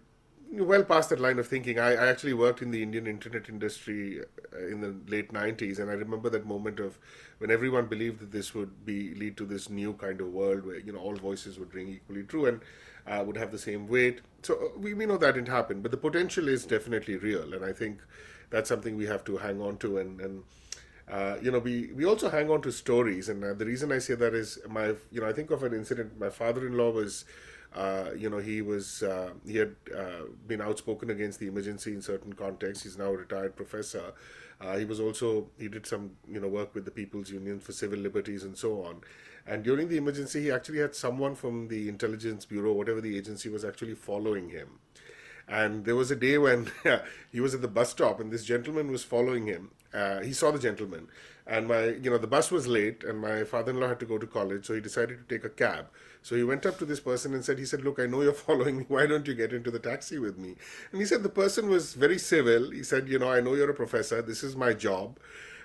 well 0.52 0.84
past 0.84 1.10
that 1.10 1.20
line 1.20 1.38
of 1.38 1.46
thinking. 1.46 1.78
I, 1.78 1.92
I, 1.92 2.06
actually 2.08 2.32
worked 2.34 2.62
in 2.62 2.70
the 2.70 2.82
Indian 2.82 3.06
internet 3.06 3.48
industry 3.48 4.20
uh, 4.52 4.66
in 4.66 4.80
the 4.80 4.94
late 5.10 5.32
90s, 5.32 5.78
and 5.78 5.90
I 5.90 5.94
remember 5.94 6.30
that 6.30 6.46
moment 6.46 6.80
of 6.80 6.98
when 7.38 7.50
everyone 7.50 7.86
believed 7.86 8.20
that 8.20 8.32
this 8.32 8.54
would 8.54 8.84
be 8.84 9.14
lead 9.14 9.36
to 9.38 9.44
this 9.44 9.68
new 9.68 9.92
kind 9.94 10.20
of 10.20 10.28
world 10.28 10.64
where 10.64 10.78
you 10.78 10.92
know 10.92 10.98
all 10.98 11.14
voices 11.14 11.58
would 11.58 11.74
ring 11.74 11.88
equally 11.88 12.22
true 12.22 12.46
and 12.46 12.60
uh, 13.06 13.22
would 13.26 13.36
have 13.36 13.52
the 13.52 13.58
same 13.58 13.86
weight. 13.88 14.20
So 14.42 14.54
uh, 14.54 14.78
we, 14.78 14.94
we 14.94 15.06
know 15.06 15.16
that 15.18 15.34
didn't 15.34 15.48
happen, 15.48 15.82
but 15.82 15.90
the 15.90 15.96
potential 15.96 16.48
is 16.48 16.64
definitely 16.64 17.16
real, 17.16 17.52
and 17.54 17.64
I 17.64 17.72
think 17.72 18.00
that's 18.50 18.68
something 18.68 18.96
we 18.96 19.06
have 19.06 19.24
to 19.24 19.38
hang 19.38 19.60
on 19.60 19.78
to 19.78 19.98
and. 19.98 20.20
and 20.20 20.42
uh, 21.08 21.36
you 21.40 21.52
know, 21.52 21.60
we, 21.60 21.92
we 21.94 22.04
also 22.04 22.28
hang 22.28 22.50
on 22.50 22.60
to 22.60 22.72
stories, 22.72 23.28
and 23.28 23.44
uh, 23.44 23.54
the 23.54 23.64
reason 23.64 23.92
I 23.92 23.98
say 23.98 24.16
that 24.16 24.34
is 24.34 24.58
my, 24.68 24.86
you 25.12 25.20
know, 25.20 25.28
I 25.28 25.32
think 25.32 25.52
of 25.52 25.62
an 25.62 25.72
incident. 25.72 26.18
My 26.18 26.30
father-in-law 26.30 26.90
was 26.90 27.24
Uh, 27.74 28.10
you 28.16 28.30
know, 28.30 28.38
he 28.38 28.62
was 28.62 29.02
uh, 29.02 29.30
he 29.46 29.56
had 29.56 29.76
uh, 29.96 30.24
been 30.46 30.60
outspoken 30.60 31.10
against 31.10 31.40
the 31.40 31.46
emergency 31.46 31.92
in 31.92 32.02
certain 32.02 32.32
contexts. 32.32 32.84
He's 32.84 32.96
now 32.96 33.06
a 33.06 33.16
retired 33.16 33.56
professor. 33.56 34.12
Uh, 34.60 34.76
he 34.78 34.84
was 34.84 35.00
also 35.00 35.48
he 35.58 35.68
did 35.68 35.86
some 35.86 36.12
you 36.28 36.40
know 36.40 36.48
work 36.48 36.74
with 36.74 36.84
the 36.84 36.90
People's 36.90 37.30
Union 37.30 37.60
for 37.60 37.72
Civil 37.72 37.98
Liberties 37.98 38.44
and 38.44 38.56
so 38.56 38.82
on. 38.82 39.00
And 39.46 39.62
during 39.62 39.88
the 39.88 39.96
emergency, 39.96 40.42
he 40.42 40.50
actually 40.50 40.78
had 40.78 40.94
someone 40.94 41.34
from 41.36 41.68
the 41.68 41.88
intelligence 41.88 42.44
bureau, 42.44 42.72
whatever 42.72 43.00
the 43.00 43.16
agency 43.16 43.48
was, 43.48 43.64
actually 43.64 43.94
following 43.94 44.48
him. 44.50 44.80
And 45.48 45.84
there 45.84 45.94
was 45.94 46.10
a 46.10 46.16
day 46.16 46.38
when 46.38 46.72
he 47.32 47.40
was 47.40 47.54
at 47.54 47.62
the 47.62 47.68
bus 47.68 47.90
stop, 47.90 48.18
and 48.18 48.32
this 48.32 48.44
gentleman 48.44 48.90
was 48.90 49.04
following 49.04 49.46
him. 49.46 49.70
Uh, 49.94 50.20
he 50.20 50.32
saw 50.32 50.50
the 50.50 50.58
gentleman, 50.58 51.06
and 51.46 51.68
my 51.68 51.84
you 51.84 52.10
know 52.10 52.18
the 52.18 52.26
bus 52.26 52.50
was 52.50 52.66
late, 52.66 53.04
and 53.04 53.20
my 53.20 53.44
father-in-law 53.44 53.88
had 53.88 54.00
to 54.00 54.06
go 54.06 54.18
to 54.18 54.26
college, 54.26 54.66
so 54.66 54.74
he 54.74 54.80
decided 54.80 55.18
to 55.18 55.34
take 55.34 55.44
a 55.44 55.48
cab. 55.48 55.86
So 56.26 56.34
he 56.34 56.42
went 56.42 56.66
up 56.66 56.76
to 56.80 56.84
this 56.84 56.98
person 56.98 57.34
and 57.34 57.44
said, 57.44 57.56
he 57.56 57.64
said, 57.64 57.84
look, 57.84 58.00
I 58.00 58.06
know 58.06 58.20
you're 58.20 58.32
following 58.48 58.78
me. 58.78 58.84
Why 58.88 59.06
don't 59.06 59.28
you 59.28 59.34
get 59.34 59.52
into 59.52 59.70
the 59.70 59.78
taxi 59.78 60.18
with 60.18 60.36
me? 60.36 60.56
And 60.90 61.00
he 61.00 61.06
said 61.06 61.22
the 61.22 61.28
person 61.28 61.68
was 61.68 61.94
very 61.94 62.18
civil. 62.18 62.72
He 62.72 62.82
said, 62.82 63.08
you 63.08 63.20
know, 63.20 63.30
I 63.30 63.38
know 63.40 63.54
you're 63.54 63.70
a 63.70 63.74
professor. 63.74 64.20
This 64.22 64.42
is 64.42 64.56
my 64.56 64.72
job. 64.72 65.20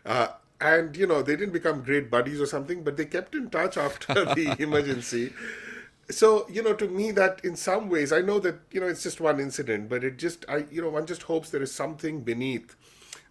Uh, 0.06 0.28
and 0.60 0.96
you 0.96 1.08
know 1.08 1.24
they 1.24 1.36
didn't 1.36 1.54
become 1.54 1.82
great 1.82 2.12
buddies 2.12 2.40
or 2.40 2.46
something 2.46 2.84
but 2.84 2.96
they 2.96 3.06
kept 3.06 3.34
in 3.34 3.50
touch 3.50 3.78
after 3.86 4.14
the 4.14 4.56
emergency 4.60 5.34
so 6.12 6.46
you 6.48 6.62
know 6.62 6.76
to 6.76 6.88
me 6.88 7.10
that 7.10 7.44
in 7.44 7.56
some 7.56 7.90
ways 7.90 8.14
i 8.14 8.22
know 8.22 8.40
that 8.40 8.60
you 8.72 8.80
know 8.80 8.86
it's 8.86 9.02
just 9.02 9.20
one 9.20 9.40
incident 9.40 9.90
but 9.90 10.04
it 10.04 10.18
just 10.18 10.46
i 10.48 10.58
you 10.70 10.80
know 10.80 10.90
one 10.90 11.08
just 11.08 11.24
hopes 11.24 11.50
there 11.50 11.64
is 11.64 11.74
something 11.74 12.22
beneath 12.22 12.76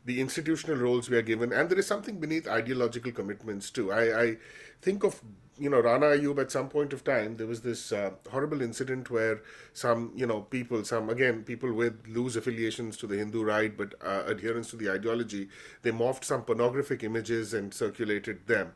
the 0.04 0.20
institutional 0.20 0.76
roles 0.76 1.08
we 1.08 1.16
are 1.16 1.22
given 1.22 1.52
and 1.52 1.70
there 1.70 1.78
is 1.78 1.86
something 1.86 2.18
beneath 2.18 2.48
ideological 2.48 3.12
commitments 3.12 3.70
too 3.70 3.92
i 3.92 4.22
i 4.22 4.36
think 4.82 5.04
of 5.04 5.22
you 5.60 5.68
know, 5.68 5.80
Rana 5.80 6.06
Ayub 6.06 6.40
at 6.40 6.50
some 6.50 6.68
point 6.70 6.94
of 6.94 7.04
time, 7.04 7.36
there 7.36 7.46
was 7.46 7.60
this 7.60 7.92
uh, 7.92 8.12
horrible 8.30 8.62
incident 8.62 9.10
where 9.10 9.42
some, 9.74 10.10
you 10.16 10.26
know, 10.26 10.40
people, 10.40 10.82
some, 10.84 11.10
again, 11.10 11.42
people 11.44 11.72
with 11.72 12.06
loose 12.08 12.34
affiliations 12.34 12.96
to 12.96 13.06
the 13.06 13.18
Hindu 13.18 13.44
right, 13.44 13.76
but 13.76 13.94
uh, 14.02 14.22
adherence 14.26 14.70
to 14.70 14.76
the 14.76 14.90
ideology, 14.90 15.48
they 15.82 15.90
morphed 15.90 16.24
some 16.24 16.42
pornographic 16.42 17.04
images 17.04 17.52
and 17.52 17.74
circulated 17.74 18.46
them. 18.46 18.72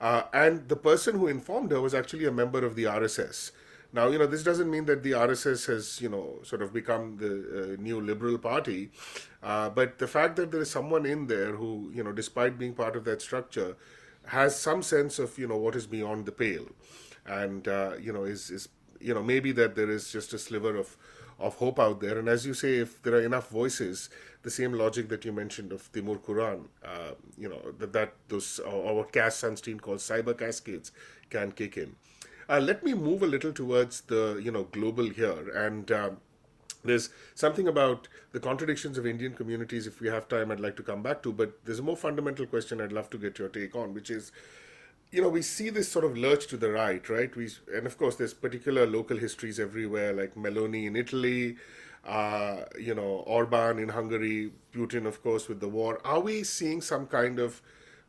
Uh, 0.00 0.22
and 0.32 0.68
the 0.68 0.76
person 0.76 1.18
who 1.18 1.26
informed 1.26 1.72
her 1.72 1.80
was 1.80 1.92
actually 1.92 2.24
a 2.24 2.30
member 2.30 2.64
of 2.64 2.76
the 2.76 2.84
RSS. 2.84 3.50
Now, 3.92 4.08
you 4.08 4.18
know, 4.18 4.26
this 4.26 4.42
doesn't 4.44 4.70
mean 4.70 4.84
that 4.84 5.02
the 5.02 5.12
RSS 5.12 5.66
has, 5.66 6.00
you 6.00 6.08
know, 6.10 6.38
sort 6.44 6.62
of 6.62 6.72
become 6.72 7.16
the 7.16 7.72
uh, 7.74 7.82
new 7.82 8.00
liberal 8.00 8.38
party, 8.38 8.90
uh, 9.42 9.70
but 9.70 9.98
the 9.98 10.06
fact 10.06 10.36
that 10.36 10.50
there 10.52 10.60
is 10.60 10.70
someone 10.70 11.06
in 11.06 11.26
there 11.26 11.56
who, 11.56 11.90
you 11.94 12.04
know, 12.04 12.12
despite 12.12 12.58
being 12.58 12.74
part 12.74 12.96
of 12.96 13.04
that 13.04 13.22
structure, 13.22 13.76
has 14.26 14.58
some 14.58 14.82
sense 14.82 15.18
of 15.18 15.38
you 15.38 15.46
know 15.46 15.56
what 15.56 15.74
is 15.76 15.86
beyond 15.86 16.26
the 16.26 16.32
pale, 16.32 16.66
and 17.26 17.66
uh, 17.68 17.92
you 18.00 18.12
know 18.12 18.24
is 18.24 18.50
is 18.50 18.68
you 19.00 19.14
know 19.14 19.22
maybe 19.22 19.52
that 19.52 19.74
there 19.74 19.90
is 19.90 20.10
just 20.12 20.32
a 20.32 20.38
sliver 20.38 20.76
of 20.76 20.96
of 21.38 21.54
hope 21.56 21.78
out 21.78 22.00
there. 22.00 22.18
And 22.18 22.28
as 22.28 22.44
you 22.44 22.54
say, 22.54 22.76
if 22.78 23.02
there 23.02 23.14
are 23.14 23.22
enough 23.22 23.48
voices, 23.48 24.10
the 24.42 24.50
same 24.50 24.72
logic 24.72 25.08
that 25.08 25.24
you 25.24 25.32
mentioned 25.32 25.72
of 25.72 25.90
Timur 25.92 26.16
Kuran, 26.16 26.68
uh, 26.84 27.12
you 27.36 27.48
know 27.48 27.72
that 27.78 27.92
that 27.92 28.14
those 28.28 28.58
or 28.60 28.96
what 28.96 29.12
Cass 29.12 29.40
Sunstein 29.42 29.80
calls 29.80 30.02
cyber 30.08 30.36
cascades 30.36 30.92
can 31.30 31.52
kick 31.52 31.76
in. 31.76 31.96
Uh, 32.48 32.58
let 32.60 32.82
me 32.82 32.94
move 32.94 33.22
a 33.22 33.26
little 33.26 33.52
towards 33.52 34.00
the 34.02 34.40
you 34.42 34.50
know 34.50 34.64
global 34.64 35.08
here 35.10 35.50
and. 35.50 35.90
Uh, 35.90 36.10
there's 36.84 37.10
something 37.34 37.68
about 37.68 38.08
the 38.32 38.40
contradictions 38.40 38.98
of 38.98 39.06
Indian 39.06 39.34
communities, 39.34 39.86
if 39.86 40.00
we 40.00 40.08
have 40.08 40.28
time, 40.28 40.50
I'd 40.50 40.60
like 40.60 40.76
to 40.76 40.82
come 40.82 41.02
back 41.02 41.22
to, 41.24 41.32
but 41.32 41.64
there's 41.64 41.80
a 41.80 41.82
more 41.82 41.96
fundamental 41.96 42.46
question 42.46 42.80
I'd 42.80 42.92
love 42.92 43.10
to 43.10 43.18
get 43.18 43.38
your 43.38 43.48
take 43.48 43.74
on, 43.74 43.94
which 43.94 44.10
is 44.10 44.32
you 45.10 45.22
know, 45.22 45.28
we 45.28 45.42
see 45.42 45.70
this 45.70 45.90
sort 45.90 46.04
of 46.04 46.18
lurch 46.18 46.46
to 46.48 46.56
the 46.56 46.70
right, 46.70 47.08
right? 47.08 47.34
We 47.34 47.48
and 47.74 47.86
of 47.86 47.96
course 47.96 48.16
there's 48.16 48.34
particular 48.34 48.86
local 48.86 49.16
histories 49.16 49.58
everywhere, 49.58 50.12
like 50.12 50.34
Meloni 50.34 50.86
in 50.86 50.96
Italy, 50.96 51.56
uh, 52.06 52.64
you 52.78 52.94
know, 52.94 53.24
Orban 53.26 53.78
in 53.78 53.88
Hungary, 53.88 54.52
Putin, 54.74 55.06
of 55.06 55.22
course, 55.22 55.48
with 55.48 55.60
the 55.60 55.68
war. 55.68 56.00
Are 56.04 56.20
we 56.20 56.44
seeing 56.44 56.82
some 56.82 57.06
kind 57.06 57.38
of 57.38 57.62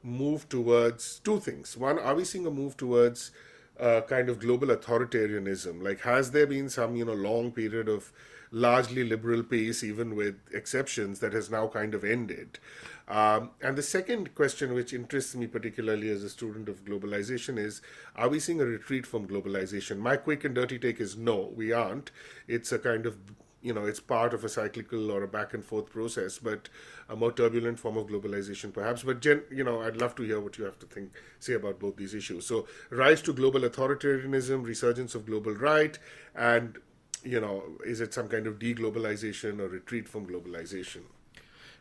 move 0.03 0.47
towards 0.49 1.19
two 1.19 1.39
things? 1.39 1.77
One, 1.77 1.99
are 1.99 2.15
we 2.15 2.25
seeing 2.25 2.45
a 2.45 2.51
move 2.51 2.75
towards 2.75 3.31
uh, 3.79 4.01
kind 4.01 4.29
of 4.29 4.39
global 4.39 4.67
authoritarianism? 4.67 5.81
Like, 5.81 6.01
has 6.01 6.31
there 6.31 6.47
been 6.47 6.69
some 6.69 6.97
you 6.97 7.05
know 7.05 7.13
long 7.13 7.51
period 7.51 7.87
of 7.87 8.11
largely 8.51 9.03
liberal 9.03 9.43
pace, 9.43 9.83
even 9.83 10.15
with 10.15 10.35
exceptions, 10.53 11.19
that 11.19 11.33
has 11.33 11.49
now 11.49 11.67
kind 11.67 11.93
of 11.93 12.03
ended. 12.03 12.59
Um, 13.07 13.51
and 13.61 13.75
the 13.75 13.83
second 13.83 14.35
question, 14.35 14.73
which 14.73 14.93
interests 14.93 15.35
me 15.35 15.47
particularly 15.47 16.09
as 16.09 16.23
a 16.23 16.29
student 16.29 16.69
of 16.69 16.85
globalization, 16.85 17.57
is 17.57 17.81
are 18.15 18.29
we 18.29 18.39
seeing 18.39 18.61
a 18.61 18.65
retreat 18.65 19.05
from 19.07 19.27
globalization? 19.27 19.97
My 19.97 20.15
quick 20.15 20.43
and 20.43 20.53
dirty 20.53 20.77
take 20.77 20.99
is 20.99 21.17
no, 21.17 21.51
we 21.55 21.71
aren't. 21.71 22.11
It's 22.47 22.71
a 22.71 22.79
kind 22.79 23.05
of 23.05 23.17
you 23.61 23.73
know, 23.73 23.85
it's 23.85 23.99
part 23.99 24.33
of 24.33 24.43
a 24.43 24.49
cyclical 24.49 25.11
or 25.11 25.23
a 25.23 25.27
back 25.27 25.53
and 25.53 25.63
forth 25.63 25.89
process, 25.89 26.37
but 26.37 26.69
a 27.09 27.15
more 27.15 27.31
turbulent 27.31 27.79
form 27.79 27.97
of 27.97 28.07
globalization, 28.07 28.71
perhaps. 28.71 29.03
But 29.03 29.19
Jen, 29.19 29.43
you 29.51 29.63
know, 29.63 29.81
I'd 29.81 29.97
love 29.97 30.15
to 30.15 30.23
hear 30.23 30.39
what 30.39 30.57
you 30.57 30.63
have 30.63 30.79
to 30.79 30.85
think, 30.85 31.11
say 31.39 31.53
about 31.53 31.79
both 31.79 31.97
these 31.97 32.13
issues. 32.13 32.45
So, 32.45 32.67
rise 32.89 33.21
to 33.23 33.33
global 33.33 33.61
authoritarianism, 33.61 34.65
resurgence 34.65 35.13
of 35.13 35.25
global 35.25 35.53
right, 35.53 35.97
and 36.35 36.77
you 37.23 37.39
know, 37.39 37.63
is 37.85 38.01
it 38.01 38.13
some 38.13 38.27
kind 38.27 38.47
of 38.47 38.59
deglobalization 38.59 39.59
or 39.59 39.67
retreat 39.67 40.07
from 40.07 40.25
globalization? 40.25 41.01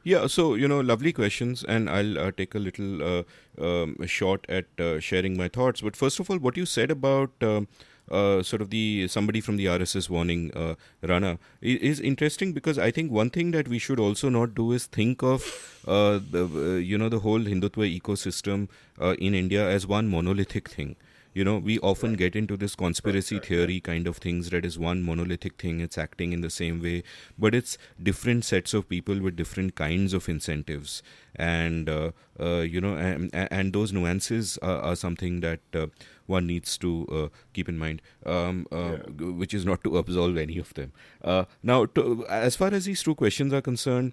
Yeah, 0.05 0.27
so 0.27 0.55
you 0.55 0.69
know, 0.69 0.81
lovely 0.81 1.13
questions, 1.13 1.65
and 1.65 1.91
I'll 1.91 2.19
uh, 2.19 2.31
take 2.31 2.55
a 2.55 2.59
little 2.59 3.03
uh, 3.03 3.23
um, 3.61 3.97
shot 4.07 4.47
at 4.49 4.67
uh, 4.79 5.01
sharing 5.01 5.37
my 5.37 5.49
thoughts. 5.49 5.81
But 5.81 5.97
first 5.97 6.21
of 6.21 6.31
all, 6.31 6.39
what 6.39 6.57
you 6.57 6.67
said 6.67 6.91
about 6.91 7.31
um, 7.43 7.67
uh, 8.11 8.43
sort 8.43 8.63
of 8.63 8.71
the 8.71 9.09
somebody 9.09 9.41
from 9.41 9.57
the 9.57 9.67
RSS 9.67 10.09
warning 10.09 10.51
uh, 10.55 10.77
Rana 11.03 11.39
is 11.61 12.01
interesting 12.01 12.53
because 12.53 12.79
I 12.79 12.91
think 12.91 13.11
one 13.11 13.29
thing 13.29 13.51
that 13.51 13.69
we 13.69 13.79
should 13.79 14.01
also 14.01 14.29
not 14.29 14.55
do 14.55 14.73
is 14.73 14.87
think 14.87 15.23
of 15.23 15.83
uh, 15.87 16.21
the 16.31 16.81
you 16.83 16.97
know 16.97 17.09
the 17.09 17.19
whole 17.19 17.41
Hindutva 17.41 18.01
ecosystem 18.01 18.69
in 19.19 19.35
India 19.35 19.69
as 19.69 19.87
one 19.87 20.09
monolithic 20.09 20.71
thing 20.71 20.97
you 21.35 21.45
know 21.45 21.59
we 21.59 21.79
often 21.81 22.15
get 22.15 22.35
into 22.35 22.57
this 22.57 22.75
conspiracy 22.75 23.39
theory 23.39 23.81
kind 23.81 24.07
of 24.07 24.17
things 24.17 24.51
that 24.51 24.65
is 24.65 24.79
one 24.79 25.03
monolithic 25.03 25.61
thing 25.61 25.81
it's 25.81 25.99
acting 25.99 26.33
in 26.33 26.41
the 26.41 26.51
same 26.51 26.81
way 26.83 27.03
but 27.39 27.55
it's 27.55 27.79
different 28.03 28.45
sets 28.45 28.75
of 28.75 28.89
people 28.89 29.21
with 29.21 29.37
different 29.37 29.75
kinds 29.75 30.15
of 30.15 30.29
incentives. 30.29 31.03
And 31.35 31.89
uh, 31.89 32.11
uh, 32.41 32.61
you 32.61 32.81
know 32.81 32.97
and, 32.97 33.31
and 33.33 33.73
those 33.73 33.93
nuances 33.93 34.59
are, 34.59 34.81
are 34.81 34.97
something 34.97 35.41
that 35.41 35.61
uh, 35.75 35.87
one 36.27 36.47
needs 36.47 36.77
to 36.79 37.07
uh, 37.11 37.29
keep 37.53 37.69
in 37.69 37.79
mind 37.79 38.03
um, 38.27 38.67
uh, 38.73 38.77
yeah. 38.77 39.27
which 39.43 39.55
is 39.55 39.65
not 39.65 39.85
to 39.85 39.99
absolve 39.99 40.37
any 40.37 40.59
of 40.59 40.75
them. 40.75 40.93
Uh, 41.23 41.45
now 41.63 41.87
to, 41.87 42.27
as 42.29 42.57
far 42.57 42.75
as 42.75 42.87
these 42.87 43.03
two 43.03 43.15
questions 43.15 43.53
are 43.53 43.63
concerned 43.63 44.13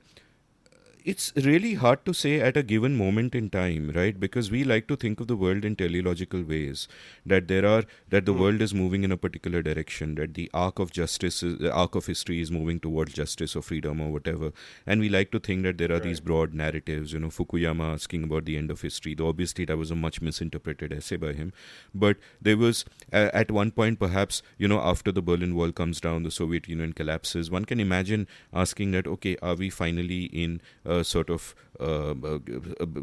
it's 1.06 1.32
really 1.36 1.76
hard 1.76 2.04
to 2.06 2.14
say 2.14 2.40
at 2.42 2.58
a 2.58 2.64
given 2.64 2.96
moment 2.98 3.36
in 3.36 3.50
time, 3.50 3.92
right? 3.96 4.20
Because 4.20 4.50
we 4.50 4.64
like 4.64 4.88
to 4.88 4.96
think 4.96 5.20
of 5.20 5.28
the 5.28 5.36
world 5.36 5.64
in 5.64 5.76
teleological 5.76 6.42
ways 6.42 6.88
that 7.26 7.48
there 7.48 7.66
are 7.66 7.84
that 8.10 8.26
the 8.26 8.34
mm. 8.34 8.40
world 8.40 8.62
is 8.62 8.74
moving 8.74 9.04
in 9.04 9.12
a 9.12 9.18
particular 9.18 9.62
direction, 9.62 10.16
that 10.16 10.34
the 10.34 10.50
arc 10.52 10.80
of 10.80 10.92
justice, 10.92 11.44
is, 11.44 11.60
the 11.60 11.72
arc 11.72 11.94
of 11.94 12.08
history 12.08 12.42
is 12.42 12.50
moving 12.50 12.80
towards 12.80 13.14
justice 13.14 13.56
or 13.56 13.62
freedom 13.62 14.02
or 14.02 14.12
whatever, 14.12 14.52
and 14.88 15.00
we 15.00 15.08
like 15.08 15.32
to 15.32 15.40
think 15.40 15.62
that 15.64 15.78
there 15.78 15.92
are 15.92 15.94
right. 15.94 16.04
these 16.04 16.20
broad 16.20 16.56
narratives. 16.56 17.14
You 17.14 17.20
know, 17.20 17.28
Fukuyama 17.28 17.94
asking 17.94 18.24
about 18.24 18.46
the 18.46 18.58
end 18.58 18.72
of 18.72 18.82
history. 18.82 19.14
Though 19.14 19.28
obviously 19.28 19.66
that 19.66 19.78
was 19.78 19.92
a 19.92 19.96
much 19.96 20.22
misinterpreted 20.22 20.92
essay 20.92 21.18
by 21.18 21.34
him, 21.34 21.54
but 21.94 22.18
there 22.42 22.58
was 22.58 22.84
uh, 23.14 23.30
at 23.32 23.52
one 23.52 23.70
point 23.70 24.00
perhaps 24.00 24.42
you 24.58 24.68
know 24.68 24.80
after 24.80 25.12
the 25.12 25.22
Berlin 25.22 25.54
Wall 25.54 25.72
comes 25.72 26.02
down, 26.02 26.24
the 26.24 26.32
Soviet 26.32 26.68
Union 26.68 26.94
collapses. 26.94 27.52
One 27.52 27.66
can 27.66 27.80
imagine 27.80 28.28
asking 28.52 28.92
that, 28.92 29.06
okay, 29.06 29.38
are 29.44 29.54
we 29.54 29.70
finally 29.70 30.24
in 30.26 30.62
uh, 30.84 30.95
uh, 30.96 31.04
sort 31.04 31.30
of 31.30 31.56
uh, 31.80 32.14
uh, 32.24 32.40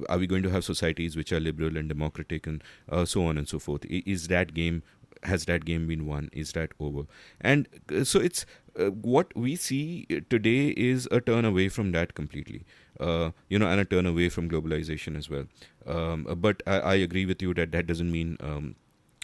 are 0.09 0.19
we 0.19 0.27
going 0.27 0.43
to 0.43 0.51
have 0.51 0.65
societies 0.65 1.17
which 1.17 1.33
are 1.33 1.41
liberal 1.41 1.77
and 1.77 1.89
democratic 1.89 2.47
and 2.47 2.63
so 3.05 3.25
on 3.27 3.39
and 3.39 3.49
so 3.49 3.59
forth? 3.59 3.85
Is 3.89 4.29
that 4.29 4.55
game 4.55 4.83
has 5.25 5.45
that 5.45 5.65
game 5.65 5.87
been 5.87 6.07
won? 6.07 6.31
Is 6.33 6.53
that 6.53 6.73
over? 6.81 7.03
And 7.41 7.69
so 8.03 8.19
it's 8.19 8.45
uh, 8.79 8.87
what 8.87 9.37
we 9.37 9.55
see 9.57 10.07
today 10.31 10.69
is 10.77 11.09
a 11.13 11.21
turn 11.21 11.45
away 11.45 11.69
from 11.69 11.93
that 11.93 12.15
completely. 12.15 12.65
Uh, 13.01 13.31
you 13.49 13.59
know, 13.59 13.69
and 13.69 13.81
a 13.81 13.85
turn 13.85 14.07
away 14.07 14.29
from 14.29 14.49
globalization 14.49 15.17
as 15.17 15.29
well. 15.29 15.47
Um, 15.87 16.27
but 16.39 16.63
I, 16.67 16.79
I, 16.79 16.95
agree 16.95 17.25
with 17.27 17.43
you 17.43 17.55
that 17.55 17.73
that 17.73 17.87
doesn't 17.87 18.13
mean 18.13 18.37
um, 18.41 18.77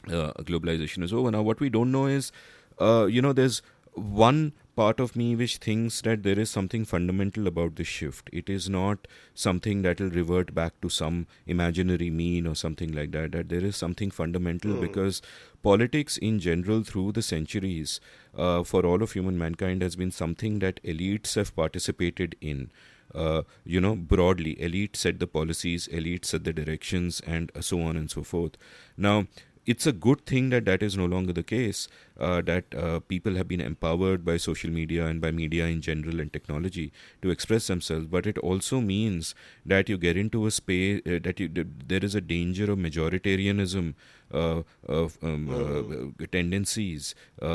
uh, 0.07 0.33
globalization 0.49 1.05
is 1.05 1.13
over. 1.13 1.31
Now, 1.31 1.43
what 1.43 1.61
we 1.61 1.69
don't 1.69 1.93
know 1.93 2.07
is, 2.07 2.33
you 2.81 3.23
know, 3.23 3.33
there's 3.33 3.63
one 3.99 4.53
part 4.79 5.01
of 5.01 5.17
me 5.17 5.35
which 5.35 5.57
thinks 5.57 6.01
that 6.03 6.23
there 6.23 6.39
is 6.39 6.49
something 6.49 6.85
fundamental 6.85 7.49
about 7.49 7.75
this 7.75 7.89
shift. 7.89 8.31
It 8.33 8.49
is 8.49 8.69
not 8.71 9.09
something 9.35 9.83
that 9.83 10.01
will 10.01 10.11
revert 10.11 10.55
back 10.55 10.81
to 10.83 10.89
some 10.89 11.27
imaginary 11.47 12.11
mean 12.11 12.47
or 12.47 12.55
something 12.55 12.93
like 12.93 13.11
that. 13.13 13.33
That 13.33 13.49
there 13.49 13.65
is 13.65 13.77
something 13.77 14.13
fundamental 14.13 14.75
mm. 14.75 14.81
because 14.81 15.21
politics 15.63 16.17
in 16.17 16.39
general 16.39 16.85
through 16.85 17.11
the 17.13 17.23
centuries 17.23 18.01
uh, 18.37 18.63
for 18.63 18.87
all 18.87 19.03
of 19.03 19.13
human 19.13 19.37
mankind 19.37 19.83
has 19.83 19.97
been 19.97 20.13
something 20.13 20.61
that 20.61 20.81
elites 20.85 21.35
have 21.35 21.57
participated 21.57 22.37
in. 22.41 22.71
Uh, 23.15 23.43
you 23.65 23.81
know, 23.81 23.97
broadly, 23.97 24.55
elites 24.57 24.97
set 24.97 25.19
the 25.19 25.27
policies, 25.27 25.89
elites 25.89 26.27
set 26.27 26.45
the 26.45 26.53
directions, 26.53 27.21
and 27.27 27.51
so 27.61 27.81
on 27.81 27.97
and 27.97 28.11
so 28.11 28.23
forth. 28.23 28.57
Now, 28.97 29.27
it's 29.73 29.87
a 29.87 29.93
good 29.93 30.25
thing 30.25 30.49
that 30.51 30.65
that 30.65 30.83
is 30.83 30.97
no 30.97 31.05
longer 31.05 31.33
the 31.33 31.43
case. 31.43 31.89
Uh, 32.19 32.41
that 32.43 32.75
uh, 32.75 32.99
people 33.01 33.37
have 33.37 33.47
been 33.47 33.61
empowered 33.61 34.25
by 34.25 34.37
social 34.37 34.71
media 34.71 35.07
and 35.07 35.21
by 35.21 35.31
media 35.31 35.67
in 35.67 35.81
general 35.81 36.21
and 36.21 36.33
technology 36.33 36.91
to 37.23 37.31
express 37.31 37.69
themselves. 37.69 38.07
But 38.07 38.27
it 38.27 38.39
also 38.39 38.81
means 38.81 39.35
that 39.65 39.89
you 39.89 39.99
get 39.99 40.17
into 40.17 40.47
a 40.47 40.51
space 40.51 41.03
uh, 41.07 41.19
that 41.23 41.39
you 41.39 41.49
there 41.93 42.05
is 42.11 42.17
a 42.17 42.21
danger 42.21 42.71
of 42.73 42.79
majoritarianism 42.79 43.95
uh, 44.33 44.63
of 45.01 45.19
um, 45.23 45.47
mm. 45.49 46.31
tendencies 46.33 47.15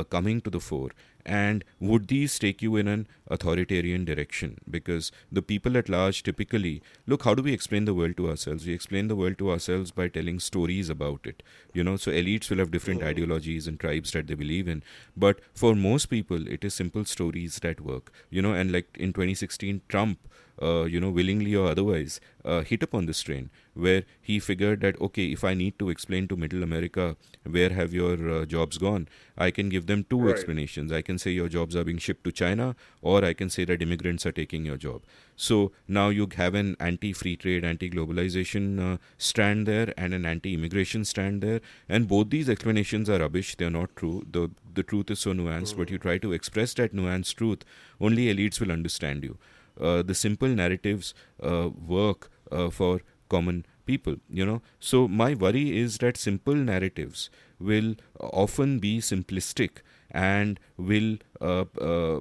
coming 0.10 0.40
to 0.42 0.50
the 0.50 0.62
fore 0.62 0.92
and 1.26 1.64
would 1.80 2.08
these 2.08 2.38
take 2.38 2.62
you 2.62 2.76
in 2.76 2.88
an 2.88 3.08
authoritarian 3.28 4.06
direction? 4.06 4.58
Because 4.70 5.12
the 5.32 5.42
people 5.42 5.78
at 5.78 5.90
large 5.90 6.24
typically 6.24 6.82
look 7.08 7.24
how 7.24 7.34
do 7.36 7.44
we 7.44 7.54
explain 7.54 7.86
the 7.86 7.94
world 7.94 8.18
to 8.18 8.30
ourselves? 8.30 8.66
We 8.66 8.74
explain 8.74 9.08
the 9.08 9.16
world 9.16 9.38
to 9.40 9.52
ourselves 9.52 9.92
by 9.92 10.08
telling 10.10 10.40
stories 10.40 10.90
about 10.90 11.22
it. 11.26 11.44
You 11.74 11.84
know 11.84 11.96
so 11.98 12.12
elites 12.12 12.50
will 12.50 12.58
have 12.58 12.72
different 12.72 13.04
ideologies 13.04 13.68
and 13.68 13.80
tribes 13.80 14.12
that 14.12 14.28
they 14.28 14.36
believe 14.36 14.68
in. 14.68 14.84
But 15.16 15.40
for 15.54 15.76
most 15.76 16.08
people 16.08 16.48
it 16.48 16.64
is 16.64 16.74
simple 16.74 17.06
stories 17.06 17.60
that 17.60 17.82
work. 17.82 18.12
You 18.30 18.42
know 18.42 18.54
and 18.54 18.72
like 18.72 18.98
in 19.00 19.14
2016 19.14 19.82
trump 19.88 20.20
uh, 20.64 20.84
you 20.94 21.00
know, 21.00 21.10
willingly 21.10 21.56
or 21.56 21.68
otherwise, 21.70 22.20
uh, 22.46 22.62
hit 22.62 22.84
upon 22.84 23.06
this 23.06 23.22
train 23.22 23.50
where 23.74 24.04
he 24.22 24.40
figured 24.40 24.82
that 24.82 25.00
okay, 25.02 25.26
if 25.36 25.44
I 25.44 25.54
need 25.54 25.78
to 25.80 25.90
explain 25.90 26.28
to 26.28 26.38
Middle 26.44 26.64
America 26.64 27.16
where 27.58 27.70
have 27.78 27.94
your 27.94 28.16
uh, 28.30 28.46
jobs 28.46 28.78
gone, 28.78 29.08
I 29.38 29.52
can 29.52 29.70
give 29.70 29.88
them 29.88 30.06
two 30.10 30.20
right. 30.22 30.34
explanations. 30.34 30.92
I 30.92 31.02
can 31.02 31.18
say 31.18 31.32
your 31.32 31.50
jobs 31.50 31.76
are 31.76 31.84
being 31.84 32.02
shipped 32.08 32.24
to 32.26 32.32
China, 32.32 32.76
or 33.02 33.26
I 33.26 33.34
can 33.34 33.50
say 33.50 33.66
that 33.66 33.82
immigrants 33.88 34.26
are 34.26 34.32
taking 34.32 34.66
your 34.66 34.78
job. 34.78 35.02
So 35.36 35.72
now 35.88 36.10
you 36.10 36.28
have 36.38 36.54
an 36.56 36.76
anti-free 36.80 37.38
trade, 37.38 37.66
anti-globalization 37.66 38.68
uh, 38.88 38.98
strand 39.18 39.68
there, 39.68 39.94
and 39.98 40.14
an 40.14 40.26
anti-immigration 40.26 41.06
stand 41.06 41.42
there, 41.42 41.62
and 41.90 42.08
both 42.08 42.30
these 42.30 42.50
explanations 42.50 43.10
are 43.10 43.20
rubbish. 43.20 43.56
They 43.56 43.66
are 43.66 43.78
not 43.80 43.96
true. 44.04 44.18
the 44.38 44.52
The 44.78 44.84
truth 44.92 45.12
is 45.14 45.20
so 45.24 45.34
nuanced, 45.40 45.74
mm. 45.74 45.80
but 45.80 45.92
you 45.94 45.98
try 46.04 46.14
to 46.22 46.30
express 46.36 46.72
that 46.78 46.96
nuanced 47.00 47.36
truth, 47.42 47.66
only 48.08 48.24
elites 48.30 48.62
will 48.62 48.72
understand 48.76 49.28
you. 49.28 49.36
Uh, 49.80 50.02
the 50.02 50.16
simple 50.16 50.48
narratives 50.48 51.14
uh, 51.42 51.70
work 51.88 52.30
uh, 52.52 52.70
for 52.70 53.02
common 53.30 53.66
people 53.86 54.16
you 54.30 54.46
know. 54.46 54.62
So 54.80 55.08
my 55.08 55.34
worry 55.34 55.78
is 55.78 55.98
that 56.00 56.18
simple 56.18 56.56
narratives 56.56 57.30
will 57.60 57.96
often 58.20 58.80
be 58.80 59.00
simplistic 59.00 59.82
and 60.12 60.60
will 60.78 61.18
uh, 61.42 61.66
uh, 61.82 62.20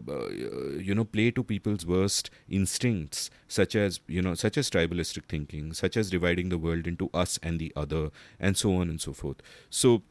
you 0.78 0.94
know 0.94 1.04
play 1.04 1.30
to 1.30 1.44
people's 1.44 1.84
worst 1.84 2.30
instincts 2.48 3.28
such 3.48 3.76
as 3.76 4.00
you 4.06 4.22
know 4.22 4.34
such 4.34 4.56
as 4.56 4.70
tribalistic 4.70 5.26
thinking 5.28 5.72
such 5.72 5.96
as 5.96 6.10
dividing 6.10 6.48
the 6.48 6.58
world 6.58 6.86
into 6.86 7.10
us 7.12 7.38
and 7.42 7.58
the 7.58 7.72
other 7.76 8.10
and 8.40 8.56
so 8.56 8.74
on 8.76 8.88
and 8.88 9.00
so 9.00 9.12
forth. 9.12 9.36
So 9.68 10.02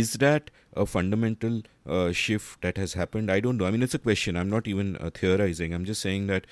is 0.00 0.14
that 0.14 0.50
a 0.74 0.86
fundamental 0.86 1.62
uh, 1.86 2.12
shift 2.12 2.62
that 2.62 2.78
has 2.78 2.94
happened? 2.94 3.30
I 3.30 3.40
don't 3.40 3.58
know. 3.58 3.66
I 3.66 3.70
mean, 3.70 3.82
it's 3.82 3.94
a 3.94 3.98
question. 3.98 4.36
I'm 4.36 4.48
not 4.48 4.66
even 4.66 4.96
uh, 4.96 5.10
theorizing. 5.10 5.74
I'm 5.74 5.84
just 5.84 6.00
saying 6.00 6.26
that, 6.28 6.46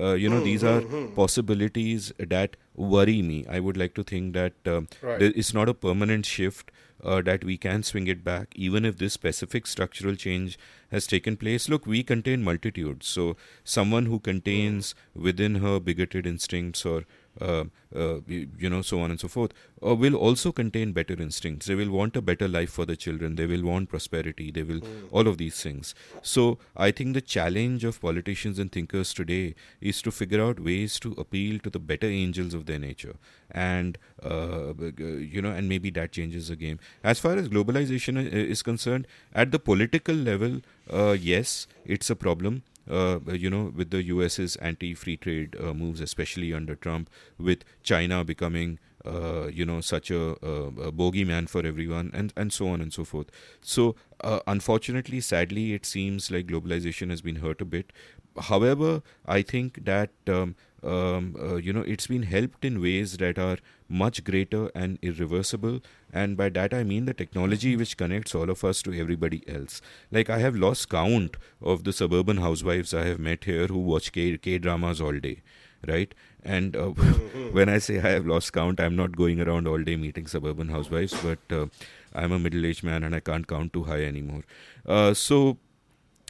uh, 0.00 0.14
you 0.14 0.30
know, 0.30 0.40
these 0.40 0.64
are 0.64 0.80
possibilities 1.14 2.12
that 2.18 2.56
worry 2.74 3.20
me. 3.22 3.44
I 3.48 3.60
would 3.60 3.76
like 3.76 3.94
to 3.94 4.02
think 4.02 4.32
that 4.34 4.54
um, 4.66 4.88
right. 5.02 5.20
it's 5.22 5.52
not 5.52 5.68
a 5.68 5.74
permanent 5.74 6.26
shift. 6.26 6.70
Uh, 7.04 7.20
that 7.20 7.44
we 7.44 7.58
can 7.58 7.82
swing 7.82 8.06
it 8.06 8.24
back, 8.24 8.54
even 8.56 8.86
if 8.86 8.96
this 8.96 9.12
specific 9.12 9.66
structural 9.66 10.14
change 10.14 10.58
has 10.90 11.06
taken 11.06 11.36
place. 11.36 11.68
Look, 11.68 11.86
we 11.86 12.02
contain 12.02 12.42
multitudes. 12.42 13.06
So, 13.06 13.36
someone 13.64 14.06
who 14.06 14.18
contains 14.18 14.94
within 15.14 15.56
her 15.56 15.78
bigoted 15.78 16.26
instincts 16.26 16.86
or 16.86 16.96
uh, 16.96 17.00
uh, 17.00 17.25
you 17.40 18.70
know, 18.70 18.82
so 18.82 19.00
on 19.00 19.10
and 19.10 19.20
so 19.20 19.28
forth, 19.28 19.52
uh, 19.84 19.94
will 19.94 20.14
also 20.14 20.52
contain 20.52 20.92
better 20.92 21.14
instincts. 21.14 21.66
They 21.66 21.74
will 21.74 21.90
want 21.90 22.16
a 22.16 22.22
better 22.22 22.48
life 22.48 22.70
for 22.70 22.84
the 22.86 22.96
children. 22.96 23.36
They 23.36 23.46
will 23.46 23.62
want 23.62 23.88
prosperity. 23.88 24.50
They 24.50 24.62
will 24.62 24.80
mm. 24.80 25.08
all 25.10 25.28
of 25.28 25.38
these 25.38 25.62
things. 25.62 25.94
So 26.22 26.58
I 26.76 26.90
think 26.90 27.14
the 27.14 27.20
challenge 27.20 27.84
of 27.84 28.00
politicians 28.00 28.58
and 28.58 28.70
thinkers 28.70 29.12
today 29.14 29.54
is 29.80 30.02
to 30.02 30.10
figure 30.10 30.42
out 30.42 30.60
ways 30.60 30.98
to 31.00 31.12
appeal 31.12 31.58
to 31.60 31.70
the 31.70 31.78
better 31.78 32.06
angels 32.06 32.54
of 32.54 32.66
their 32.66 32.78
nature, 32.78 33.16
and 33.50 33.98
uh, 34.22 34.72
you 34.98 35.42
know, 35.42 35.50
and 35.50 35.68
maybe 35.68 35.90
that 35.90 36.12
changes 36.12 36.48
the 36.48 36.56
game. 36.56 36.78
As 37.04 37.18
far 37.18 37.36
as 37.36 37.48
globalization 37.48 38.32
is 38.32 38.62
concerned, 38.62 39.06
at 39.34 39.50
the 39.50 39.58
political 39.58 40.14
level, 40.14 40.60
uh, 40.90 41.16
yes, 41.18 41.66
it's 41.84 42.10
a 42.10 42.16
problem 42.16 42.62
uh, 42.90 43.18
you 43.26 43.50
know, 43.50 43.72
with 43.74 43.90
the 43.90 44.02
US's 44.04 44.56
anti-free 44.56 45.16
trade 45.18 45.56
uh, 45.60 45.74
moves, 45.74 46.00
especially 46.00 46.52
under 46.52 46.74
Trump, 46.74 47.10
with 47.38 47.64
China 47.82 48.24
becoming, 48.24 48.78
uh, 49.04 49.48
you 49.48 49.64
know, 49.64 49.80
such 49.80 50.10
a, 50.10 50.36
a, 50.44 50.66
a 50.88 50.92
bogeyman 50.92 51.48
for 51.48 51.64
everyone, 51.66 52.10
and 52.14 52.32
and 52.36 52.52
so 52.52 52.68
on 52.68 52.80
and 52.80 52.92
so 52.92 53.04
forth. 53.04 53.30
So, 53.60 53.96
uh, 54.22 54.40
unfortunately, 54.46 55.20
sadly, 55.20 55.72
it 55.74 55.86
seems 55.86 56.30
like 56.30 56.46
globalization 56.46 57.10
has 57.10 57.20
been 57.22 57.36
hurt 57.36 57.60
a 57.60 57.64
bit. 57.64 57.92
However, 58.38 59.02
I 59.26 59.42
think 59.42 59.84
that 59.84 60.10
um, 60.28 60.56
um, 60.82 61.36
uh, 61.40 61.56
you 61.56 61.72
know 61.72 61.82
it's 61.82 62.06
been 62.06 62.22
helped 62.24 62.64
in 62.64 62.80
ways 62.80 63.16
that 63.16 63.38
are 63.38 63.58
much 63.88 64.22
greater 64.24 64.70
and 64.74 64.98
irreversible 65.02 65.80
and 66.22 66.36
by 66.40 66.48
that 66.56 66.74
i 66.78 66.82
mean 66.90 67.06
the 67.10 67.14
technology 67.20 67.76
which 67.82 67.96
connects 68.02 68.34
all 68.34 68.50
of 68.54 68.64
us 68.64 68.82
to 68.82 68.92
everybody 69.00 69.42
else. 69.48 69.80
Like 70.10 70.30
i 70.30 70.38
have 70.38 70.56
lost 70.56 70.88
count 70.88 71.36
of 71.72 71.84
the 71.84 71.92
suburban 71.92 72.38
housewives 72.46 72.94
i 73.02 73.04
have 73.04 73.18
met 73.18 73.44
here 73.44 73.66
who 73.66 73.78
watch 73.78 74.12
k, 74.12 74.36
K 74.38 74.58
dramas 74.58 75.00
all 75.00 75.18
day 75.28 75.42
right? 75.86 76.14
And 76.42 76.76
uh, 76.76 76.88
when 77.58 77.68
i 77.68 77.78
say 77.78 77.98
i 77.98 78.10
have 78.14 78.26
lost 78.26 78.52
count 78.52 78.80
i'm 78.80 78.96
not 78.96 79.16
going 79.16 79.40
around 79.40 79.68
all 79.68 79.82
day 79.90 79.96
meeting 79.96 80.26
suburban 80.26 80.68
housewives 80.68 81.14
but 81.22 81.56
uh, 81.58 81.66
i'm 82.14 82.32
a 82.32 82.38
middle-aged 82.38 82.84
man 82.84 83.02
and 83.02 83.14
i 83.14 83.20
can't 83.20 83.46
count 83.46 83.72
too 83.72 83.84
high 83.84 84.02
anymore. 84.02 84.42
Uh, 84.86 85.12
so 85.14 85.58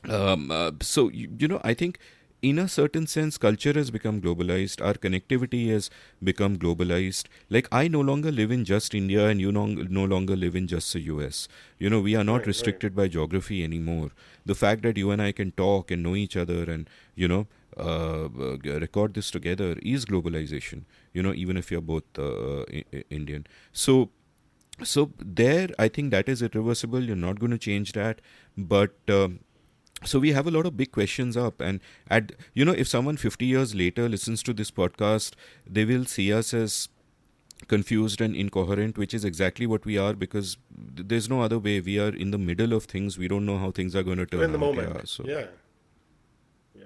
um, 0.08 0.50
uh, 0.50 0.70
so 0.80 1.08
you, 1.10 1.28
you 1.38 1.48
know 1.48 1.60
i 1.64 1.74
think 1.74 1.98
in 2.42 2.58
a 2.58 2.68
certain 2.68 3.06
sense, 3.06 3.38
culture 3.38 3.72
has 3.72 3.90
become 3.90 4.20
globalized. 4.20 4.84
Our 4.84 4.94
connectivity 4.94 5.70
has 5.70 5.90
become 6.22 6.58
globalized. 6.58 7.24
Like, 7.48 7.66
I 7.72 7.88
no 7.88 8.00
longer 8.00 8.30
live 8.30 8.50
in 8.50 8.64
just 8.64 8.94
India 8.94 9.26
and 9.28 9.40
you 9.40 9.50
no, 9.50 9.66
no 9.66 10.04
longer 10.04 10.36
live 10.36 10.54
in 10.54 10.66
just 10.66 10.92
the 10.92 11.00
US. 11.02 11.48
You 11.78 11.90
know, 11.90 12.00
we 12.00 12.14
are 12.14 12.24
not 12.24 12.38
right, 12.38 12.46
restricted 12.48 12.96
right. 12.96 13.04
by 13.04 13.08
geography 13.08 13.64
anymore. 13.64 14.10
The 14.44 14.54
fact 14.54 14.82
that 14.82 14.96
you 14.96 15.10
and 15.10 15.22
I 15.22 15.32
can 15.32 15.52
talk 15.52 15.90
and 15.90 16.02
know 16.02 16.14
each 16.14 16.36
other 16.36 16.64
and, 16.64 16.88
you 17.14 17.26
know, 17.26 17.46
uh, 17.78 18.24
uh 18.24 18.80
record 18.80 19.12
this 19.12 19.30
together 19.30 19.76
is 19.82 20.06
globalization, 20.06 20.84
you 21.12 21.22
know, 21.22 21.34
even 21.34 21.56
if 21.56 21.70
you're 21.70 21.80
both 21.80 22.04
uh, 22.18 22.64
Indian. 23.10 23.46
So, 23.72 24.10
so 24.82 25.10
there, 25.18 25.68
I 25.78 25.88
think 25.88 26.10
that 26.10 26.28
is 26.28 26.42
irreversible. 26.42 27.02
You're 27.02 27.16
not 27.16 27.40
going 27.40 27.52
to 27.52 27.58
change 27.58 27.92
that. 27.92 28.20
But 28.56 28.94
um, 29.08 29.40
so 30.04 30.18
we 30.18 30.32
have 30.32 30.46
a 30.46 30.50
lot 30.50 30.66
of 30.66 30.76
big 30.76 30.92
questions 30.92 31.36
up 31.36 31.60
and 31.60 31.80
at 32.10 32.32
you 32.54 32.64
know 32.64 32.72
if 32.72 32.86
someone 32.86 33.16
50 33.16 33.46
years 33.46 33.74
later 33.74 34.08
listens 34.08 34.42
to 34.42 34.52
this 34.52 34.70
podcast 34.70 35.32
they 35.66 35.84
will 35.84 36.04
see 36.04 36.32
us 36.32 36.52
as 36.52 36.88
confused 37.68 38.20
and 38.20 38.36
incoherent 38.36 38.98
which 38.98 39.14
is 39.14 39.24
exactly 39.24 39.66
what 39.66 39.84
we 39.86 39.96
are 39.96 40.12
because 40.12 40.58
there's 40.70 41.28
no 41.30 41.40
other 41.40 41.58
way 41.58 41.80
we 41.80 41.98
are 41.98 42.10
in 42.10 42.30
the 42.30 42.38
middle 42.38 42.74
of 42.74 42.84
things 42.84 43.16
we 43.16 43.26
don't 43.26 43.46
know 43.46 43.56
how 43.56 43.70
things 43.70 43.96
are 43.96 44.02
going 44.02 44.18
to 44.18 44.26
turn 44.26 44.42
in 44.42 44.52
the 44.52 44.58
out. 44.58 44.74
moment 44.74 44.94
yeah, 44.94 45.00
so. 45.04 45.24
yeah 45.26 45.46
yeah 46.74 46.84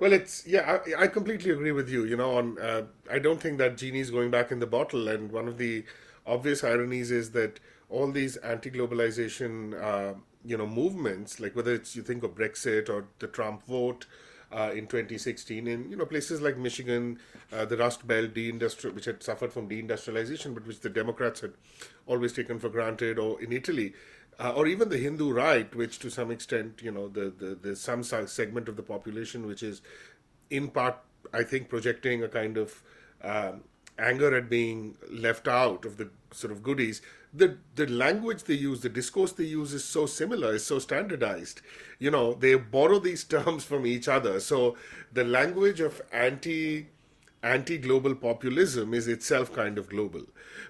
well 0.00 0.12
it's 0.12 0.44
yeah 0.46 0.78
I, 0.84 1.04
I, 1.04 1.06
completely 1.06 1.52
agree 1.52 1.70
with 1.70 1.88
you 1.88 2.04
you 2.04 2.16
know 2.16 2.36
on 2.36 2.58
uh, 2.58 2.82
i 3.10 3.20
don't 3.20 3.40
think 3.40 3.58
that 3.58 3.76
genie 3.76 4.00
is 4.00 4.10
going 4.10 4.32
back 4.32 4.50
in 4.50 4.58
the 4.58 4.66
bottle 4.66 5.06
and 5.06 5.30
one 5.30 5.46
of 5.46 5.58
the 5.58 5.84
obvious 6.26 6.64
ironies 6.64 7.12
is 7.12 7.30
that 7.30 7.60
all 7.88 8.10
these 8.10 8.36
anti-globalization 8.38 9.80
uh, 9.80 10.14
you 10.44 10.56
know 10.56 10.66
movements 10.66 11.38
like 11.38 11.54
whether 11.54 11.74
it's 11.74 11.94
you 11.94 12.02
think 12.02 12.22
of 12.22 12.34
Brexit 12.34 12.88
or 12.88 13.06
the 13.18 13.26
Trump 13.26 13.66
vote 13.66 14.06
uh, 14.52 14.70
in 14.74 14.86
2016 14.86 15.66
in 15.66 15.90
you 15.90 15.96
know 15.96 16.06
places 16.06 16.40
like 16.40 16.56
Michigan, 16.56 17.18
uh, 17.52 17.64
the 17.64 17.76
Rust 17.76 18.06
Belt, 18.06 18.34
deindustrial, 18.34 18.94
which 18.94 19.04
had 19.04 19.22
suffered 19.22 19.52
from 19.52 19.68
deindustrialization, 19.68 20.54
but 20.54 20.66
which 20.66 20.80
the 20.80 20.90
Democrats 20.90 21.40
had 21.40 21.52
always 22.06 22.32
taken 22.32 22.58
for 22.58 22.68
granted, 22.68 23.18
or 23.18 23.40
in 23.40 23.52
Italy, 23.52 23.92
uh, 24.38 24.52
or 24.52 24.66
even 24.66 24.88
the 24.88 24.98
Hindu 24.98 25.30
right, 25.32 25.72
which 25.74 25.98
to 26.00 26.10
some 26.10 26.30
extent 26.30 26.80
you 26.82 26.90
know 26.90 27.08
the 27.08 27.32
the, 27.36 27.54
the 27.54 27.76
some 27.76 28.02
segment 28.02 28.68
of 28.68 28.76
the 28.76 28.82
population 28.82 29.46
which 29.46 29.62
is 29.62 29.82
in 30.48 30.68
part 30.68 30.98
I 31.32 31.44
think 31.44 31.68
projecting 31.68 32.24
a 32.24 32.28
kind 32.28 32.56
of 32.56 32.82
um, 33.22 33.62
anger 33.98 34.34
at 34.36 34.48
being 34.48 34.96
left 35.08 35.46
out 35.46 35.84
of 35.84 35.96
the 35.96 36.08
sort 36.32 36.52
of 36.52 36.62
goodies 36.62 37.02
the 37.32 37.58
the 37.76 37.86
language 37.86 38.44
they 38.44 38.54
use, 38.54 38.80
the 38.80 38.88
discourse 38.88 39.32
they 39.32 39.44
use 39.44 39.72
is 39.72 39.84
so 39.84 40.06
similar, 40.06 40.54
is 40.54 40.66
so 40.66 40.78
standardized. 40.78 41.60
You 41.98 42.10
know, 42.10 42.34
they 42.34 42.54
borrow 42.54 42.98
these 42.98 43.24
terms 43.36 43.64
from 43.64 43.86
each 43.86 44.08
other. 44.08 44.40
So 44.40 44.76
the 45.12 45.24
language 45.24 45.80
of 45.80 46.02
anti 46.12 46.86
anti 47.42 47.78
global 47.78 48.14
populism 48.14 48.92
is 48.92 49.08
itself 49.08 49.52
kind 49.54 49.78
of 49.78 49.88
global. 49.88 50.22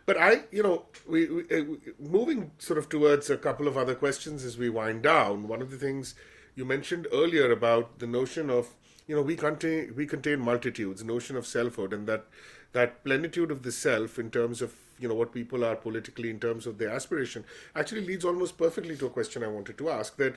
But 0.06 0.18
I, 0.18 0.42
you 0.52 0.62
know, 0.62 0.84
we, 1.08 1.26
we 1.26 1.42
uh, 1.50 1.64
moving 1.98 2.52
sort 2.58 2.78
of 2.78 2.88
towards 2.88 3.28
a 3.30 3.36
couple 3.36 3.66
of 3.66 3.76
other 3.76 3.94
questions 3.94 4.44
as 4.44 4.56
we 4.56 4.68
wind 4.68 5.02
down. 5.02 5.48
One 5.48 5.62
of 5.62 5.70
the 5.70 5.78
things 5.78 6.14
you 6.54 6.64
mentioned 6.64 7.08
earlier 7.12 7.50
about 7.50 7.98
the 7.98 8.06
notion 8.06 8.50
of 8.50 8.68
you 9.06 9.16
know 9.16 9.22
we 9.22 9.34
contain 9.34 9.94
we 9.96 10.06
contain 10.06 10.40
multitudes, 10.40 11.02
notion 11.02 11.36
of 11.36 11.46
selfhood, 11.46 11.92
and 11.92 12.06
that 12.06 12.26
that 12.72 13.02
plenitude 13.04 13.50
of 13.50 13.62
the 13.62 13.72
self 13.72 14.18
in 14.18 14.30
terms 14.30 14.62
of 14.62 14.74
you 15.00 15.08
know 15.08 15.14
what 15.14 15.32
people 15.32 15.64
are 15.64 15.76
politically 15.76 16.30
in 16.30 16.38
terms 16.38 16.66
of 16.66 16.78
their 16.78 16.90
aspiration 16.90 17.44
actually 17.74 18.04
leads 18.06 18.24
almost 18.24 18.58
perfectly 18.58 18.96
to 18.96 19.06
a 19.06 19.10
question 19.10 19.42
I 19.42 19.48
wanted 19.48 19.78
to 19.78 19.90
ask 19.90 20.16
that 20.16 20.36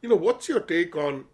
you 0.00 0.08
know 0.08 0.16
what's 0.16 0.48
your 0.48 0.60
take 0.60 0.96
on 0.96 1.24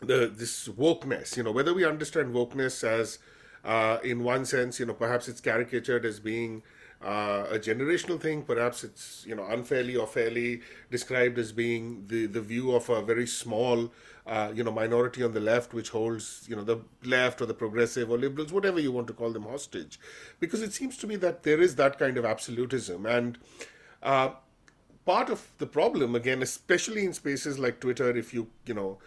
the 0.00 0.32
this 0.34 0.68
wokeness 0.68 1.36
you 1.36 1.42
know 1.42 1.52
whether 1.52 1.74
we 1.74 1.84
understand 1.84 2.34
wokeness 2.34 2.82
as 2.82 3.18
uh, 3.64 3.98
in 4.02 4.24
one 4.24 4.44
sense 4.44 4.80
you 4.80 4.86
know 4.86 4.94
perhaps 4.94 5.28
it's 5.28 5.40
caricatured 5.40 6.04
as 6.04 6.18
being 6.18 6.62
uh, 7.04 7.46
a 7.50 7.58
generational 7.58 8.20
thing. 8.20 8.42
Perhaps 8.42 8.84
it's 8.84 9.24
you 9.26 9.34
know 9.34 9.44
unfairly 9.46 9.96
or 9.96 10.06
fairly 10.06 10.60
described 10.90 11.38
as 11.38 11.52
being 11.52 12.04
the 12.06 12.26
the 12.26 12.40
view 12.40 12.72
of 12.74 12.88
a 12.88 13.02
very 13.02 13.26
small 13.26 13.92
uh, 14.26 14.52
you 14.54 14.62
know 14.62 14.72
minority 14.72 15.22
on 15.22 15.32
the 15.32 15.40
left, 15.40 15.74
which 15.74 15.90
holds 15.90 16.44
you 16.48 16.56
know 16.56 16.64
the 16.64 16.78
left 17.04 17.40
or 17.40 17.46
the 17.46 17.54
progressive 17.54 18.10
or 18.10 18.18
liberals, 18.18 18.52
whatever 18.52 18.80
you 18.80 18.92
want 18.92 19.06
to 19.06 19.12
call 19.12 19.32
them, 19.32 19.44
hostage. 19.44 19.98
Because 20.40 20.62
it 20.62 20.72
seems 20.72 20.96
to 20.98 21.06
me 21.06 21.16
that 21.16 21.42
there 21.42 21.60
is 21.60 21.76
that 21.76 21.98
kind 21.98 22.16
of 22.16 22.24
absolutism 22.24 23.06
and. 23.06 23.38
Uh, 24.02 24.30
part 25.04 25.30
of 25.30 25.50
the 25.58 25.66
problem 25.66 26.14
again 26.14 26.42
especially 26.42 27.04
in 27.04 27.12
spaces 27.12 27.58
like 27.58 27.80
twitter 27.80 28.16
if 28.16 28.32
you 28.32 28.48
you 28.66 28.74
know 28.74 28.98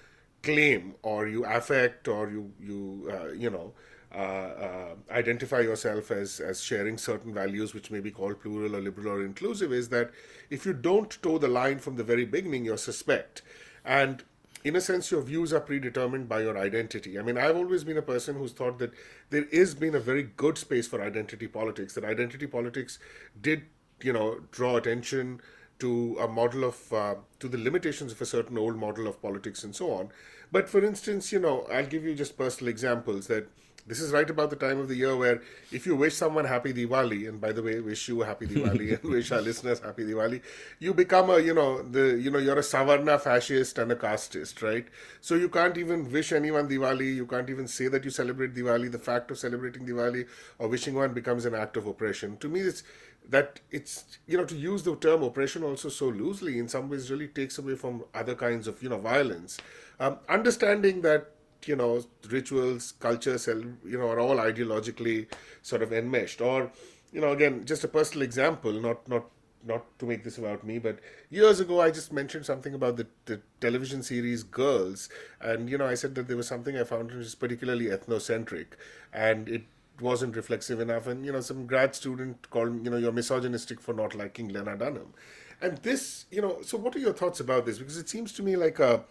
claim 0.44 0.94
or 1.04 1.26
you 1.28 1.46
affect 1.46 2.08
or 2.10 2.30
you 2.30 2.52
you 2.60 3.10
uh, 3.12 3.32
you 3.32 3.50
know 3.50 3.74
uh, 4.16 4.18
uh, 4.18 4.96
identify 5.12 5.60
yourself 5.60 6.10
as, 6.10 6.40
as 6.40 6.62
sharing 6.62 6.98
certain 6.98 7.34
values, 7.34 7.74
which 7.74 7.92
may 7.92 8.00
be 8.00 8.12
called 8.12 8.40
plural 8.40 8.74
or 8.74 8.80
liberal 8.80 9.10
or 9.10 9.26
inclusive, 9.26 9.74
is 9.74 9.90
that 9.90 10.10
if 10.50 10.66
you 10.66 10.72
don't 10.72 11.22
toe 11.22 11.38
the 11.38 11.50
line 11.50 11.80
from 11.80 11.98
the 11.98 12.04
very 12.04 12.24
beginning, 12.24 12.64
you're 12.64 12.78
suspect. 12.78 13.42
And 13.84 14.24
in 14.66 14.76
a 14.76 14.82
sense, 14.82 15.12
your 15.12 15.22
views 15.22 15.54
are 15.54 15.60
predetermined 15.60 16.28
by 16.28 16.42
your 16.42 16.58
identity. 16.58 17.20
I 17.20 17.22
mean, 17.22 17.38
I've 17.38 17.56
always 17.56 17.84
been 17.84 17.98
a 18.00 18.02
person 18.02 18.36
who's 18.36 18.52
thought 18.52 18.80
that 18.80 18.94
there 19.30 19.44
is 19.52 19.76
been 19.76 19.94
a 19.94 20.00
very 20.00 20.24
good 20.24 20.58
space 20.58 20.88
for 20.88 21.04
identity 21.04 21.48
politics, 21.48 21.94
that 21.94 22.04
identity 22.04 22.48
politics 22.48 22.98
did, 23.40 23.66
you 24.02 24.12
know, 24.12 24.40
draw 24.52 24.76
attention 24.76 25.40
to 25.78 26.18
a 26.20 26.28
model 26.28 26.64
of, 26.64 26.92
uh, 26.92 27.14
to 27.40 27.48
the 27.48 27.60
limitations 27.60 28.12
of 28.12 28.20
a 28.20 28.26
certain 28.26 28.58
old 28.58 28.76
model 28.76 29.06
of 29.08 29.22
politics 29.22 29.64
and 29.64 29.76
so 29.76 29.92
on. 29.92 30.10
But 30.52 30.68
for 30.68 30.84
instance, 30.84 31.32
you 31.32 31.40
know, 31.40 31.68
I'll 31.72 31.86
give 31.86 32.04
you 32.04 32.16
just 32.16 32.36
personal 32.36 32.70
examples 32.70 33.28
that 33.28 33.48
this 33.88 34.00
is 34.02 34.12
right 34.12 34.30
about 34.30 34.50
the 34.50 34.56
time 34.56 34.80
of 34.80 34.88
the 34.88 34.96
year 34.96 35.16
where 35.16 35.42
if 35.72 35.86
you 35.86 35.96
wish 35.96 36.16
someone 36.16 36.46
happy 36.46 36.74
Diwali, 36.74 37.30
and 37.30 37.40
by 37.40 37.52
the 37.52 37.62
way, 37.62 37.80
wish 37.80 38.08
you 38.08 38.22
happy 38.22 38.48
Diwali 38.48 38.94
and 39.00 39.04
wish 39.12 39.32
our 39.32 39.42
listeners 39.42 39.80
happy 39.80 40.04
Diwali, 40.04 40.42
you 40.80 40.94
become 40.94 41.30
a, 41.30 41.40
you 41.40 41.54
know, 41.54 41.82
the, 41.84 42.18
you 42.20 42.32
know, 42.32 42.40
you're 42.40 42.58
a 42.58 42.62
Savarna 42.62 43.20
fascist 43.22 43.78
and 43.78 43.92
a 43.92 43.96
casteist, 43.96 44.64
right? 44.64 44.86
So 45.22 45.36
you 45.36 45.50
can't 45.50 45.78
even 45.78 46.12
wish 46.12 46.32
anyone 46.32 46.68
Diwali. 46.68 47.16
You 47.16 47.28
can't 47.28 47.50
even 47.50 47.68
say 47.68 47.88
that 47.90 48.04
you 48.04 48.10
celebrate 48.10 48.56
Diwali. 48.56 48.92
The 48.92 49.00
fact 49.00 49.30
of 49.32 49.38
celebrating 49.38 49.86
Diwali 49.86 50.28
or 50.58 50.68
wishing 50.68 50.96
one 50.96 51.14
becomes 51.14 51.46
an 51.46 51.54
act 51.54 51.78
of 51.78 51.86
oppression. 51.86 52.38
To 52.38 52.50
me, 52.50 52.62
it's 52.62 52.84
that 53.30 53.60
it's 53.72 54.06
you 54.28 54.38
know 54.38 54.46
to 54.46 54.56
use 54.56 54.84
the 54.84 54.96
term 54.98 55.24
oppression 55.24 55.64
also 55.64 55.90
so 55.90 56.08
loosely 56.08 56.60
in 56.60 56.68
some 56.68 56.90
ways 56.90 57.10
really 57.10 57.28
takes 57.28 57.58
away 57.58 57.76
from 57.76 58.04
other 58.14 58.36
kinds 58.36 58.68
of 58.68 58.82
you 58.84 58.90
know 58.90 59.00
violence 59.00 59.58
um, 60.00 60.18
understanding 60.30 61.02
that 61.02 61.32
you 61.68 61.76
know 61.76 62.04
rituals 62.30 62.94
cultures 63.00 63.48
you 63.48 63.98
know 63.98 64.10
are 64.10 64.20
all 64.20 64.38
ideologically 64.38 65.28
sort 65.62 65.82
of 65.82 65.94
enmeshed. 65.94 66.42
Or 66.42 66.72
you 67.12 67.22
know 67.22 67.32
again 67.32 67.66
just 67.66 67.84
a 67.84 67.88
personal 67.88 68.24
example 68.24 68.74
not 68.74 69.08
not 69.08 69.26
not 69.68 69.84
to 69.98 70.06
make 70.06 70.24
this 70.24 70.38
about 70.38 70.64
me 70.64 70.78
but 70.78 71.00
years 71.32 71.60
ago 71.60 71.82
i 71.82 71.90
just 71.90 72.14
mentioned 72.14 72.46
something 72.46 72.76
about 72.76 72.98
the, 72.98 73.08
the 73.26 73.42
television 73.62 74.04
series 74.04 74.44
girls. 74.44 75.10
And 75.42 75.70
you 75.70 75.78
know 75.78 75.88
i 75.88 75.96
said 75.96 76.16
that 76.16 76.28
there 76.28 76.38
was 76.38 76.48
something 76.48 76.78
i 76.78 76.84
found 76.84 77.12
is 77.12 77.36
particularly 77.36 77.86
ethnocentric 77.86 78.68
and 79.14 79.50
it 79.50 79.64
wasn't 80.00 80.36
reflexive 80.36 80.80
enough. 80.80 81.08
And 81.08 81.26
you 81.26 81.32
know 81.32 81.42
some 81.42 81.66
grad 81.66 81.96
student 81.96 82.50
called 82.50 82.84
you 82.84 82.92
know 82.92 82.98
you're 82.98 83.12
misogynistic 83.12 83.80
for 83.80 83.94
not 83.94 84.16
liking 84.16 84.50
lena 84.50 84.76
dunham. 84.76 85.14
And 85.62 85.78
this 85.80 86.26
you 86.32 86.42
know 86.42 86.62
so 86.62 86.78
what 86.78 86.96
are 86.96 87.00
your 87.00 87.14
thoughts 87.14 87.40
about 87.40 87.66
this? 87.66 87.80
Because 87.80 87.98
it 87.98 88.10
seems 88.10 88.34
to 88.34 88.44
me 88.44 88.56
like 88.56 88.80
a 88.80 89.04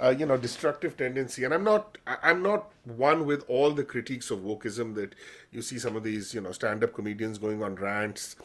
uh, 0.00 0.14
you 0.16 0.26
know 0.26 0.36
destructive 0.36 0.96
tendency. 0.96 1.44
And 1.44 1.52
i'm 1.54 1.64
not 1.64 1.98
i'm 2.06 2.42
not 2.42 2.70
one 2.84 3.26
with 3.26 3.44
all 3.48 3.72
the 3.72 3.84
critiques 3.84 4.30
of 4.30 4.40
wokeism 4.40 4.94
that 4.94 5.14
you 5.50 5.62
see 5.62 5.78
some 5.78 5.96
of 5.96 6.04
these 6.04 6.34
you 6.34 6.40
know 6.40 6.52
stand-up 6.52 6.94
comedians 6.94 7.38
going 7.38 7.62
on 7.62 7.74
rants 7.76 8.36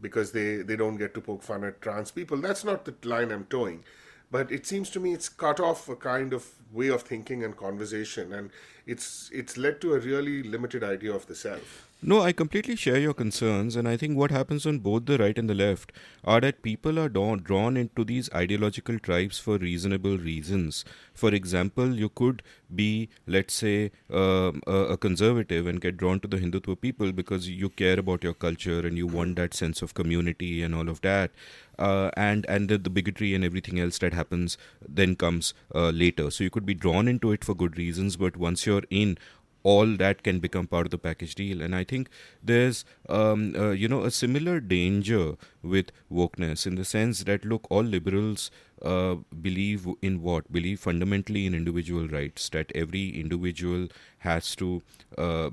because 0.00 0.32
they 0.32 0.56
they 0.56 0.76
don't 0.76 0.96
get 0.96 1.14
to 1.14 1.20
poke 1.20 1.42
fun 1.42 1.64
at 1.64 1.80
trans 1.80 2.10
people. 2.10 2.36
That's 2.38 2.64
not 2.64 2.84
the 2.84 2.94
line 3.08 3.30
i'm 3.30 3.44
toeing. 3.44 3.84
But 4.30 4.52
it 4.52 4.64
seems 4.64 4.90
to 4.90 5.00
me 5.00 5.12
it's 5.12 5.28
cut 5.28 5.58
off 5.58 5.88
a 5.88 5.96
kind 5.96 6.32
of 6.32 6.46
way 6.72 6.88
of 6.88 7.02
thinking 7.02 7.42
and 7.44 7.56
conversation. 7.56 8.32
And 8.32 8.50
it's 8.86 9.30
it's 9.32 9.56
led 9.56 9.80
to 9.82 9.94
a 9.94 9.98
really 9.98 10.42
limited 10.42 10.84
idea 10.84 11.12
of 11.12 11.26
the 11.26 11.34
self 11.34 11.89
no, 12.02 12.22
I 12.22 12.32
completely 12.32 12.76
share 12.76 12.98
your 12.98 13.12
concerns, 13.12 13.76
and 13.76 13.86
I 13.86 13.96
think 13.96 14.16
what 14.16 14.30
happens 14.30 14.64
on 14.64 14.78
both 14.78 15.04
the 15.04 15.18
right 15.18 15.36
and 15.36 15.50
the 15.50 15.54
left 15.54 15.92
are 16.24 16.40
that 16.40 16.62
people 16.62 16.98
are 16.98 17.10
drawn, 17.10 17.40
drawn 17.40 17.76
into 17.76 18.04
these 18.04 18.32
ideological 18.34 18.98
tribes 18.98 19.38
for 19.38 19.58
reasonable 19.58 20.16
reasons. 20.16 20.84
For 21.12 21.34
example, 21.34 21.94
you 21.94 22.08
could 22.08 22.42
be, 22.74 23.10
let's 23.26 23.52
say, 23.52 23.90
um, 24.10 24.62
a, 24.66 24.96
conservative 24.96 25.66
and 25.66 25.80
get 25.80 25.98
drawn 25.98 26.20
to 26.20 26.28
the 26.28 26.38
Hindutva 26.38 26.80
people 26.80 27.12
because 27.12 27.48
you 27.50 27.68
care 27.68 27.98
about 27.98 28.24
your 28.24 28.34
culture 28.34 28.80
and 28.80 28.96
you 28.96 29.06
want 29.06 29.36
that 29.36 29.52
sense 29.52 29.82
of 29.82 29.92
community 29.92 30.62
and 30.62 30.74
all 30.74 30.88
of 30.88 31.02
that. 31.02 31.30
Uh, 31.78 32.10
and 32.14 32.44
and 32.46 32.68
the, 32.68 32.76
the, 32.76 32.90
bigotry 32.90 33.34
and 33.34 33.42
everything 33.42 33.80
else 33.80 33.96
that 33.98 34.12
happens 34.12 34.58
then 34.86 35.16
comes 35.16 35.54
uh, 35.74 35.88
later. 35.88 36.30
So 36.30 36.44
you 36.44 36.50
could 36.50 36.66
be 36.66 36.74
drawn 36.74 37.08
into 37.08 37.32
it 37.32 37.42
for 37.42 37.54
good 37.54 37.78
reasons, 37.78 38.16
but 38.16 38.36
once 38.36 38.66
you're 38.66 38.82
in, 38.90 39.16
all 39.62 39.96
that 39.96 40.22
can 40.22 40.38
become 40.38 40.66
part 40.66 40.86
of 40.86 40.90
the 40.90 40.98
package 40.98 41.34
deal. 41.34 41.60
And 41.62 41.74
I 41.74 41.84
think 41.84 42.08
there's, 42.42 42.84
um, 43.08 43.54
uh, 43.56 43.70
you 43.70 43.88
know, 43.88 44.04
a 44.04 44.10
similar 44.10 44.60
danger 44.60 45.34
with 45.62 45.92
wokeness 46.10 46.66
in 46.66 46.76
the 46.76 46.84
sense 46.84 47.24
that, 47.24 47.44
look, 47.44 47.66
all 47.70 47.82
liberals 47.82 48.50
uh, 48.82 49.16
believe 49.40 49.86
in 50.02 50.22
what? 50.22 50.52
Believe 50.52 50.80
fundamentally 50.80 51.46
in 51.46 51.54
individual 51.54 52.08
rights, 52.08 52.48
that 52.50 52.72
every 52.74 53.08
individual 53.10 53.88
has 54.18 54.54
to, 54.56 54.82
uh, 55.18 55.50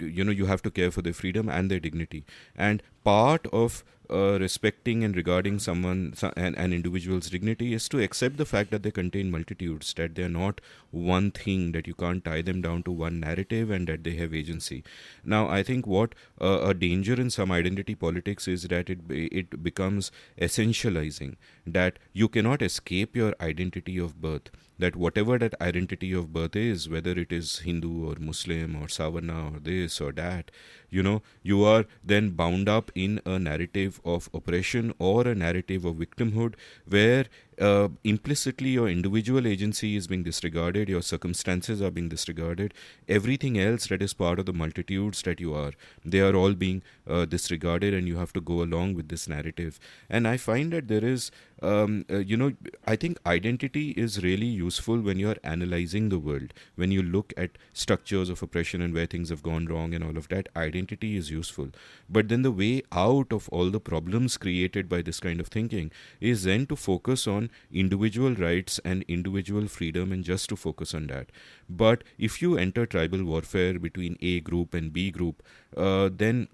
you 0.00 0.24
know, 0.24 0.32
you 0.32 0.46
have 0.46 0.62
to 0.62 0.70
care 0.70 0.90
for 0.90 1.02
their 1.02 1.12
freedom 1.12 1.48
and 1.48 1.70
their 1.70 1.80
dignity. 1.80 2.24
And 2.56 2.82
part 3.04 3.46
of 3.52 3.84
uh, 4.10 4.38
respecting 4.38 5.02
and 5.02 5.16
regarding 5.16 5.58
someone 5.58 6.14
an, 6.36 6.54
an 6.54 6.72
individual's 6.72 7.28
dignity 7.28 7.74
is 7.74 7.88
to 7.88 8.02
accept 8.02 8.36
the 8.36 8.44
fact 8.44 8.70
that 8.70 8.82
they 8.82 8.90
contain 8.90 9.30
multitudes 9.30 9.92
that 9.94 10.14
they're 10.14 10.28
not 10.28 10.60
one 10.90 11.30
thing 11.30 11.72
that 11.72 11.86
you 11.86 11.94
can't 11.94 12.24
tie 12.24 12.42
them 12.42 12.62
down 12.62 12.82
to 12.82 12.92
one 12.92 13.18
narrative 13.20 13.70
and 13.70 13.88
that 13.88 14.04
they 14.04 14.14
have 14.14 14.32
agency 14.34 14.84
now 15.24 15.48
i 15.48 15.62
think 15.62 15.86
what 15.86 16.14
uh, 16.40 16.60
a 16.62 16.74
danger 16.74 17.14
in 17.14 17.30
some 17.30 17.50
identity 17.50 17.94
politics 17.94 18.46
is 18.46 18.62
that 18.64 18.88
it 18.88 19.00
it 19.10 19.62
becomes 19.62 20.12
essentializing 20.40 21.34
that 21.66 21.98
you 22.12 22.28
cannot 22.46 22.62
escape 22.62 23.16
your 23.16 23.34
identity 23.40 23.98
of 23.98 24.20
birth 24.20 24.50
that 24.78 24.96
whatever 24.96 25.38
that 25.38 25.60
identity 25.60 26.12
of 26.12 26.32
birth 26.32 26.56
is, 26.56 26.88
whether 26.88 27.12
it 27.12 27.32
is 27.32 27.60
Hindu 27.60 28.10
or 28.10 28.16
Muslim 28.18 28.76
or 28.76 28.86
Savarna 28.86 29.56
or 29.56 29.60
this 29.60 30.00
or 30.00 30.12
that, 30.12 30.50
you 30.90 31.02
know, 31.02 31.22
you 31.42 31.64
are 31.64 31.86
then 32.04 32.30
bound 32.30 32.68
up 32.68 32.90
in 32.94 33.20
a 33.24 33.38
narrative 33.38 34.00
of 34.04 34.28
oppression 34.32 34.94
or 34.98 35.26
a 35.26 35.34
narrative 35.34 35.84
of 35.84 35.96
victimhood 35.96 36.54
where 36.88 37.26
uh, 37.60 37.88
implicitly 38.04 38.70
your 38.70 38.88
individual 38.88 39.46
agency 39.46 39.96
is 39.96 40.06
being 40.06 40.22
disregarded, 40.22 40.88
your 40.88 41.02
circumstances 41.02 41.80
are 41.80 41.90
being 41.90 42.08
disregarded, 42.08 42.74
everything 43.08 43.58
else 43.58 43.86
that 43.88 44.02
is 44.02 44.12
part 44.12 44.38
of 44.38 44.46
the 44.46 44.52
multitudes 44.52 45.22
that 45.22 45.40
you 45.40 45.54
are, 45.54 45.72
they 46.04 46.20
are 46.20 46.34
all 46.34 46.52
being 46.52 46.82
uh, 47.08 47.24
disregarded, 47.24 47.94
and 47.94 48.06
you 48.06 48.16
have 48.16 48.32
to 48.32 48.40
go 48.40 48.62
along 48.62 48.94
with 48.94 49.08
this 49.08 49.26
narrative. 49.26 49.80
And 50.10 50.28
I 50.28 50.36
find 50.36 50.72
that 50.72 50.88
there 50.88 51.04
is, 51.04 51.30
um, 51.62 52.04
uh, 52.10 52.18
you 52.18 52.36
know, 52.36 52.52
I 52.86 52.96
think 52.96 53.18
identity 53.26 53.90
is 53.90 54.22
really 54.22 54.46
useful 54.66 55.00
when 55.08 55.18
you 55.22 55.30
are 55.30 55.42
analyzing 55.54 56.08
the 56.10 56.18
world, 56.18 56.52
when 56.74 56.90
you 56.96 57.02
look 57.02 57.32
at 57.36 57.58
structures 57.72 58.30
of 58.34 58.42
oppression 58.46 58.82
and 58.86 58.94
where 58.94 59.10
things 59.14 59.30
have 59.34 59.42
gone 59.42 59.66
wrong 59.66 59.94
and 59.94 60.04
all 60.08 60.16
of 60.22 60.28
that. 60.28 60.48
Identity 60.56 61.16
is 61.16 61.30
useful. 61.30 61.70
But 62.08 62.28
then 62.28 62.42
the 62.42 62.54
way 62.62 62.82
out 62.92 63.32
of 63.32 63.48
all 63.50 63.70
the 63.70 63.80
problems 63.80 64.36
created 64.36 64.88
by 64.88 65.02
this 65.02 65.20
kind 65.20 65.40
of 65.40 65.48
thinking 65.48 65.90
is 66.20 66.44
then 66.44 66.66
to 66.66 66.76
focus 66.76 67.26
on 67.26 67.50
individual 67.84 68.34
rights 68.34 68.80
and 68.84 69.04
individual 69.08 69.68
freedom 69.68 70.12
and 70.12 70.24
just 70.24 70.48
to 70.50 70.56
focus 70.56 70.94
on 70.94 71.06
that. 71.08 71.30
But 71.68 72.04
if 72.18 72.40
you 72.42 72.56
enter 72.58 72.86
tribal 72.86 73.24
warfare 73.24 73.78
between 73.78 74.18
A 74.20 74.40
group 74.40 74.74
and 74.74 74.92
B 74.92 75.10
group, 75.10 75.42
uh, 75.76 76.10
then 76.12 76.48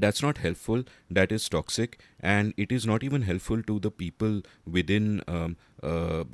that's 0.00 0.22
not 0.22 0.38
helpful 0.38 0.82
that 1.10 1.32
is 1.32 1.48
toxic 1.48 2.00
and 2.20 2.54
it 2.56 2.72
is 2.72 2.86
not 2.86 3.02
even 3.02 3.22
helpful 3.22 3.62
to 3.62 3.78
the 3.78 3.90
people 3.90 4.42
within 4.66 5.22
um, 5.28 5.56
uh, 5.82 6.24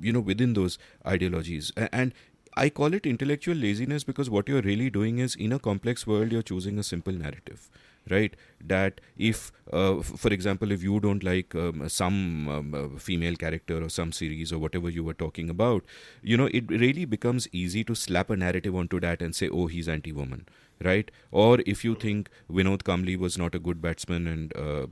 you 0.00 0.12
know 0.12 0.20
within 0.20 0.54
those 0.54 0.78
ideologies. 1.06 1.72
And 1.76 2.12
I 2.56 2.68
call 2.68 2.94
it 2.94 3.06
intellectual 3.06 3.56
laziness 3.56 4.04
because 4.04 4.30
what 4.30 4.48
you're 4.48 4.62
really 4.62 4.90
doing 4.90 5.18
is 5.18 5.34
in 5.34 5.52
a 5.52 5.58
complex 5.58 6.06
world, 6.06 6.30
you're 6.30 6.42
choosing 6.42 6.78
a 6.78 6.82
simple 6.82 7.12
narrative 7.12 7.70
right? 8.10 8.36
That 8.62 9.00
if 9.16 9.50
uh, 9.72 10.02
for 10.02 10.28
example 10.32 10.72
if 10.72 10.82
you 10.82 11.00
don't 11.00 11.24
like 11.24 11.54
um, 11.54 11.88
some 11.88 12.48
um, 12.48 12.74
uh, 12.74 12.98
female 12.98 13.34
character 13.36 13.82
or 13.82 13.88
some 13.88 14.12
series 14.12 14.52
or 14.52 14.58
whatever 14.58 14.90
you 14.90 15.02
were 15.02 15.14
talking 15.14 15.48
about 15.48 15.84
you 16.22 16.36
know 16.36 16.48
it 16.52 16.70
really 16.70 17.04
becomes 17.04 17.48
easy 17.52 17.82
to 17.84 17.94
slap 17.94 18.30
a 18.30 18.36
narrative 18.36 18.74
onto 18.74 19.00
that 19.00 19.22
and 19.22 19.34
say 19.34 19.48
oh 19.48 19.66
he's 19.68 19.88
anti-woman 19.88 20.46
right? 20.82 21.10
Or 21.30 21.58
if 21.66 21.84
you 21.84 21.94
think 21.94 22.28
Vinod 22.50 22.82
Kambli 22.82 23.16
was 23.18 23.38
not 23.38 23.54
a 23.54 23.58
good 23.58 23.80
batsman 23.80 24.26
and 24.26 24.56
uh, 24.56 24.86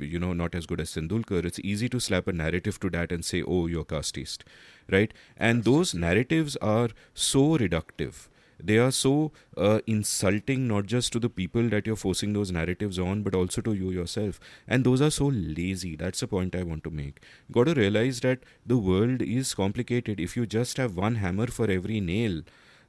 you 0.00 0.18
know 0.18 0.32
not 0.32 0.54
as 0.54 0.66
good 0.66 0.80
as 0.80 0.92
Tendulkar, 0.92 1.44
it's 1.44 1.58
easy 1.60 1.88
to 1.88 2.00
slap 2.00 2.26
a 2.28 2.32
narrative 2.32 2.78
to 2.80 2.90
that 2.90 3.12
and 3.12 3.24
say, 3.24 3.42
"Oh, 3.42 3.66
you're 3.66 3.84
casteist," 3.84 4.42
right? 4.90 5.12
And 5.36 5.64
those 5.64 5.94
narratives 5.94 6.56
are 6.56 6.88
so 7.14 7.58
reductive. 7.58 8.28
They 8.62 8.78
are 8.78 8.92
so 8.92 9.32
uh, 9.56 9.80
insulting, 9.86 10.68
not 10.68 10.86
just 10.86 11.12
to 11.12 11.18
the 11.18 11.28
people 11.28 11.68
that 11.70 11.86
you're 11.86 11.96
forcing 11.96 12.32
those 12.32 12.52
narratives 12.52 12.98
on, 12.98 13.22
but 13.22 13.34
also 13.34 13.60
to 13.62 13.72
you 13.74 13.90
yourself. 13.90 14.38
And 14.68 14.84
those 14.84 15.02
are 15.02 15.10
so 15.10 15.26
lazy. 15.26 15.96
That's 15.96 16.20
the 16.20 16.28
point 16.28 16.54
I 16.54 16.62
want 16.62 16.84
to 16.84 16.90
make. 16.90 17.20
You 17.48 17.54
Got 17.54 17.74
to 17.74 17.74
realize 17.74 18.20
that 18.20 18.44
the 18.64 18.78
world 18.78 19.22
is 19.22 19.54
complicated. 19.54 20.20
If 20.20 20.36
you 20.36 20.46
just 20.46 20.76
have 20.76 20.96
one 20.96 21.16
hammer 21.16 21.48
for 21.48 21.68
every 21.70 22.00
nail, 22.00 22.42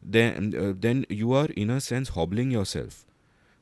then 0.06 0.54
uh, 0.58 0.74
then 0.78 1.06
you 1.10 1.34
are 1.34 1.48
in 1.64 1.70
a 1.70 1.82
sense 1.82 2.10
hobbling 2.10 2.52
yourself. 2.52 3.06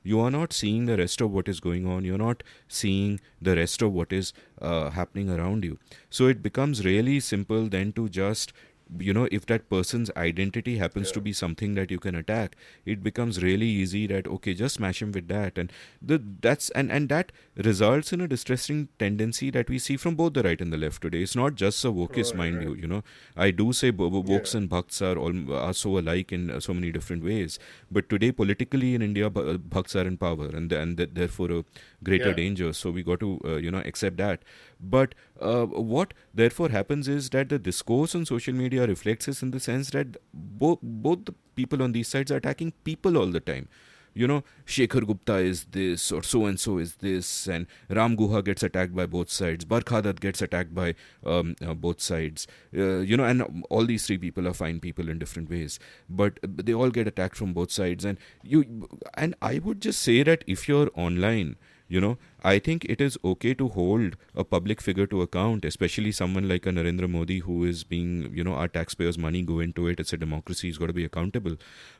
You 0.05 0.19
are 0.19 0.31
not 0.31 0.51
seeing 0.51 0.85
the 0.85 0.97
rest 0.97 1.21
of 1.21 1.31
what 1.31 1.47
is 1.47 1.59
going 1.61 1.85
on. 1.87 2.03
You're 2.03 2.17
not 2.17 2.43
seeing 2.67 3.21
the 3.41 3.55
rest 3.55 3.81
of 3.81 3.93
what 3.93 4.11
is 4.11 4.33
uh, 4.61 4.89
happening 4.89 5.29
around 5.29 5.63
you. 5.63 5.77
So 6.09 6.27
it 6.27 6.43
becomes 6.43 6.83
really 6.83 7.19
simple 7.21 7.69
then 7.69 7.93
to 7.93 8.09
just 8.09 8.51
you 8.99 9.13
know 9.13 9.27
if 9.31 9.45
that 9.45 9.69
person's 9.69 10.11
identity 10.15 10.77
happens 10.77 11.09
yeah. 11.09 11.13
to 11.13 11.21
be 11.21 11.33
something 11.33 11.75
that 11.75 11.91
you 11.91 11.99
can 11.99 12.15
attack 12.15 12.55
it 12.85 13.03
becomes 13.03 13.41
really 13.41 13.65
easy 13.65 14.05
that 14.07 14.27
okay 14.27 14.53
just 14.53 14.75
smash 14.75 15.01
him 15.01 15.11
with 15.11 15.27
that 15.27 15.57
and 15.57 15.71
the 16.01 16.21
that's 16.41 16.69
and 16.71 16.91
and 16.91 17.09
that 17.09 17.31
results 17.57 18.13
in 18.13 18.21
a 18.21 18.27
distressing 18.27 18.87
tendency 18.99 19.49
that 19.49 19.69
we 19.69 19.79
see 19.79 19.97
from 19.97 20.15
both 20.15 20.33
the 20.33 20.43
right 20.43 20.61
and 20.61 20.71
the 20.71 20.77
left 20.77 21.01
today 21.01 21.21
it's 21.21 21.35
not 21.35 21.55
just 21.55 21.83
a 21.85 21.91
wokist 21.91 22.31
right, 22.31 22.35
mind 22.35 22.57
right. 22.57 22.67
you 22.67 22.75
you 22.75 22.87
know 22.87 23.03
i 23.37 23.49
do 23.51 23.71
say 23.73 23.91
wokes 23.91 24.53
yeah. 24.53 24.59
and 24.59 24.69
bhakts 24.69 25.01
are 25.01 25.17
all 25.17 25.53
are 25.53 25.73
so 25.73 25.97
alike 25.97 26.31
in 26.31 26.49
uh, 26.49 26.59
so 26.59 26.73
many 26.73 26.91
different 26.91 27.23
ways 27.23 27.59
but 27.91 28.09
today 28.09 28.31
politically 28.31 28.95
in 28.95 29.01
india 29.01 29.29
bhakts 29.29 29.95
are 29.95 30.07
in 30.07 30.17
power 30.17 30.47
and 30.47 30.71
and 30.71 30.97
therefore 30.97 31.51
a 31.51 31.63
greater 32.03 32.29
yeah. 32.29 32.33
danger 32.33 32.73
so 32.73 32.91
we 32.91 33.03
got 33.03 33.19
to 33.19 33.39
uh, 33.45 33.55
you 33.55 33.71
know 33.71 33.81
accept 33.85 34.17
that 34.17 34.41
but 34.83 35.15
uh, 35.39 35.65
what 35.65 36.13
therefore 36.33 36.69
happens 36.69 37.07
is 37.07 37.29
that 37.29 37.49
the 37.49 37.59
discourse 37.59 38.13
on 38.15 38.25
social 38.25 38.53
media 38.53 38.85
reflects 38.85 39.25
this 39.25 39.41
in 39.41 39.51
the 39.51 39.59
sense 39.59 39.89
that 39.91 40.17
both 40.33 40.79
both 40.81 41.25
the 41.25 41.33
people 41.55 41.81
on 41.81 41.93
these 41.93 42.07
sides 42.07 42.31
are 42.31 42.37
attacking 42.37 42.73
people 42.83 43.17
all 43.17 43.27
the 43.27 43.39
time. 43.39 43.67
You 44.15 44.27
know, 44.27 44.43
Shekhar 44.67 45.07
Gupta 45.07 45.37
is 45.37 45.65
this, 45.71 46.11
or 46.11 46.21
so 46.21 46.45
and 46.45 46.59
so 46.59 46.77
is 46.77 46.97
this, 46.97 47.47
and 47.47 47.65
Ram 47.89 48.15
Guha 48.15 48.43
gets 48.45 48.61
attacked 48.61 48.93
by 48.95 49.07
both 49.07 49.31
sides. 49.31 49.65
Barkha 49.65 50.03
Dutt 50.03 50.19
gets 50.19 50.39
attacked 50.39 50.75
by 50.75 50.93
um, 51.25 51.55
uh, 51.65 51.73
both 51.73 51.99
sides. 51.99 52.45
Uh, 52.77 52.99
you 52.99 53.17
know, 53.17 53.23
and 53.23 53.63
all 53.71 53.87
these 53.87 54.05
three 54.05 54.19
people 54.19 54.47
are 54.47 54.53
fine 54.53 54.79
people 54.79 55.09
in 55.09 55.17
different 55.17 55.49
ways, 55.49 55.79
but 56.07 56.37
they 56.43 56.75
all 56.75 56.91
get 56.91 57.07
attacked 57.07 57.35
from 57.35 57.53
both 57.53 57.71
sides. 57.71 58.05
And 58.05 58.19
you, 58.43 58.87
and 59.15 59.33
I 59.41 59.57
would 59.57 59.81
just 59.81 59.99
say 59.99 60.21
that 60.21 60.43
if 60.45 60.67
you're 60.67 60.91
online, 60.93 61.55
you 61.93 62.01
know 62.03 62.11
i 62.51 62.57
think 62.67 62.85
it 62.95 63.01
is 63.05 63.17
okay 63.31 63.53
to 63.61 63.67
hold 63.77 64.15
a 64.43 64.43
public 64.43 64.81
figure 64.85 65.05
to 65.13 65.21
account 65.25 65.65
especially 65.69 66.11
someone 66.19 66.47
like 66.51 66.65
a 66.65 66.73
narendra 66.77 67.09
modi 67.15 67.39
who 67.47 67.63
is 67.71 67.83
being 67.93 68.11
you 68.39 68.43
know 68.43 68.53
our 68.53 68.67
taxpayers 68.67 69.17
money 69.17 69.41
go 69.41 69.59
into 69.59 69.87
it. 69.87 69.99
It's 69.99 70.13
a 70.13 70.17
democracy. 70.17 70.67
He's 70.67 70.77
got 70.77 70.87
to 70.87 70.93
be 70.93 71.05
accountable. 71.05 71.55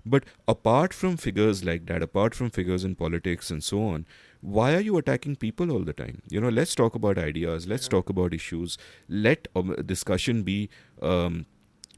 But 0.05 0.23
apart 0.47 0.93
from 0.93 1.17
figures 1.17 1.63
like 1.63 1.85
that 1.87 2.01
apart 2.01 2.35
from 2.35 2.49
figures 2.49 2.83
in 2.83 2.95
politics 2.95 3.51
and 3.51 3.63
so 3.63 3.83
on 3.87 4.05
why 4.41 4.75
are 4.75 4.81
you 4.81 4.97
attacking 4.97 5.37
people 5.37 5.71
all 5.71 5.85
the 5.89 5.93
time? 5.93 6.21
You 6.29 6.41
know 6.41 6.49
let's 6.49 6.75
talk 6.75 6.95
about 6.95 7.17
ideas. 7.17 7.67
Let's 7.67 7.87
talk 7.87 8.09
about 8.09 8.33
issues. 8.33 8.77
Let 9.07 9.47
um, 9.55 9.75
discussion 9.85 10.43
be 10.43 10.69
um, 11.01 11.45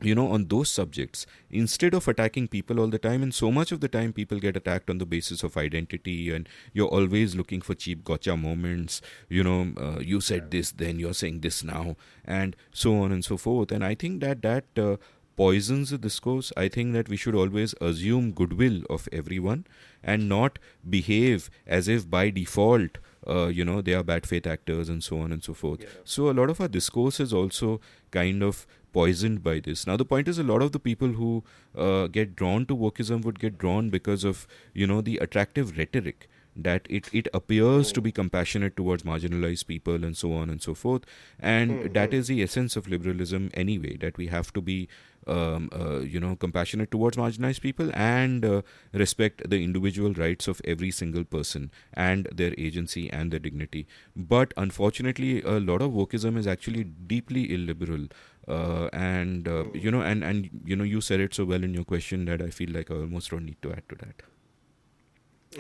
you 0.02 0.14
know 0.14 0.28
on 0.28 0.46
those 0.48 0.70
subjects 0.70 1.26
instead 1.50 1.94
of 1.94 2.08
attacking 2.08 2.48
people 2.48 2.80
all 2.80 2.88
the 2.88 3.00
time 3.00 3.24
and 3.24 3.34
so 3.34 3.50
much 3.50 3.72
of 3.72 3.80
the 3.80 3.88
time 3.88 4.12
people 4.12 4.40
get 4.40 4.58
attacked 4.58 4.90
on 4.90 4.98
the 4.98 5.06
basis 5.06 5.42
of 5.42 5.56
identity 5.56 6.34
and 6.34 6.50
you're 6.74 6.90
always 6.90 7.34
looking 7.34 7.62
for 7.62 7.74
cheap 7.74 8.04
gotcha 8.04 8.36
moments 8.36 9.02
you 9.30 9.42
know 9.42 9.74
uh, 9.78 10.00
you 10.00 10.20
said 10.20 10.52
this 10.52 10.72
then 10.72 11.00
you're 11.00 11.14
saying 11.14 11.40
this 11.40 11.64
now 11.64 11.96
and 12.26 12.56
so 12.72 12.98
on 12.98 13.12
and 13.12 13.24
so 13.24 13.38
forth. 13.38 13.72
And 13.72 13.86
i 13.86 13.96
think 13.96 14.20
that 14.22 14.42
that 14.42 14.66
uh, 14.78 14.98
poisons 15.36 15.90
the 15.90 15.98
discourse. 15.98 16.52
I 16.56 16.68
think 16.68 16.94
that 16.94 17.10
we 17.10 17.18
should 17.18 17.36
always 17.36 17.76
assume 17.82 18.32
goodwill 18.32 18.84
of 18.90 19.08
everyone 19.12 19.66
and 20.04 20.30
not 20.30 20.60
behave 20.90 21.50
as 21.68 21.88
if 21.88 22.10
by 22.10 22.30
default 22.30 22.98
uh, 23.28 23.48
you 23.48 23.66
know 23.66 23.82
they 23.82 23.94
are 23.94 24.04
bad 24.04 24.26
faith 24.26 24.46
actors 24.48 24.88
and 24.88 25.04
so 25.04 25.20
on 25.20 25.32
and 25.32 25.44
so 25.44 25.54
forth. 25.54 25.82
Yeah. 25.82 25.90
so 26.04 26.30
a 26.30 26.36
lot 26.40 26.50
of 26.50 26.62
our 26.62 26.68
discourse 26.68 27.20
is 27.20 27.34
also 27.34 27.82
kind 28.12 28.44
of 28.44 28.68
poisoned 28.98 29.44
by 29.48 29.60
this. 29.60 29.86
Now, 29.88 29.98
the 29.98 30.10
point 30.14 30.28
is, 30.34 30.40
a 30.40 30.48
lot 30.52 30.62
of 30.68 30.72
the 30.72 30.84
people 30.88 31.20
who 31.20 31.44
uh, 31.88 32.08
get 32.08 32.36
drawn 32.36 32.66
to 32.68 32.78
wokeism 32.86 33.26
would 33.26 33.40
get 33.40 33.58
drawn 33.66 33.90
because 33.98 34.24
of 34.24 34.48
you 34.74 34.88
know 34.94 35.02
the 35.12 35.18
attractive 35.28 35.78
rhetoric 35.78 36.30
that 36.56 36.88
it, 36.90 37.10
it 37.14 37.28
appears 37.34 37.92
to 37.92 38.02
be 38.02 38.12
compassionate 38.12 38.78
towards 38.78 39.04
marginalized 39.04 39.68
people 39.68 40.04
and 40.06 40.16
so 40.16 40.32
on 40.34 40.50
and 40.50 40.62
so 40.62 40.74
forth 40.74 41.04
and 41.40 41.72
mm-hmm. 41.72 41.94
that 41.94 42.14
is 42.14 42.28
the 42.28 42.42
essence 42.42 42.76
of 42.76 42.88
liberalism 42.88 43.50
anyway 43.54 43.98
that 43.98 44.18
we 44.18 44.28
have 44.28 44.54
to 44.54 44.62
be 44.62 44.88
um, 45.28 45.70
uh, 45.74 46.00
you 46.00 46.20
know 46.20 46.36
compassionate 46.36 46.92
towards 46.92 47.18
marginalized 47.18 47.62
people 47.62 47.90
and 47.94 48.46
uh, 48.46 48.62
respect 48.94 49.50
the 49.50 49.64
individual 49.64 50.14
rights 50.14 50.48
of 50.48 50.62
every 50.64 50.92
single 50.92 51.24
person 51.24 51.72
and 51.94 52.28
their 52.32 52.54
agency 52.58 53.10
and 53.12 53.32
their 53.32 53.40
dignity 53.40 53.86
but 54.16 54.54
unfortunately 54.56 55.42
a 55.42 55.60
lot 55.60 55.82
of 55.82 55.92
wokeism 55.92 56.38
is 56.38 56.48
actually 56.48 56.84
deeply 56.84 57.54
illiberal 57.54 58.08
uh, 58.48 58.90
and 58.94 59.48
uh, 59.48 59.66
you 59.74 59.92
know 59.92 60.02
and 60.02 60.24
and 60.24 60.50
you 60.64 60.76
know 60.76 60.84
you 60.84 61.02
said 61.02 61.20
it 61.20 61.34
so 61.34 61.46
well 61.46 61.64
in 61.64 61.74
your 61.74 61.84
question 61.84 62.26
that 62.26 62.42
I 62.42 62.50
feel 62.50 62.72
like 62.72 62.92
I 62.92 62.96
almost 62.96 63.32
don't 63.32 63.46
need 63.46 63.62
to 63.62 63.72
add 63.72 63.84
to 63.90 63.96
that. 63.96 64.22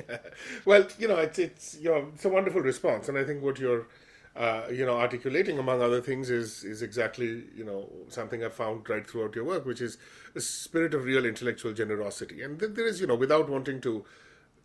well, 0.65 0.87
you 0.99 1.07
know, 1.07 1.17
it's 1.17 1.39
it's 1.39 1.77
you 1.79 1.89
know 1.89 2.07
it's 2.13 2.25
a 2.25 2.29
wonderful 2.29 2.61
response, 2.61 3.09
and 3.09 3.17
I 3.17 3.23
think 3.23 3.41
what 3.43 3.59
you're 3.59 3.87
uh, 4.35 4.63
you 4.71 4.85
know 4.85 4.97
articulating 4.97 5.57
among 5.57 5.81
other 5.81 6.01
things 6.01 6.29
is 6.29 6.63
is 6.63 6.81
exactly 6.81 7.43
you 7.55 7.63
know 7.63 7.89
something 8.09 8.43
I've 8.43 8.53
found 8.53 8.89
right 8.89 9.05
throughout 9.05 9.35
your 9.35 9.45
work, 9.45 9.65
which 9.65 9.81
is 9.81 9.97
a 10.35 10.41
spirit 10.41 10.93
of 10.93 11.05
real 11.05 11.25
intellectual 11.25 11.73
generosity, 11.73 12.41
and 12.41 12.59
th- 12.59 12.73
there 12.73 12.85
is 12.87 12.99
you 12.99 13.07
know 13.07 13.15
without 13.15 13.49
wanting 13.49 13.81
to 13.81 14.05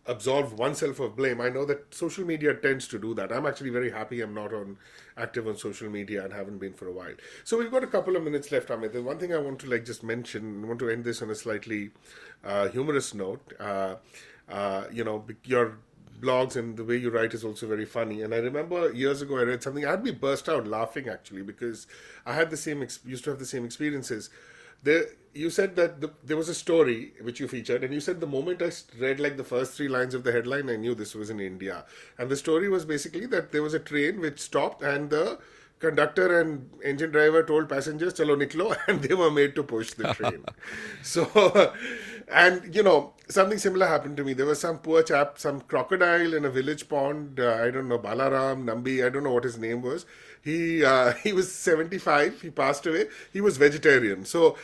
absolve 0.05 0.53
oneself 0.57 0.99
of 0.99 1.15
blame. 1.15 1.39
I 1.39 1.49
know 1.49 1.65
that 1.65 1.93
social 1.93 2.25
media 2.25 2.53
tends 2.53 2.87
to 2.89 2.99
do 2.99 3.13
that. 3.15 3.31
I'm 3.31 3.45
actually 3.45 3.69
very 3.69 3.91
happy 3.91 4.21
I'm 4.21 4.33
not 4.33 4.53
on 4.53 4.77
active 5.17 5.47
on 5.47 5.55
social 5.57 5.89
media 5.89 6.23
and 6.23 6.33
haven't 6.33 6.57
been 6.57 6.73
for 6.73 6.87
a 6.87 6.91
while. 6.91 7.13
So 7.43 7.57
we've 7.57 7.71
got 7.71 7.83
a 7.83 7.87
couple 7.87 8.15
of 8.15 8.23
minutes 8.23 8.51
left, 8.51 8.69
Amit. 8.69 8.93
The 8.93 9.03
one 9.03 9.19
thing 9.19 9.33
I 9.33 9.37
want 9.37 9.59
to 9.59 9.69
like 9.69 9.85
just 9.85 10.03
mention, 10.03 10.63
I 10.63 10.67
want 10.67 10.79
to 10.79 10.89
end 10.89 11.03
this 11.03 11.21
on 11.21 11.29
a 11.29 11.35
slightly 11.35 11.91
uh, 12.43 12.69
humorous 12.69 13.13
note. 13.13 13.53
Uh, 13.59 13.95
uh, 14.49 14.85
you 14.91 15.03
know, 15.03 15.25
your 15.43 15.77
blogs 16.19 16.55
and 16.55 16.77
the 16.77 16.83
way 16.83 16.97
you 16.97 17.09
write 17.09 17.33
is 17.33 17.43
also 17.43 17.67
very 17.67 17.85
funny. 17.85 18.21
And 18.21 18.33
I 18.33 18.37
remember 18.37 18.93
years 18.93 19.21
ago 19.21 19.37
I 19.37 19.43
read 19.43 19.63
something. 19.63 19.85
I'd 19.85 20.03
be 20.03 20.11
burst 20.11 20.47
out 20.49 20.67
laughing 20.67 21.09
actually 21.09 21.41
because 21.41 21.87
I 22.25 22.33
had 22.33 22.49
the 22.49 22.57
same 22.57 22.85
used 23.05 23.23
to 23.25 23.31
have 23.31 23.39
the 23.39 23.45
same 23.45 23.65
experiences 23.65 24.29
there 24.83 25.05
you 25.33 25.49
said 25.49 25.75
that 25.77 26.01
the, 26.01 26.11
there 26.23 26.37
was 26.37 26.49
a 26.49 26.53
story 26.53 27.13
which 27.21 27.39
you 27.39 27.47
featured 27.47 27.83
and 27.83 27.93
you 27.93 28.01
said 28.01 28.19
the 28.19 28.27
moment 28.27 28.61
i 28.61 28.69
read 28.99 29.19
like 29.19 29.37
the 29.37 29.43
first 29.43 29.73
three 29.73 29.87
lines 29.87 30.13
of 30.13 30.23
the 30.23 30.31
headline 30.31 30.69
i 30.69 30.75
knew 30.75 30.93
this 30.93 31.15
was 31.15 31.29
in 31.29 31.39
india. 31.39 31.85
And 32.17 32.29
the 32.29 32.35
story 32.35 32.69
was 32.69 32.85
basically 32.85 33.25
that 33.27 33.51
there 33.51 33.63
was 33.63 33.73
a 33.73 33.79
train 33.79 34.19
which 34.19 34.39
stopped 34.39 34.83
and 34.83 35.09
the 35.09 35.39
conductor 35.79 36.39
and 36.39 36.69
engine 36.83 37.11
driver 37.11 37.43
told 37.43 37.69
passengers 37.69 38.13
chalo 38.13 38.35
niklo 38.41 38.75
and 38.87 39.01
they 39.01 39.15
were 39.15 39.31
made 39.31 39.55
to 39.55 39.63
push 39.63 39.93
the 39.93 40.13
train. 40.13 40.43
So 41.01 41.73
and 42.27 42.75
you 42.75 42.83
know 42.83 43.13
something 43.29 43.57
similar 43.57 43.87
happened 43.87 44.17
to 44.17 44.23
me. 44.23 44.33
There 44.33 44.45
was 44.45 44.59
some 44.59 44.79
poor 44.79 45.01
chap 45.01 45.39
some 45.39 45.61
crocodile 45.61 46.33
in 46.33 46.45
a 46.45 46.49
village 46.49 46.87
pond 46.89 47.39
uh, 47.39 47.53
i 47.63 47.71
don't 47.71 47.87
know 47.87 47.99
balaram 47.99 48.65
nambi 48.65 49.05
i 49.05 49.09
don't 49.09 49.23
know 49.23 49.33
what 49.33 49.43
his 49.43 49.57
name 49.57 49.81
was 49.81 50.05
he 50.43 50.83
uh, 50.83 51.13
he 51.23 51.33
was 51.33 51.51
75 51.51 52.41
he 52.41 52.49
passed 52.49 52.85
away. 52.85 53.07
He 53.31 53.41
was 53.41 53.57
vegetarian. 53.57 54.25
So 54.25 54.57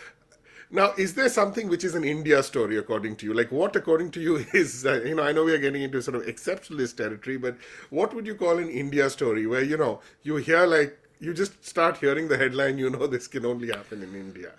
now 0.70 0.94
is 0.98 1.14
there 1.14 1.30
something 1.30 1.70
which 1.70 1.84
is 1.86 1.96
an 1.96 2.04
india 2.04 2.44
story 2.44 2.78
according 2.78 3.16
to 3.18 3.26
you? 3.26 3.34
Like 3.34 3.52
what 3.52 3.76
according 3.76 4.12
to 4.12 4.22
you 4.22 4.46
is 4.54 4.86
uh, 4.86 5.02
you 5.06 5.16
know 5.16 5.24
i 5.24 5.32
know 5.32 5.46
we 5.46 5.54
are 5.54 5.64
getting 5.66 5.82
into 5.82 6.02
sort 6.02 6.16
of 6.16 6.26
exceptionalist 6.26 6.98
territory 6.98 7.38
but 7.38 7.56
what 7.90 8.14
would 8.14 8.28
you 8.28 8.36
call 8.36 8.58
an 8.58 8.70
india 8.70 9.10
story 9.10 9.48
where 9.48 9.64
you 9.64 9.78
know 9.78 10.02
you 10.24 10.36
hear 10.36 10.66
like 10.66 11.00
you 11.20 11.34
just 11.34 11.66
start 11.66 11.98
hearing 11.98 12.28
the 12.28 12.38
headline 12.38 12.78
you 12.78 12.90
know 12.90 13.08
this 13.16 13.28
can 13.28 13.46
only 13.46 13.70
happen 13.70 14.04
in 14.04 14.16
india? 14.16 14.52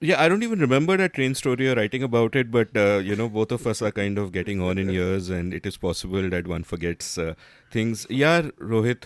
Yeah, 0.00 0.20
I 0.20 0.28
don't 0.28 0.42
even 0.42 0.58
remember 0.58 0.96
that 0.98 1.14
train 1.14 1.34
story 1.34 1.66
or 1.66 1.76
writing 1.76 2.02
about 2.02 2.36
it, 2.36 2.50
but 2.50 2.76
uh, 2.76 3.00
you 3.02 3.16
know, 3.16 3.26
both 3.26 3.50
of 3.50 3.66
us 3.66 3.80
are 3.80 3.90
kind 3.90 4.18
of 4.18 4.32
getting 4.32 4.60
on 4.60 4.76
in 4.76 4.90
years, 4.90 5.30
and 5.30 5.54
it 5.54 5.64
is 5.64 5.78
possible 5.78 6.28
that 6.28 6.46
one 6.46 6.62
forgets 6.62 7.16
uh, 7.16 7.34
things. 7.70 8.06
Yeah, 8.10 8.42
Rohit, 8.58 9.04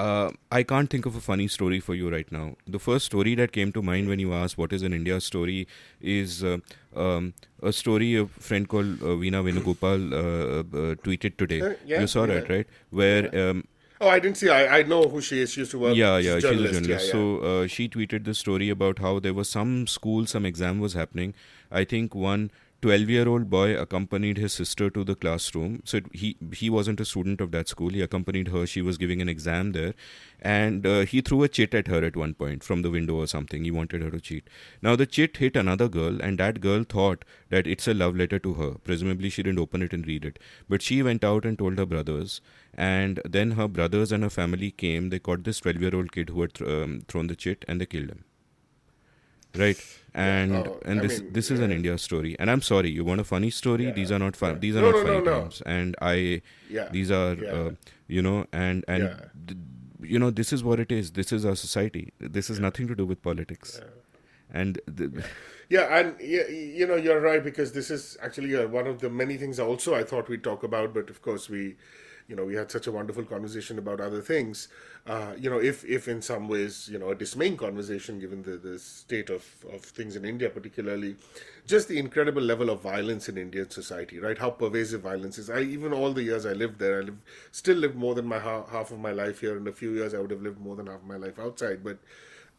uh, 0.00 0.30
I 0.50 0.62
can't 0.62 0.90
think 0.90 1.06
of 1.06 1.16
a 1.16 1.20
funny 1.20 1.48
story 1.48 1.80
for 1.80 1.94
you 1.94 2.10
right 2.10 2.30
now. 2.36 2.44
The 2.66 2.78
first 2.78 3.06
story 3.06 3.34
that 3.40 3.52
came 3.52 3.72
to 3.72 3.82
mind 3.82 4.08
when 4.08 4.18
you 4.18 4.32
asked 4.32 4.58
what 4.58 4.72
is 4.72 4.82
an 4.82 4.92
India 4.92 5.20
story 5.20 5.66
is 6.00 6.42
uh, 6.42 6.58
um, 6.96 7.34
a 7.62 7.72
story 7.72 8.14
a 8.16 8.26
friend 8.26 8.68
called 8.68 9.02
uh, 9.02 9.16
Veena 9.24 9.42
Venugopal 9.48 10.12
uh, 10.12 10.60
uh, 10.60 10.94
tweeted 11.08 11.36
today. 11.36 11.60
Uh, 11.60 11.74
yeah, 11.84 12.00
you 12.00 12.06
saw 12.06 12.24
yeah. 12.24 12.34
that, 12.34 12.48
right? 12.48 12.66
Where 12.90 13.34
yeah. 13.34 13.50
um, 13.50 13.64
Oh, 14.02 14.08
I 14.08 14.18
didn't 14.18 14.38
see. 14.38 14.48
I, 14.48 14.78
I 14.78 14.82
know 14.82 15.02
who 15.08 15.20
she 15.20 15.42
is. 15.42 15.52
She 15.52 15.60
used 15.60 15.72
to 15.72 15.78
work. 15.78 15.94
Yeah, 15.94 16.16
yeah, 16.16 16.36
she's, 16.36 16.48
she's 16.48 16.60
a 16.60 16.72
journalist. 16.72 16.88
Yeah. 16.88 17.12
So 17.12 17.38
uh, 17.48 17.66
she 17.66 17.86
tweeted 17.86 18.24
the 18.24 18.32
story 18.32 18.70
about 18.70 18.98
how 18.98 19.18
there 19.18 19.34
was 19.34 19.50
some 19.50 19.86
school, 19.86 20.24
some 20.24 20.46
exam 20.46 20.78
was 20.80 20.94
happening. 20.94 21.34
I 21.70 21.84
think 21.84 22.14
one 22.14 22.50
12-year-old 22.82 23.50
boy 23.50 23.76
accompanied 23.76 24.38
his 24.38 24.54
sister 24.54 24.88
to 24.88 25.04
the 25.04 25.14
classroom. 25.14 25.82
So 25.84 25.98
it, 25.98 26.06
he 26.14 26.36
he 26.54 26.70
wasn't 26.70 27.00
a 27.00 27.04
student 27.04 27.40
of 27.42 27.50
that 27.52 27.68
school. 27.68 27.90
He 27.90 28.00
accompanied 28.00 28.48
her. 28.48 28.66
She 28.66 28.80
was 28.80 28.96
giving 28.96 29.20
an 29.20 29.28
exam 29.28 29.72
there, 29.72 29.92
and 30.40 30.86
uh, 30.86 31.00
he 31.00 31.20
threw 31.20 31.42
a 31.42 31.48
chit 31.48 31.74
at 31.74 31.88
her 31.88 32.02
at 32.04 32.16
one 32.16 32.32
point 32.32 32.64
from 32.64 32.80
the 32.80 32.90
window 32.90 33.16
or 33.16 33.26
something. 33.26 33.64
He 33.64 33.70
wanted 33.70 34.02
her 34.02 34.10
to 34.10 34.20
cheat. 34.20 34.48
Now 34.80 34.96
the 34.96 35.06
chit 35.06 35.36
hit 35.36 35.56
another 35.56 35.88
girl, 35.88 36.22
and 36.22 36.38
that 36.38 36.62
girl 36.62 36.84
thought 36.84 37.26
that 37.50 37.66
it's 37.66 37.86
a 37.86 37.94
love 37.94 38.16
letter 38.16 38.38
to 38.38 38.54
her. 38.54 38.70
Presumably 38.84 39.28
she 39.28 39.42
didn't 39.42 39.58
open 39.66 39.82
it 39.82 39.92
and 39.92 40.06
read 40.06 40.24
it, 40.24 40.38
but 40.68 40.80
she 40.80 41.02
went 41.02 41.22
out 41.22 41.44
and 41.44 41.58
told 41.58 41.76
her 41.76 41.86
brothers, 41.86 42.40
and 42.72 43.20
then 43.28 43.52
her 43.52 43.68
brothers 43.68 44.10
and 44.10 44.22
her 44.22 44.30
family 44.30 44.70
came. 44.70 45.10
They 45.10 45.18
caught 45.18 45.44
this 45.44 45.60
12-year-old 45.60 46.12
kid 46.12 46.30
who 46.30 46.40
had 46.40 46.54
th- 46.54 46.70
um, 46.70 47.02
thrown 47.08 47.26
the 47.26 47.36
chit, 47.36 47.64
and 47.68 47.80
they 47.80 47.86
killed 47.86 48.08
him 48.08 48.24
right. 49.56 49.78
And 50.12 50.56
Oh, 50.56 50.80
and 50.84 50.98
I 51.00 51.02
this 51.06 51.20
mean, 51.20 51.32
this 51.32 51.50
is 51.52 51.60
an 51.60 51.70
india 51.70 51.96
story. 51.96 52.34
And 52.38 52.50
i'm 52.50 52.62
sorry 52.62 52.90
you 52.90 53.04
want 53.04 53.20
a 53.20 53.24
funny 53.24 53.50
story? 53.50 53.84
Yeah, 53.84 53.92
these 53.92 54.10
are 54.10 54.18
not 54.18 54.36
fun 54.36 54.54
yeah. 54.54 54.58
these 54.58 54.76
are 54.76 54.82
No, 54.82 54.90
not 54.90 54.96
no, 54.96 55.04
funny 55.12 55.24
no. 55.24 55.40
times 55.40 55.62
and 55.66 55.94
i 56.02 56.42
Yeah. 56.68 56.88
these 56.96 57.10
are 57.12 57.34
Yeah. 57.34 57.52
uh, 57.58 57.70
you 58.08 58.22
know 58.22 58.46
and 58.52 58.84
and 58.88 59.04
Yeah. 59.04 59.20
th- 59.46 59.60
you 60.14 60.18
know 60.18 60.30
this 60.30 60.50
is 60.52 60.64
what 60.64 60.80
it 60.80 60.90
is. 60.90 61.10
This 61.12 61.30
is 61.30 61.44
our 61.44 61.54
society. 61.54 62.12
This 62.36 62.48
has 62.48 62.58
nothing 62.58 62.86
to 62.88 62.94
do 63.00 63.04
with 63.04 63.20
politics. 63.22 63.80
And 64.60 64.78
Yeah, 65.68 65.82
and 65.96 66.14
yeah, 66.20 66.46
you 66.48 66.86
know 66.86 66.96
you're 66.96 67.20
right 67.20 67.44
because 67.44 67.72
this 67.72 67.90
is 67.96 68.16
actually 68.28 68.56
uh, 68.56 68.66
one 68.76 68.86
of 68.92 69.00
the 69.02 69.10
many 69.10 69.36
things 69.36 69.60
also 69.60 69.94
I 69.94 70.02
thought 70.02 70.28
we'd 70.28 70.42
talk 70.42 70.62
about, 70.62 70.94
but 70.94 71.10
of 71.10 71.20
course 71.22 71.48
we, 71.50 71.76
you 72.30 72.36
know, 72.36 72.44
we 72.44 72.54
had 72.54 72.70
such 72.70 72.86
a 72.86 72.92
wonderful 72.92 73.24
conversation 73.24 73.78
about 73.78 74.00
other 74.00 74.20
things. 74.22 74.68
Uh, 75.06 75.34
you 75.36 75.50
know, 75.50 75.58
if 75.58 75.84
if 75.84 76.08
in 76.08 76.22
some 76.22 76.48
ways 76.48 76.88
you 76.92 76.98
know 76.98 77.10
a 77.10 77.14
dismaying 77.14 77.56
conversation 77.56 78.20
given 78.20 78.42
the 78.42 78.56
the 78.56 78.78
state 78.78 79.30
of 79.30 79.44
of 79.74 79.82
things 79.82 80.16
in 80.16 80.24
India, 80.24 80.48
particularly, 80.48 81.16
just 81.66 81.88
the 81.88 81.98
incredible 81.98 82.42
level 82.42 82.70
of 82.70 82.80
violence 82.80 83.28
in 83.28 83.36
Indian 83.38 83.68
society, 83.70 84.18
right? 84.18 84.38
How 84.38 84.50
pervasive 84.50 85.02
violence 85.02 85.38
is. 85.38 85.50
I 85.50 85.60
even 85.62 85.92
all 85.92 86.12
the 86.12 86.22
years 86.22 86.46
I 86.46 86.52
lived 86.52 86.78
there, 86.78 86.98
I 87.00 87.04
live 87.10 87.18
still 87.50 87.76
live 87.76 87.96
more 87.96 88.14
than 88.14 88.26
my 88.26 88.38
ha- 88.38 88.66
half 88.66 88.90
of 88.92 89.00
my 89.00 89.12
life 89.12 89.40
here. 89.40 89.56
In 89.56 89.66
a 89.66 89.72
few 89.72 89.92
years, 89.92 90.14
I 90.14 90.18
would 90.18 90.30
have 90.30 90.42
lived 90.42 90.60
more 90.60 90.76
than 90.76 90.86
half 90.86 91.00
of 91.02 91.06
my 91.06 91.16
life 91.16 91.38
outside, 91.38 91.82
but. 91.84 91.98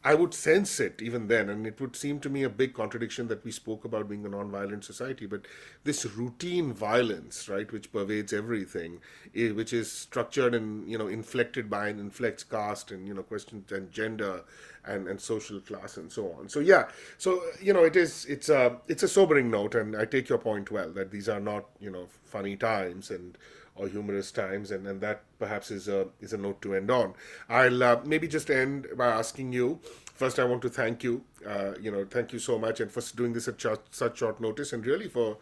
I 0.04 0.14
would 0.14 0.34
sense 0.34 0.80
it 0.80 1.00
even 1.00 1.28
then, 1.28 1.48
and 1.48 1.64
it 1.64 1.80
would 1.80 1.94
seem 1.94 2.18
to 2.20 2.28
me 2.28 2.42
a 2.42 2.48
big 2.48 2.74
contradiction 2.74 3.28
that 3.28 3.44
we 3.44 3.52
spoke 3.52 3.84
about 3.84 4.08
being 4.08 4.26
a 4.26 4.28
non-violent 4.28 4.84
society, 4.84 5.26
but 5.26 5.42
this 5.84 6.04
routine 6.04 6.72
violence, 6.72 7.48
right, 7.48 7.70
which 7.70 7.92
pervades 7.92 8.32
everything, 8.32 9.00
eh, 9.36 9.52
which 9.52 9.72
is 9.72 9.92
structured 9.92 10.54
and 10.54 10.90
you 10.90 10.98
know 10.98 11.06
inflected 11.06 11.70
by 11.70 11.86
and 11.86 12.00
inflects 12.00 12.42
caste 12.42 12.90
and 12.90 13.06
you 13.06 13.14
know 13.14 13.22
questions 13.22 13.70
and 13.70 13.92
gender 13.92 14.42
and 14.84 15.06
and 15.06 15.20
social 15.20 15.60
class 15.60 15.96
and 15.96 16.10
so 16.10 16.32
on. 16.32 16.48
So 16.48 16.58
yeah, 16.58 16.88
so 17.16 17.40
you 17.60 17.72
know 17.72 17.84
it 17.84 17.94
is 17.94 18.24
it's 18.26 18.48
a 18.48 18.78
it's 18.88 19.04
a 19.04 19.08
sobering 19.08 19.50
note, 19.52 19.76
and 19.76 19.96
I 19.96 20.04
take 20.04 20.28
your 20.28 20.38
point 20.38 20.72
well 20.72 20.90
that 20.90 21.12
these 21.12 21.28
are 21.28 21.40
not 21.40 21.66
you 21.78 21.90
know 21.90 22.08
funny 22.24 22.56
times 22.56 23.10
and 23.10 23.38
or 23.74 23.88
humorous 23.88 24.30
times, 24.30 24.70
and, 24.70 24.86
and 24.86 25.00
that 25.00 25.22
perhaps 25.38 25.70
is 25.70 25.88
a 25.88 26.08
is 26.20 26.32
a 26.32 26.38
note 26.38 26.60
to 26.62 26.74
end 26.74 26.90
on. 26.90 27.14
I'll 27.48 27.82
uh, 27.82 28.00
maybe 28.04 28.28
just 28.28 28.50
end 28.50 28.86
by 28.96 29.06
asking 29.06 29.52
you. 29.52 29.80
First, 30.14 30.38
I 30.38 30.44
want 30.44 30.62
to 30.62 30.68
thank 30.68 31.02
you. 31.02 31.24
Uh, 31.46 31.72
you 31.80 31.90
know, 31.90 32.04
thank 32.04 32.32
you 32.32 32.38
so 32.38 32.58
much, 32.58 32.80
and 32.80 32.90
for 32.90 33.00
doing 33.16 33.32
this 33.32 33.48
at 33.48 33.58
ch- 33.58 33.80
such 33.90 34.18
short 34.18 34.40
notice, 34.40 34.72
and 34.72 34.84
really 34.86 35.08
for 35.08 35.38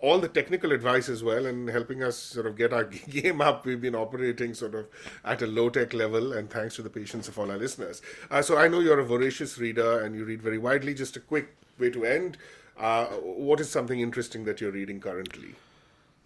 all 0.00 0.18
the 0.18 0.28
technical 0.28 0.72
advice 0.72 1.08
as 1.08 1.24
well, 1.24 1.46
and 1.46 1.68
helping 1.68 2.02
us 2.02 2.18
sort 2.18 2.46
of 2.46 2.56
get 2.56 2.72
our 2.72 2.84
game 3.10 3.40
up. 3.40 3.64
We've 3.64 3.80
been 3.80 3.94
operating 3.94 4.54
sort 4.54 4.74
of 4.74 4.86
at 5.24 5.42
a 5.42 5.46
low 5.46 5.70
tech 5.70 5.94
level, 5.94 6.32
and 6.34 6.50
thanks 6.50 6.76
to 6.76 6.82
the 6.82 6.90
patience 6.90 7.28
of 7.28 7.38
all 7.38 7.50
our 7.50 7.56
listeners. 7.58 8.02
Uh, 8.30 8.42
so 8.42 8.58
I 8.58 8.68
know 8.68 8.80
you're 8.80 9.00
a 9.00 9.04
voracious 9.04 9.58
reader, 9.58 10.02
and 10.02 10.14
you 10.14 10.24
read 10.24 10.42
very 10.42 10.58
widely. 10.58 10.94
Just 10.94 11.16
a 11.16 11.20
quick 11.20 11.56
way 11.78 11.90
to 11.90 12.04
end. 12.04 12.36
Uh, 12.78 13.06
what 13.06 13.58
is 13.60 13.70
something 13.70 14.00
interesting 14.00 14.44
that 14.44 14.60
you're 14.60 14.70
reading 14.72 15.00
currently? 15.00 15.54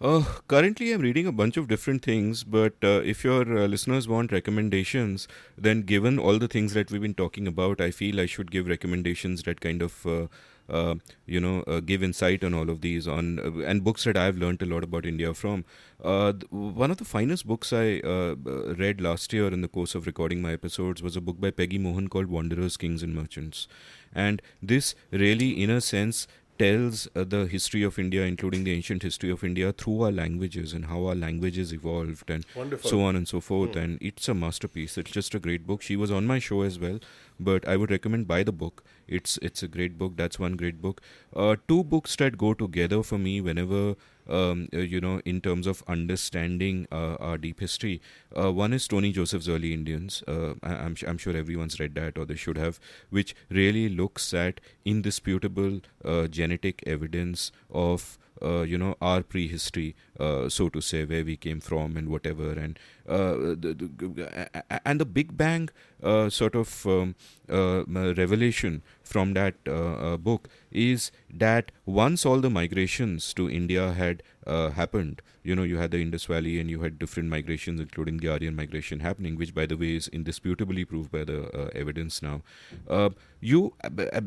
Uh, 0.01 0.23
currently, 0.47 0.91
I'm 0.91 1.01
reading 1.01 1.27
a 1.27 1.31
bunch 1.31 1.57
of 1.57 1.67
different 1.67 2.03
things, 2.03 2.43
but 2.43 2.73
uh, 2.83 3.01
if 3.05 3.23
your 3.23 3.41
uh, 3.41 3.67
listeners 3.67 4.07
want 4.07 4.31
recommendations, 4.31 5.27
then 5.55 5.83
given 5.83 6.17
all 6.17 6.39
the 6.39 6.47
things 6.47 6.73
that 6.73 6.89
we've 6.89 7.03
been 7.03 7.13
talking 7.13 7.47
about, 7.47 7.79
I 7.79 7.91
feel 7.91 8.19
I 8.19 8.25
should 8.25 8.49
give 8.49 8.65
recommendations 8.65 9.43
that 9.43 9.61
kind 9.61 9.83
of, 9.83 10.03
uh, 10.07 10.25
uh, 10.67 10.95
you 11.27 11.39
know, 11.39 11.61
uh, 11.67 11.81
give 11.81 12.01
insight 12.01 12.43
on 12.43 12.55
all 12.55 12.71
of 12.71 12.81
these 12.81 13.07
on 13.07 13.63
and 13.63 13.83
books 13.83 14.05
that 14.05 14.17
I've 14.17 14.37
learned 14.37 14.63
a 14.63 14.65
lot 14.65 14.83
about 14.83 15.05
India 15.05 15.35
from. 15.35 15.65
Th- 16.01 16.45
one 16.49 16.89
of 16.89 16.97
the 16.97 17.05
finest 17.05 17.45
books 17.45 17.71
I 17.71 18.01
read 18.01 19.01
last 19.01 19.31
year 19.33 19.53
in 19.53 19.61
the 19.61 19.67
course 19.67 19.93
of 19.93 20.07
recording 20.07 20.41
my 20.41 20.53
episodes 20.53 21.03
was 21.03 21.15
a 21.15 21.21
book 21.21 21.39
by 21.39 21.51
Peggy 21.51 21.77
Mohan 21.77 22.07
called 22.07 22.25
Wanderers, 22.25 22.75
Kings, 22.75 23.03
and 23.03 23.13
Merchants, 23.13 23.67
and 24.11 24.41
this 24.63 24.95
really, 25.11 25.61
in 25.61 25.69
a 25.69 25.79
sense, 25.79 26.27
tells 26.61 27.07
uh, 27.15 27.23
the 27.23 27.45
history 27.47 27.83
of 27.83 27.97
India, 27.97 28.23
including 28.23 28.63
the 28.63 28.73
ancient 28.73 29.03
history 29.03 29.31
of 29.31 29.43
India, 29.43 29.71
through 29.71 30.01
our 30.07 30.11
languages 30.11 30.73
and 30.73 30.85
how 30.85 31.05
our 31.05 31.15
languages 31.15 31.73
evolved 31.73 32.29
and 32.29 32.45
Wonderful. 32.55 32.89
so 32.89 33.01
on 33.01 33.15
and 33.15 33.27
so 33.27 33.41
forth. 33.41 33.75
And 33.75 33.97
it's 34.01 34.29
a 34.29 34.33
masterpiece. 34.33 34.97
It's 34.97 35.11
just 35.11 35.33
a 35.33 35.39
great 35.39 35.65
book. 35.65 35.81
She 35.81 35.95
was 35.95 36.11
on 36.11 36.27
my 36.27 36.39
show 36.39 36.61
as 36.61 36.79
well, 36.79 36.99
but 37.39 37.67
I 37.67 37.77
would 37.77 37.91
recommend 37.91 38.27
buy 38.27 38.43
the 38.43 38.51
book. 38.63 38.83
It's 39.07 39.37
it's 39.49 39.63
a 39.63 39.67
great 39.67 39.97
book. 39.97 40.17
That's 40.23 40.39
one 40.39 40.55
great 40.63 40.81
book. 40.81 41.01
Uh, 41.35 41.55
two 41.67 41.83
books 41.83 42.15
that 42.17 42.37
go 42.37 42.53
together 42.53 43.03
for 43.03 43.17
me 43.17 43.41
whenever. 43.41 43.95
Um, 44.31 44.69
uh, 44.73 44.77
you 44.79 45.01
know, 45.01 45.21
in 45.25 45.41
terms 45.41 45.67
of 45.67 45.83
understanding 45.87 46.87
uh, 46.91 47.15
our 47.19 47.37
deep 47.37 47.59
history, 47.59 48.01
uh, 48.35 48.51
one 48.51 48.71
is 48.71 48.87
Tony 48.87 49.11
Joseph's 49.11 49.49
Early 49.49 49.73
Indians. 49.73 50.23
I, 50.27 50.53
I'm, 50.63 50.95
su- 50.95 51.05
I'm 51.07 51.17
sure 51.17 51.35
everyone's 51.35 51.79
read 51.81 51.95
that, 51.95 52.17
or 52.17 52.25
they 52.25 52.35
should 52.35 52.57
have, 52.57 52.79
which 53.09 53.35
really 53.49 53.89
looks 53.89 54.33
at 54.33 54.61
indisputable 54.85 55.81
genetic 56.29 56.81
evidence 56.87 57.51
of 57.69 58.17
you 58.41 58.77
know 58.77 58.95
our 59.01 59.21
prehistory, 59.21 59.95
uh, 60.19 60.49
so 60.49 60.69
to 60.69 60.81
say, 60.81 61.05
where 61.05 61.23
we 61.23 61.37
came 61.37 61.59
from 61.59 61.97
and 61.97 62.09
whatever, 62.09 62.51
and 62.51 62.79
uh, 63.07 63.33
the, 63.33 63.75
the, 63.75 64.79
and 64.85 64.99
the 64.99 65.05
Big 65.05 65.37
Bang 65.37 65.69
uh, 66.03 66.29
sort 66.29 66.55
of 66.55 66.85
um, 66.85 67.15
uh, 67.49 67.83
revelation 68.15 68.81
from 69.03 69.33
that 69.33 69.55
uh, 69.67 69.93
uh, 70.13 70.17
book 70.17 70.47
is 70.71 71.11
that 71.29 71.71
once 71.85 72.25
all 72.25 72.39
the 72.39 72.49
migrations 72.49 73.33
to 73.33 73.49
India 73.49 73.93
had 73.93 74.23
uh, 74.47 74.69
happened, 74.69 75.21
you 75.43 75.55
know, 75.55 75.63
you 75.63 75.77
had 75.77 75.91
the 75.91 76.01
Indus 76.01 76.25
Valley 76.25 76.59
and 76.59 76.69
you 76.69 76.81
had 76.81 76.97
different 76.99 77.29
migrations, 77.29 77.79
including 77.79 78.17
the 78.17 78.29
Aryan 78.29 78.55
migration 78.55 78.99
happening, 78.99 79.37
which, 79.37 79.53
by 79.53 79.65
the 79.65 79.75
way, 79.75 79.95
is 79.95 80.07
indisputably 80.07 80.85
proved 80.85 81.11
by 81.11 81.23
the 81.23 81.43
uh, 81.57 81.69
evidence 81.73 82.21
now. 82.21 82.41
Uh, 82.87 83.09
you, 83.39 83.73
uh, 83.83 83.89
uh, 84.13 84.21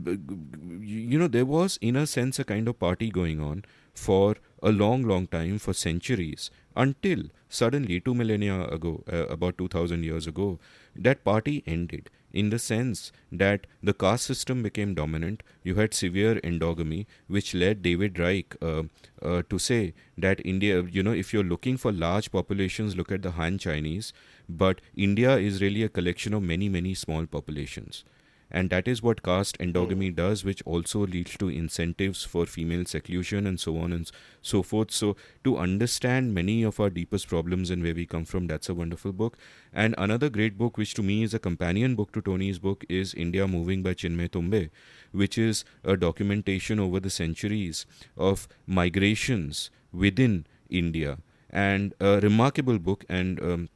you 0.81 1.19
know, 1.19 1.29
there 1.29 1.47
was, 1.47 1.79
in 1.81 1.97
a 1.97 2.07
sense, 2.07 2.39
a 2.39 2.45
kind 2.45 2.69
of 2.69 2.79
party 2.79 3.11
going 3.11 3.41
on 3.41 3.65
for 3.95 4.37
a 4.63 4.73
long, 4.73 5.03
long 5.03 5.27
time, 5.27 5.59
for 5.59 5.73
centuries, 5.73 6.51
until 6.77 7.25
suddenly, 7.49 8.01
two 8.01 8.15
millennia 8.15 8.65
ago, 8.69 9.05
uh, 9.13 9.27
about 9.27 9.59
2000 9.59 10.05
years 10.05 10.27
ago, 10.27 10.59
that 10.97 11.25
party 11.25 11.63
ended 11.67 12.11
in 12.33 12.51
the 12.51 12.59
sense 12.59 13.13
that 13.31 13.67
the 13.83 13.95
caste 13.95 14.25
system 14.25 14.63
became 14.63 14.95
dominant. 14.95 15.43
You 15.63 15.77
had 15.77 15.95
severe 15.95 16.35
endogamy, 16.41 17.07
which 17.29 17.55
led 17.55 17.83
David 17.83 18.19
Reich 18.19 18.57
uh, 18.61 18.83
uh, 19.23 19.43
to 19.49 19.59
say 19.59 19.95
that 20.19 20.45
India, 20.45 20.83
you 20.83 21.03
know, 21.03 21.13
if 21.13 21.33
you're 21.33 21.45
looking 21.45 21.77
for 21.77 21.93
large 21.93 22.33
populations, 22.33 22.97
look 22.97 23.13
at 23.13 23.23
the 23.23 23.33
Han 23.33 23.59
Chinese, 23.59 24.13
but 24.49 24.81
India 24.97 25.37
is 25.37 25.63
really 25.63 25.85
a 25.85 25.89
collection 25.89 26.35
of 26.35 26.43
many, 26.43 26.69
many 26.69 26.95
small 26.95 27.25
populations 27.27 28.05
and 28.51 28.71
that 28.71 28.87
is 28.87 29.03
what 29.03 29.23
caste 29.23 29.59
endogamy 29.59 30.15
does 30.15 30.45
which 30.45 30.63
also 30.65 31.07
leads 31.07 31.37
to 31.37 31.49
incentives 31.49 32.23
for 32.25 32.47
female 32.47 32.85
seclusion 32.85 33.47
and 33.47 33.59
so 33.59 33.77
on 33.79 33.93
and 33.93 34.11
so 34.43 34.63
forth. 34.63 34.91
So 34.91 35.17
to 35.45 35.59
understand 35.59 36.35
many 36.35 36.63
of 36.63 36.79
our 36.81 36.91
deepest 36.91 37.29
problems 37.29 37.71
and 37.71 37.83
where 37.83 37.95
we 37.95 38.07
come 38.07 38.25
from 38.25 38.47
that's 38.47 38.69
a 38.69 38.75
wonderful 38.75 39.13
book. 39.13 39.37
And 39.73 39.95
another 39.99 40.31
great 40.31 40.57
book 40.57 40.77
which 40.77 40.95
to 40.95 41.03
me 41.03 41.23
is 41.23 41.35
a 41.35 41.39
companion 41.39 41.95
book 41.95 42.13
to 42.13 42.21
tony's 42.21 42.59
book 42.59 42.85
is 42.89 43.15
india 43.15 43.47
moving 43.49 43.83
by 43.83 43.95
chinmay 43.95 44.29
tumbe 44.29 44.71
which 45.13 45.39
is 45.39 45.65
a 45.85 45.97
documentation 45.97 46.79
over 46.79 47.01
the 47.01 47.11
centuries 47.11 47.87
of 48.17 48.49
migrations 48.67 49.71
within 49.93 50.47
india. 50.69 51.19
And 51.51 51.95
a 52.01 52.21
remarkable 52.21 52.79
book 52.79 53.05
and 53.09 53.41
um, 53.41 53.69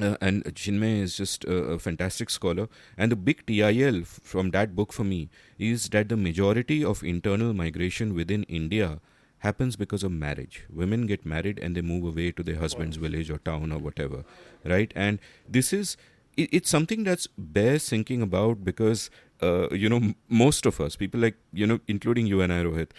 uh, 0.00 0.16
and 0.20 0.44
Chinmay 0.44 1.00
is 1.00 1.16
just 1.16 1.44
a, 1.44 1.56
a 1.56 1.78
fantastic 1.78 2.30
scholar. 2.30 2.68
And 2.96 3.12
the 3.12 3.16
big 3.16 3.46
TIL 3.46 4.04
from 4.04 4.50
that 4.50 4.74
book 4.74 4.92
for 4.92 5.04
me 5.04 5.30
is 5.58 5.88
that 5.90 6.08
the 6.08 6.16
majority 6.16 6.84
of 6.84 7.02
internal 7.02 7.52
migration 7.52 8.14
within 8.14 8.42
India 8.44 9.00
happens 9.38 9.76
because 9.76 10.02
of 10.02 10.12
marriage. 10.12 10.64
Women 10.70 11.06
get 11.06 11.24
married 11.24 11.58
and 11.58 11.76
they 11.76 11.82
move 11.82 12.04
away 12.04 12.32
to 12.32 12.42
their 12.42 12.56
husband's 12.56 12.96
village 12.96 13.30
or 13.30 13.38
town 13.38 13.72
or 13.72 13.78
whatever, 13.78 14.24
right? 14.64 14.92
And 14.94 15.18
this 15.48 15.72
is 15.72 15.96
it, 16.36 16.48
it's 16.52 16.70
something 16.70 17.04
that's 17.04 17.26
bears 17.38 17.88
thinking 17.88 18.22
about 18.22 18.64
because 18.64 19.10
uh, 19.42 19.68
you 19.70 19.88
know 19.88 20.14
most 20.28 20.66
of 20.66 20.80
us, 20.80 20.96
people 20.96 21.20
like 21.20 21.36
you 21.52 21.66
know, 21.66 21.80
including 21.86 22.26
you 22.26 22.40
and 22.40 22.52
I, 22.52 22.62
Rohit, 22.64 22.90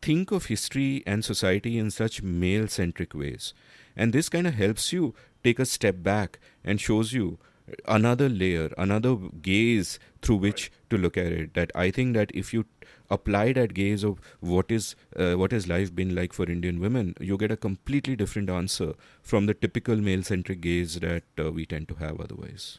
think 0.00 0.30
of 0.32 0.46
history 0.46 1.02
and 1.06 1.24
society 1.24 1.78
in 1.78 1.90
such 1.90 2.22
male 2.22 2.68
centric 2.68 3.14
ways. 3.14 3.54
And 3.96 4.12
this 4.12 4.28
kind 4.28 4.46
of 4.46 4.54
helps 4.54 4.92
you 4.92 5.14
take 5.44 5.58
a 5.58 5.66
step 5.66 6.02
back 6.02 6.38
and 6.64 6.80
shows 6.80 7.12
you 7.12 7.38
another 7.86 8.28
layer, 8.28 8.72
another 8.76 9.16
gaze 9.40 9.98
through 10.20 10.36
which 10.36 10.70
to 10.90 10.98
look 10.98 11.16
at 11.16 11.32
it. 11.32 11.54
That 11.54 11.70
I 11.74 11.90
think 11.90 12.14
that 12.14 12.30
if 12.34 12.52
you 12.52 12.64
apply 13.10 13.52
that 13.52 13.74
gaze 13.74 14.02
of 14.02 14.20
what 14.40 14.70
is 14.70 14.94
uh, 15.16 15.34
what 15.34 15.52
has 15.52 15.68
life 15.68 15.94
been 15.94 16.14
like 16.14 16.32
for 16.32 16.50
Indian 16.50 16.80
women, 16.80 17.14
you 17.20 17.36
get 17.36 17.50
a 17.50 17.56
completely 17.56 18.16
different 18.16 18.50
answer 18.50 18.94
from 19.22 19.46
the 19.46 19.54
typical 19.54 19.96
male-centric 19.96 20.60
gaze 20.60 21.00
that 21.00 21.24
uh, 21.38 21.50
we 21.52 21.66
tend 21.66 21.88
to 21.88 21.94
have 21.94 22.20
otherwise. 22.20 22.78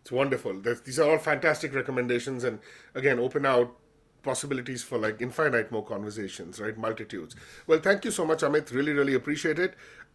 It's 0.00 0.10
wonderful. 0.10 0.60
These 0.84 0.98
are 0.98 1.10
all 1.10 1.18
fantastic 1.18 1.74
recommendations, 1.74 2.42
and 2.42 2.58
again, 2.94 3.20
open 3.20 3.46
out 3.46 3.76
possibilities 4.22 4.82
for 4.82 4.98
like 4.98 5.20
infinite 5.20 5.70
more 5.70 5.84
conversations, 5.84 6.60
right? 6.60 6.76
Multitudes. 6.76 7.36
Well, 7.66 7.80
thank 7.80 8.04
you 8.04 8.10
so 8.10 8.24
much, 8.24 8.42
Amit. 8.42 8.72
Really, 8.72 8.92
really 8.92 9.14
appreciate 9.14 9.58
it. 9.58 9.74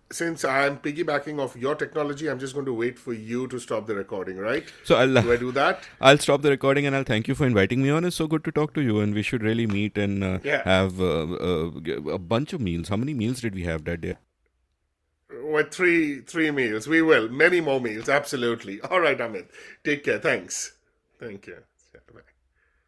Since 0.10 0.46
I'm 0.46 0.78
piggybacking 0.78 1.38
off 1.38 1.56
your 1.58 1.76
technology, 1.76 2.30
I'm 2.30 2.40
just 2.40 2.54
going 2.54 2.66
to 2.66 2.74
wait 2.74 2.98
for 2.98 3.14
you 3.14 3.48
to 3.48 3.60
stop 3.60 3.88
the 3.88 3.96
recording, 3.96 4.38
right? 4.38 4.64
So 4.86 4.96
I'll 4.96 5.22
do 5.22 5.34
I 5.34 5.36
do 5.36 5.52
that? 5.52 5.84
I'll 6.00 6.18
stop 6.18 6.42
the 6.44 6.50
recording 6.50 6.86
and 6.86 6.96
I'll 6.96 7.04
thank 7.04 7.28
you 7.28 7.36
for 7.36 7.46
inviting 7.46 7.84
me 7.84 7.90
on. 7.90 8.06
It's 8.06 8.16
so 8.16 8.26
good 8.26 8.46
to 8.46 8.52
talk 8.52 8.74
to 8.76 8.82
you, 8.82 9.02
and 9.02 9.14
we 9.14 9.22
should 9.22 9.44
really 9.44 9.68
meet 9.68 9.98
and 9.98 10.24
uh, 10.24 10.40
yeah. 10.44 10.64
have 10.64 11.02
uh, 11.02 11.24
uh, 11.34 11.72
a 12.10 12.18
bunch 12.18 12.54
of 12.54 12.62
meals. 12.62 12.88
How 12.88 12.96
many 12.96 13.14
meals 13.14 13.42
did 13.42 13.54
we 13.54 13.64
have 13.64 13.84
that 13.84 14.00
day? 14.00 14.16
With 15.30 15.72
three 15.72 16.22
three 16.22 16.52
meals, 16.52 16.88
we 16.88 17.02
will 17.02 17.28
many 17.28 17.60
more 17.60 17.82
meals. 17.82 18.08
Absolutely. 18.08 18.80
All 18.80 19.02
right, 19.02 19.18
Amit. 19.18 19.48
Take 19.84 20.06
care. 20.06 20.20
Thanks. 20.20 20.78
Thank 21.20 21.48
you. 21.48 21.58